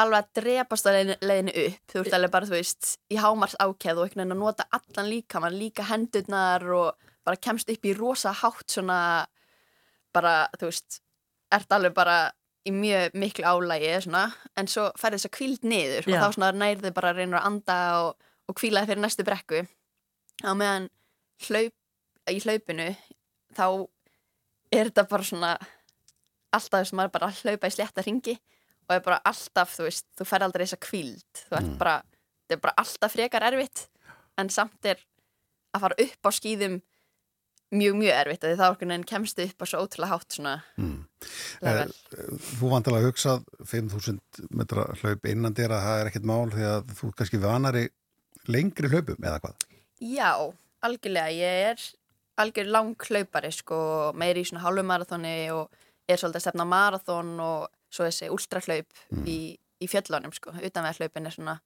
[0.00, 1.78] alveg að drepast á leiðinu, upp.
[1.90, 5.10] Þú ert alveg bara, þú veist, í hámars ákæð og einhvern veginn að nota allan
[5.10, 8.98] líka mann líka hendurnar og bara kemst upp í rosa hátt svona
[10.14, 11.00] bara, þú veist,
[11.54, 12.18] ert alveg bara
[12.66, 14.26] í mjög miklu álægi svona,
[14.58, 16.16] en svo færði þess að kvíld niður Já.
[16.16, 19.62] og þá svona nærði bara að reyna að anda og, og kvílaði fyrir næstu brekku.
[20.42, 20.88] Á meðan
[21.46, 21.76] hlaup,
[22.26, 22.90] í hlaupinu
[23.56, 23.66] þá
[24.74, 25.52] er þetta bara svona
[26.56, 28.36] alltaf þess að maður bara að hlaupa í slétta ringi
[28.86, 31.96] og er bara alltaf, þú veist, þú fær aldrei þessa kvíld þú ert bara,
[32.46, 33.86] þetta er bara alltaf frekar erfitt
[34.38, 35.00] en samt er
[35.74, 36.76] að fara upp á skýðum
[37.76, 40.54] mjög, mjög erfitt því þá okkur en kemstu upp á svo ótrúlega hátt svona
[41.64, 41.92] level.
[42.14, 42.30] Eh,
[42.60, 46.94] Þú vantilega hugsað 5.000 metra hlaup innan þér að það er ekkert mál því að
[47.00, 47.84] þú ert kannski vanari
[48.46, 49.66] lengri hlaupum eða hvað?
[50.06, 50.30] Já,
[50.86, 51.86] algjörlega, ég er
[52.36, 53.78] algjör lang hlaupari sko,
[54.14, 55.72] meiri í svona hálfumarathoni og
[56.06, 61.28] er svolítið að stefna marathon og svo þessi ultrahlaup í, í fjöllunum sko, utanveg hlaupin
[61.30, 61.56] er svona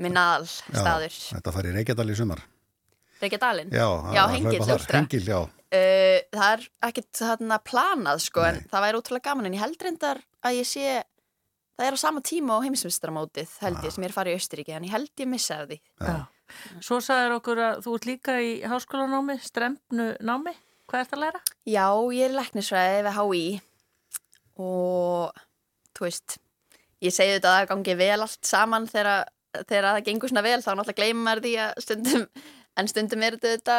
[0.00, 1.12] minn aðal staður.
[1.12, 2.42] Já, þetta fari í Reykjadal í sumar.
[3.20, 3.72] Reykjadalinn?
[3.76, 4.96] Já, já ultra.
[4.96, 5.40] Hengill, já.
[5.70, 9.84] Uh, það er ekkert þarna planað sko, en það væri útrúlega gaman en ég held
[9.84, 10.86] reyndar að ég sé
[11.76, 14.74] það er á sama tíma á heimsmyndstaramótið held ég sem ég er farið í Austuríki
[14.74, 16.16] en ég held ég missa af því Já.
[16.82, 20.54] Svo sagður okkur að þú ert líka í háskólanámi, strempnu námi.
[20.90, 21.40] Hvað ert að læra?
[21.70, 23.42] Já, ég er læknisfræði við HÍ
[24.60, 25.42] og
[25.96, 26.38] þú veist,
[27.04, 29.30] ég segi þetta að það gangi vel allt saman þegar,
[29.62, 32.26] þegar það gengur svona vel þá náttúrulega gleymar því að stundum
[32.80, 33.78] en stundum er þetta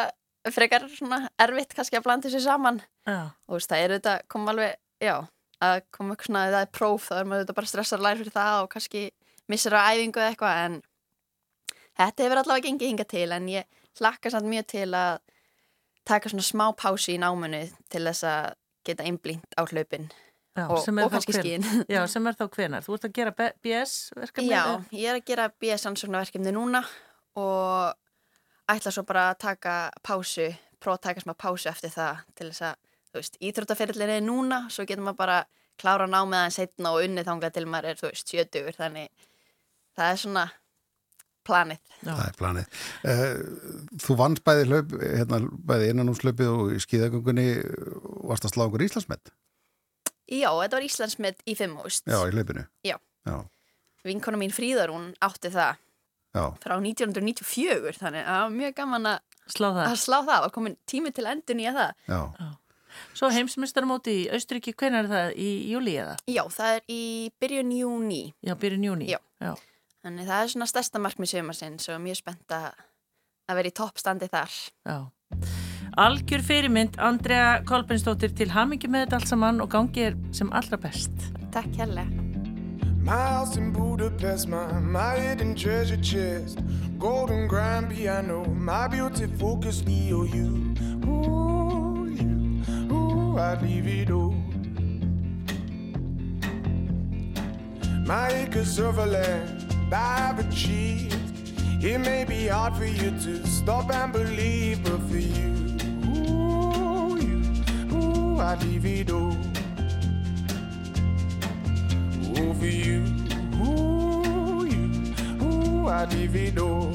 [0.52, 3.30] frekar svona erfitt kannski að blanda þessu saman Já.
[3.30, 5.16] og þú veist, það er þetta kom alveg, já,
[5.62, 8.34] að koma svona, það er próf, þá er maður þetta bara stressar að læra fyrir
[8.34, 9.04] það og kannski
[9.50, 10.80] missir á æfingu eða eitthvað en
[12.00, 15.20] þetta hefur allavega gengið hinga til en ég hlakka samt mjög til að
[16.08, 18.54] taka svona smá pási í náminu til þess að
[18.86, 20.10] geta einblínt á hlaupin
[20.52, 22.84] Já, og, sem er og kannski skín Já, sem er þá hvenar.
[22.84, 24.50] Þú ert að gera B- BS verkefni?
[24.52, 26.82] Já, ég er að gera BS-ansóknarverkefni núna
[27.40, 27.94] og
[28.72, 30.50] ætla svo bara að taka pásu,
[30.82, 32.76] prófa að taka smá pásu eftir það til þess að,
[33.12, 35.38] þú veist, íþróttaferðlir er núna, svo getur maður bara
[35.80, 39.08] klára námið aðeins setna og unnið þangað til maður er, þú veist, sjötugur, þannig
[39.96, 40.44] það er svona
[41.48, 41.80] planið.
[42.04, 42.82] Það er planið.
[43.08, 43.22] Eh,
[44.04, 45.40] Þú vannst bæði hlaup, hérna,
[45.72, 47.46] bæði innanúmslaupið og í skíðagöngunni
[48.28, 49.32] varst að slá okkur Íslandsmet.
[50.32, 52.12] Já, þetta var Íslandsmet í 5.000.
[52.12, 52.64] Já, í hlaupinu.
[52.88, 52.96] Já,
[53.28, 53.36] Já,
[54.08, 55.76] vinkona mín Fríðar, hún átti það
[56.34, 56.44] já.
[56.62, 59.20] frá 1994, þannig að það var mjög gaman að
[59.52, 61.94] slá það, að slá það og komin tími til endun í það.
[62.08, 62.20] Já.
[63.16, 65.30] Svo heimsmyndstarmóti í Austuríki, hvenar er það?
[65.40, 66.16] Í júli eða?
[66.28, 67.02] Já, það er í
[67.40, 68.22] byrjun júni.
[68.44, 69.08] Já, byrjun júni.
[69.08, 69.20] Já.
[69.40, 69.54] Já.
[70.02, 72.72] Þannig það er svona stærsta markmið sömarsins og mjög spennt að
[73.48, 74.56] að vera í toppstandi þar.
[74.88, 74.98] Já.
[75.96, 80.78] Algjör fyrirmynd, Andrea Kolbensdóttir til hamingi með þetta allt saman og gangi er sem allra
[80.80, 81.12] best.
[81.52, 82.08] Takk hérlega.
[83.02, 86.60] My house in Budapest, my, my hidden treasure chest,
[86.98, 90.72] golden grand piano, my beauty focus EOU.
[91.04, 94.34] Ooh, you, ooh, I'd leave it all.
[98.06, 99.62] My acres of land
[99.92, 101.18] I've achieved.
[101.84, 105.61] It may be hard for you to stop and believe, but for you,
[109.10, 109.36] all.
[112.38, 113.04] Ooh, for you,
[113.62, 116.92] ooh, you, ooh, it all.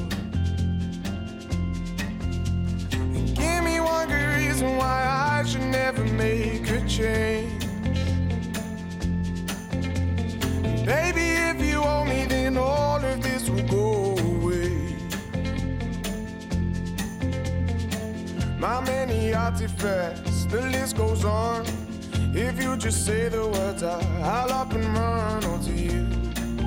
[2.92, 5.04] And give me one good reason why
[5.40, 7.64] I should never make a change.
[10.84, 14.96] Baby, if you owe me, then all of this will go away.
[18.58, 21.64] My many artifacts, the list goes on.
[22.34, 26.06] If you just say the words, I, I'll up and run onto you.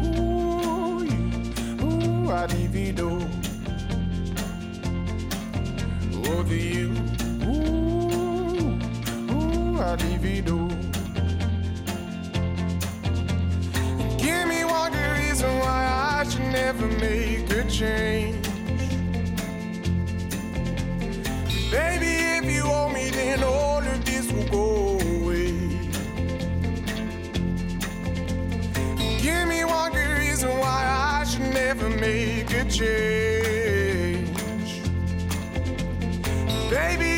[0.05, 1.31] Ooh, you,
[1.83, 3.21] ooh, I divido.
[6.29, 6.93] Over you,
[7.45, 8.77] ooh,
[9.31, 10.69] ooh, I divido.
[14.19, 18.50] Give me one good reason why I should never make a change.
[21.71, 25.53] Baby, if you owe me, then all of this will go away.
[29.21, 30.81] Give me one good reason why
[31.21, 33.07] I should never make a change.
[36.69, 37.10] Baby,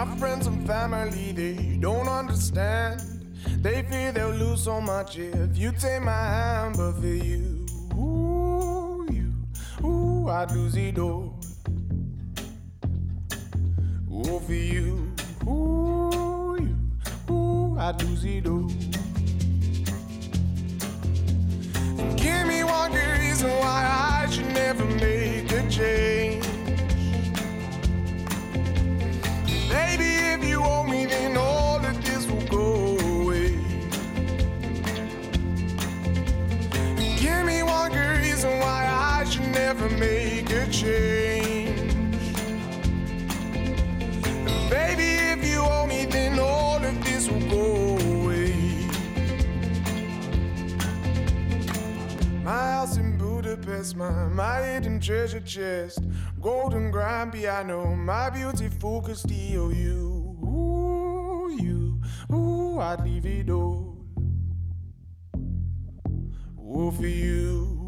[0.00, 3.02] My friends and family, they don't understand.
[3.60, 7.66] They fear they'll lose so much if you take my hand, but for you,
[7.98, 9.30] ooh, you,
[9.86, 11.38] ooh, I'd lose it all.
[14.10, 15.12] Ooh, for you,
[15.46, 18.68] ooh, you, ooh, I'd lose it all.
[22.16, 26.09] Give me one good reason why I should never make a change.
[40.80, 41.92] Change.
[44.70, 48.54] Baby, if you me, then all of this will go away.
[52.42, 55.98] My house in Budapest, my, my hidden treasure chest,
[56.40, 62.00] golden grand piano, my beautiful Castillo, you, ooh, you,
[62.34, 63.98] ooh, I'd leave it all.
[66.58, 67.79] Ooh, for you,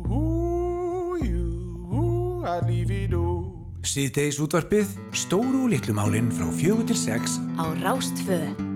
[2.66, 3.50] leave it all.
[3.82, 8.71] Síðdeis útvarpið, stóru og litlu málinn frá fjögur til sex á Rástfö.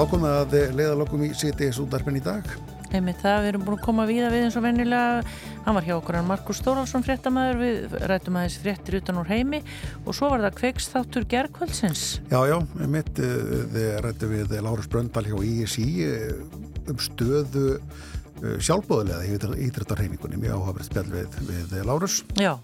[0.00, 2.46] Þá komum við að leiðalokum í CTS útdarpin í dag.
[2.96, 5.34] Einmitt það, við erum búin að koma víða við eins og vennilega,
[5.66, 9.60] hann var hjá okkur hann Markus Stórálsson fréttamaður, við rættum aðeins fréttir utan úr heimi
[10.06, 12.06] og svo var það kveiks þáttur gerðkvöldsins.
[12.32, 12.56] Já, já,
[12.96, 15.86] mitt, þið rættum við Lárus Bröndal hjá ISI
[16.88, 17.66] um stöðu
[18.40, 21.40] sjálfbóðulega í íþrættarreiningunni, mjög áhafrið spjall við,
[21.74, 22.22] við Lárus.
[22.40, 22.54] Já,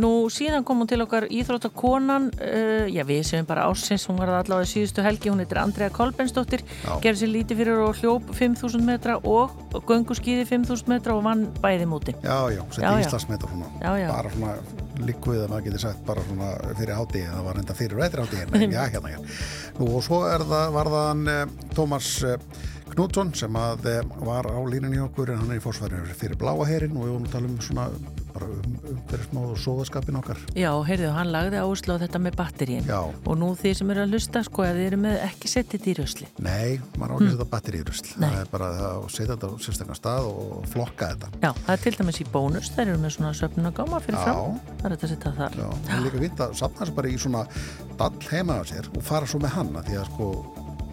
[0.00, 4.32] nú síðan kom hún til okkar íþróttakonan, uh, já við séum bara ársins, hún var
[4.40, 6.64] allavega síðustu helgi, hún heitir Andrea Kolbensdóttir,
[7.02, 9.56] gerði sér lítið fyrir og hljóp 5.000 metra og
[9.88, 12.16] göngu skýði 5.000 metra og vann bæði múti.
[12.22, 14.08] Já, já, setti Íslandsmetra svona, já, já.
[14.12, 14.54] bara svona
[15.00, 18.24] líkuð að maður getur sagt bara svona fyrir hátíð, það var enda fyrir og eftir
[18.24, 19.38] hátíð, en já, hérna, hérna.
[19.78, 22.36] Nú og svo það, var það hann eh, Tómas eh,
[22.90, 26.96] Knútsson sem að eh, var á línunni okkur en hann er í fórsvæðinu fyrir bláaherin
[26.96, 27.86] og við vorum að tala um svona
[28.34, 30.40] bara um, umhverfismáð og sóðaskapin okkar.
[30.58, 33.00] Já, heyrðu, hann lagði áherslu á þetta með batterín Já.
[33.00, 35.96] og nú þeir sem eru að lusta sko, að þeir eru með ekki settið í
[36.00, 36.30] rusli.
[36.40, 39.50] Nei, maður á ekki að setja batteri í rusli það er bara að setja þetta
[39.50, 41.30] á sérstaklega stað og flokka þetta.
[41.42, 44.88] Já, það er til dæmis í bónus, þeir eru með svona söfnunagáma fyrir fram, það
[44.88, 45.58] er þetta að setja þar.
[45.60, 47.44] Já, það er líka vitt að sapna þessu bara í svona
[48.00, 50.30] dall heima á sér og fara svo með hanna því að sko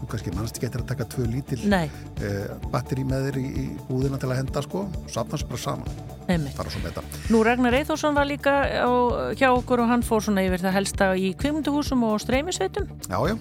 [0.02, 3.66] þú kannski mannst ekki eftir að taka tvö lítil uh, batteri með þér í, í
[3.90, 8.92] búðina til að henda sko, sapna þessu bara saman Nú Ragnar Eithórsson var líka á,
[9.40, 12.90] hjá okkur og hann fór svona yfir það helsta í kvimunduhúsum og streymisveitum.
[13.08, 13.38] Já, já,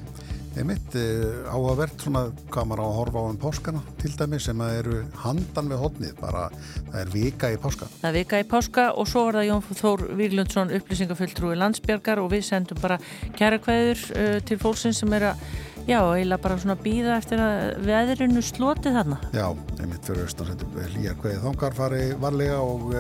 [0.54, 4.62] einmitt uh, áhugavert svona hvað maður á að horfa á um páskana til dæmi sem
[4.62, 6.46] að eru handan við hodnið bara,
[6.92, 7.90] það er vika í páska.
[7.98, 12.30] Það er vika í páska og svo var það Jón Þór Víglundsson upplýsingafulltrúi landsbjörgar og
[12.36, 13.00] við sendum bara
[13.34, 15.48] kæra kveður uh, til fólksins sem er að
[15.86, 19.20] Já, eiginlega bara svona býða eftir að veðrinu sloti þarna.
[19.36, 19.46] Já,
[19.78, 22.96] einmitt fyrir austan setjum hlýja hverju þangar fari varlega og,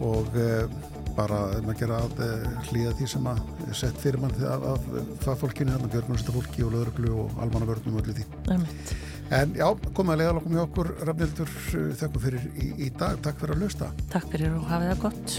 [0.00, 0.38] og
[1.16, 2.22] bara um að gera að
[2.70, 3.42] hlýja því sem að
[3.76, 4.88] sett fyrir mann af,
[5.28, 8.26] af fólkinu, hérna björgunstaf fólki og löðruglu og almannavörnum og öllu því.
[8.54, 8.96] Einmitt.
[9.36, 11.54] En já, komið að leiðalokum hjá okkur, Rafnildur,
[11.98, 13.20] þakku fyrir í, í dag.
[13.24, 13.92] Takk fyrir að lusta.
[14.12, 15.38] Takk fyrir og hafið það gott.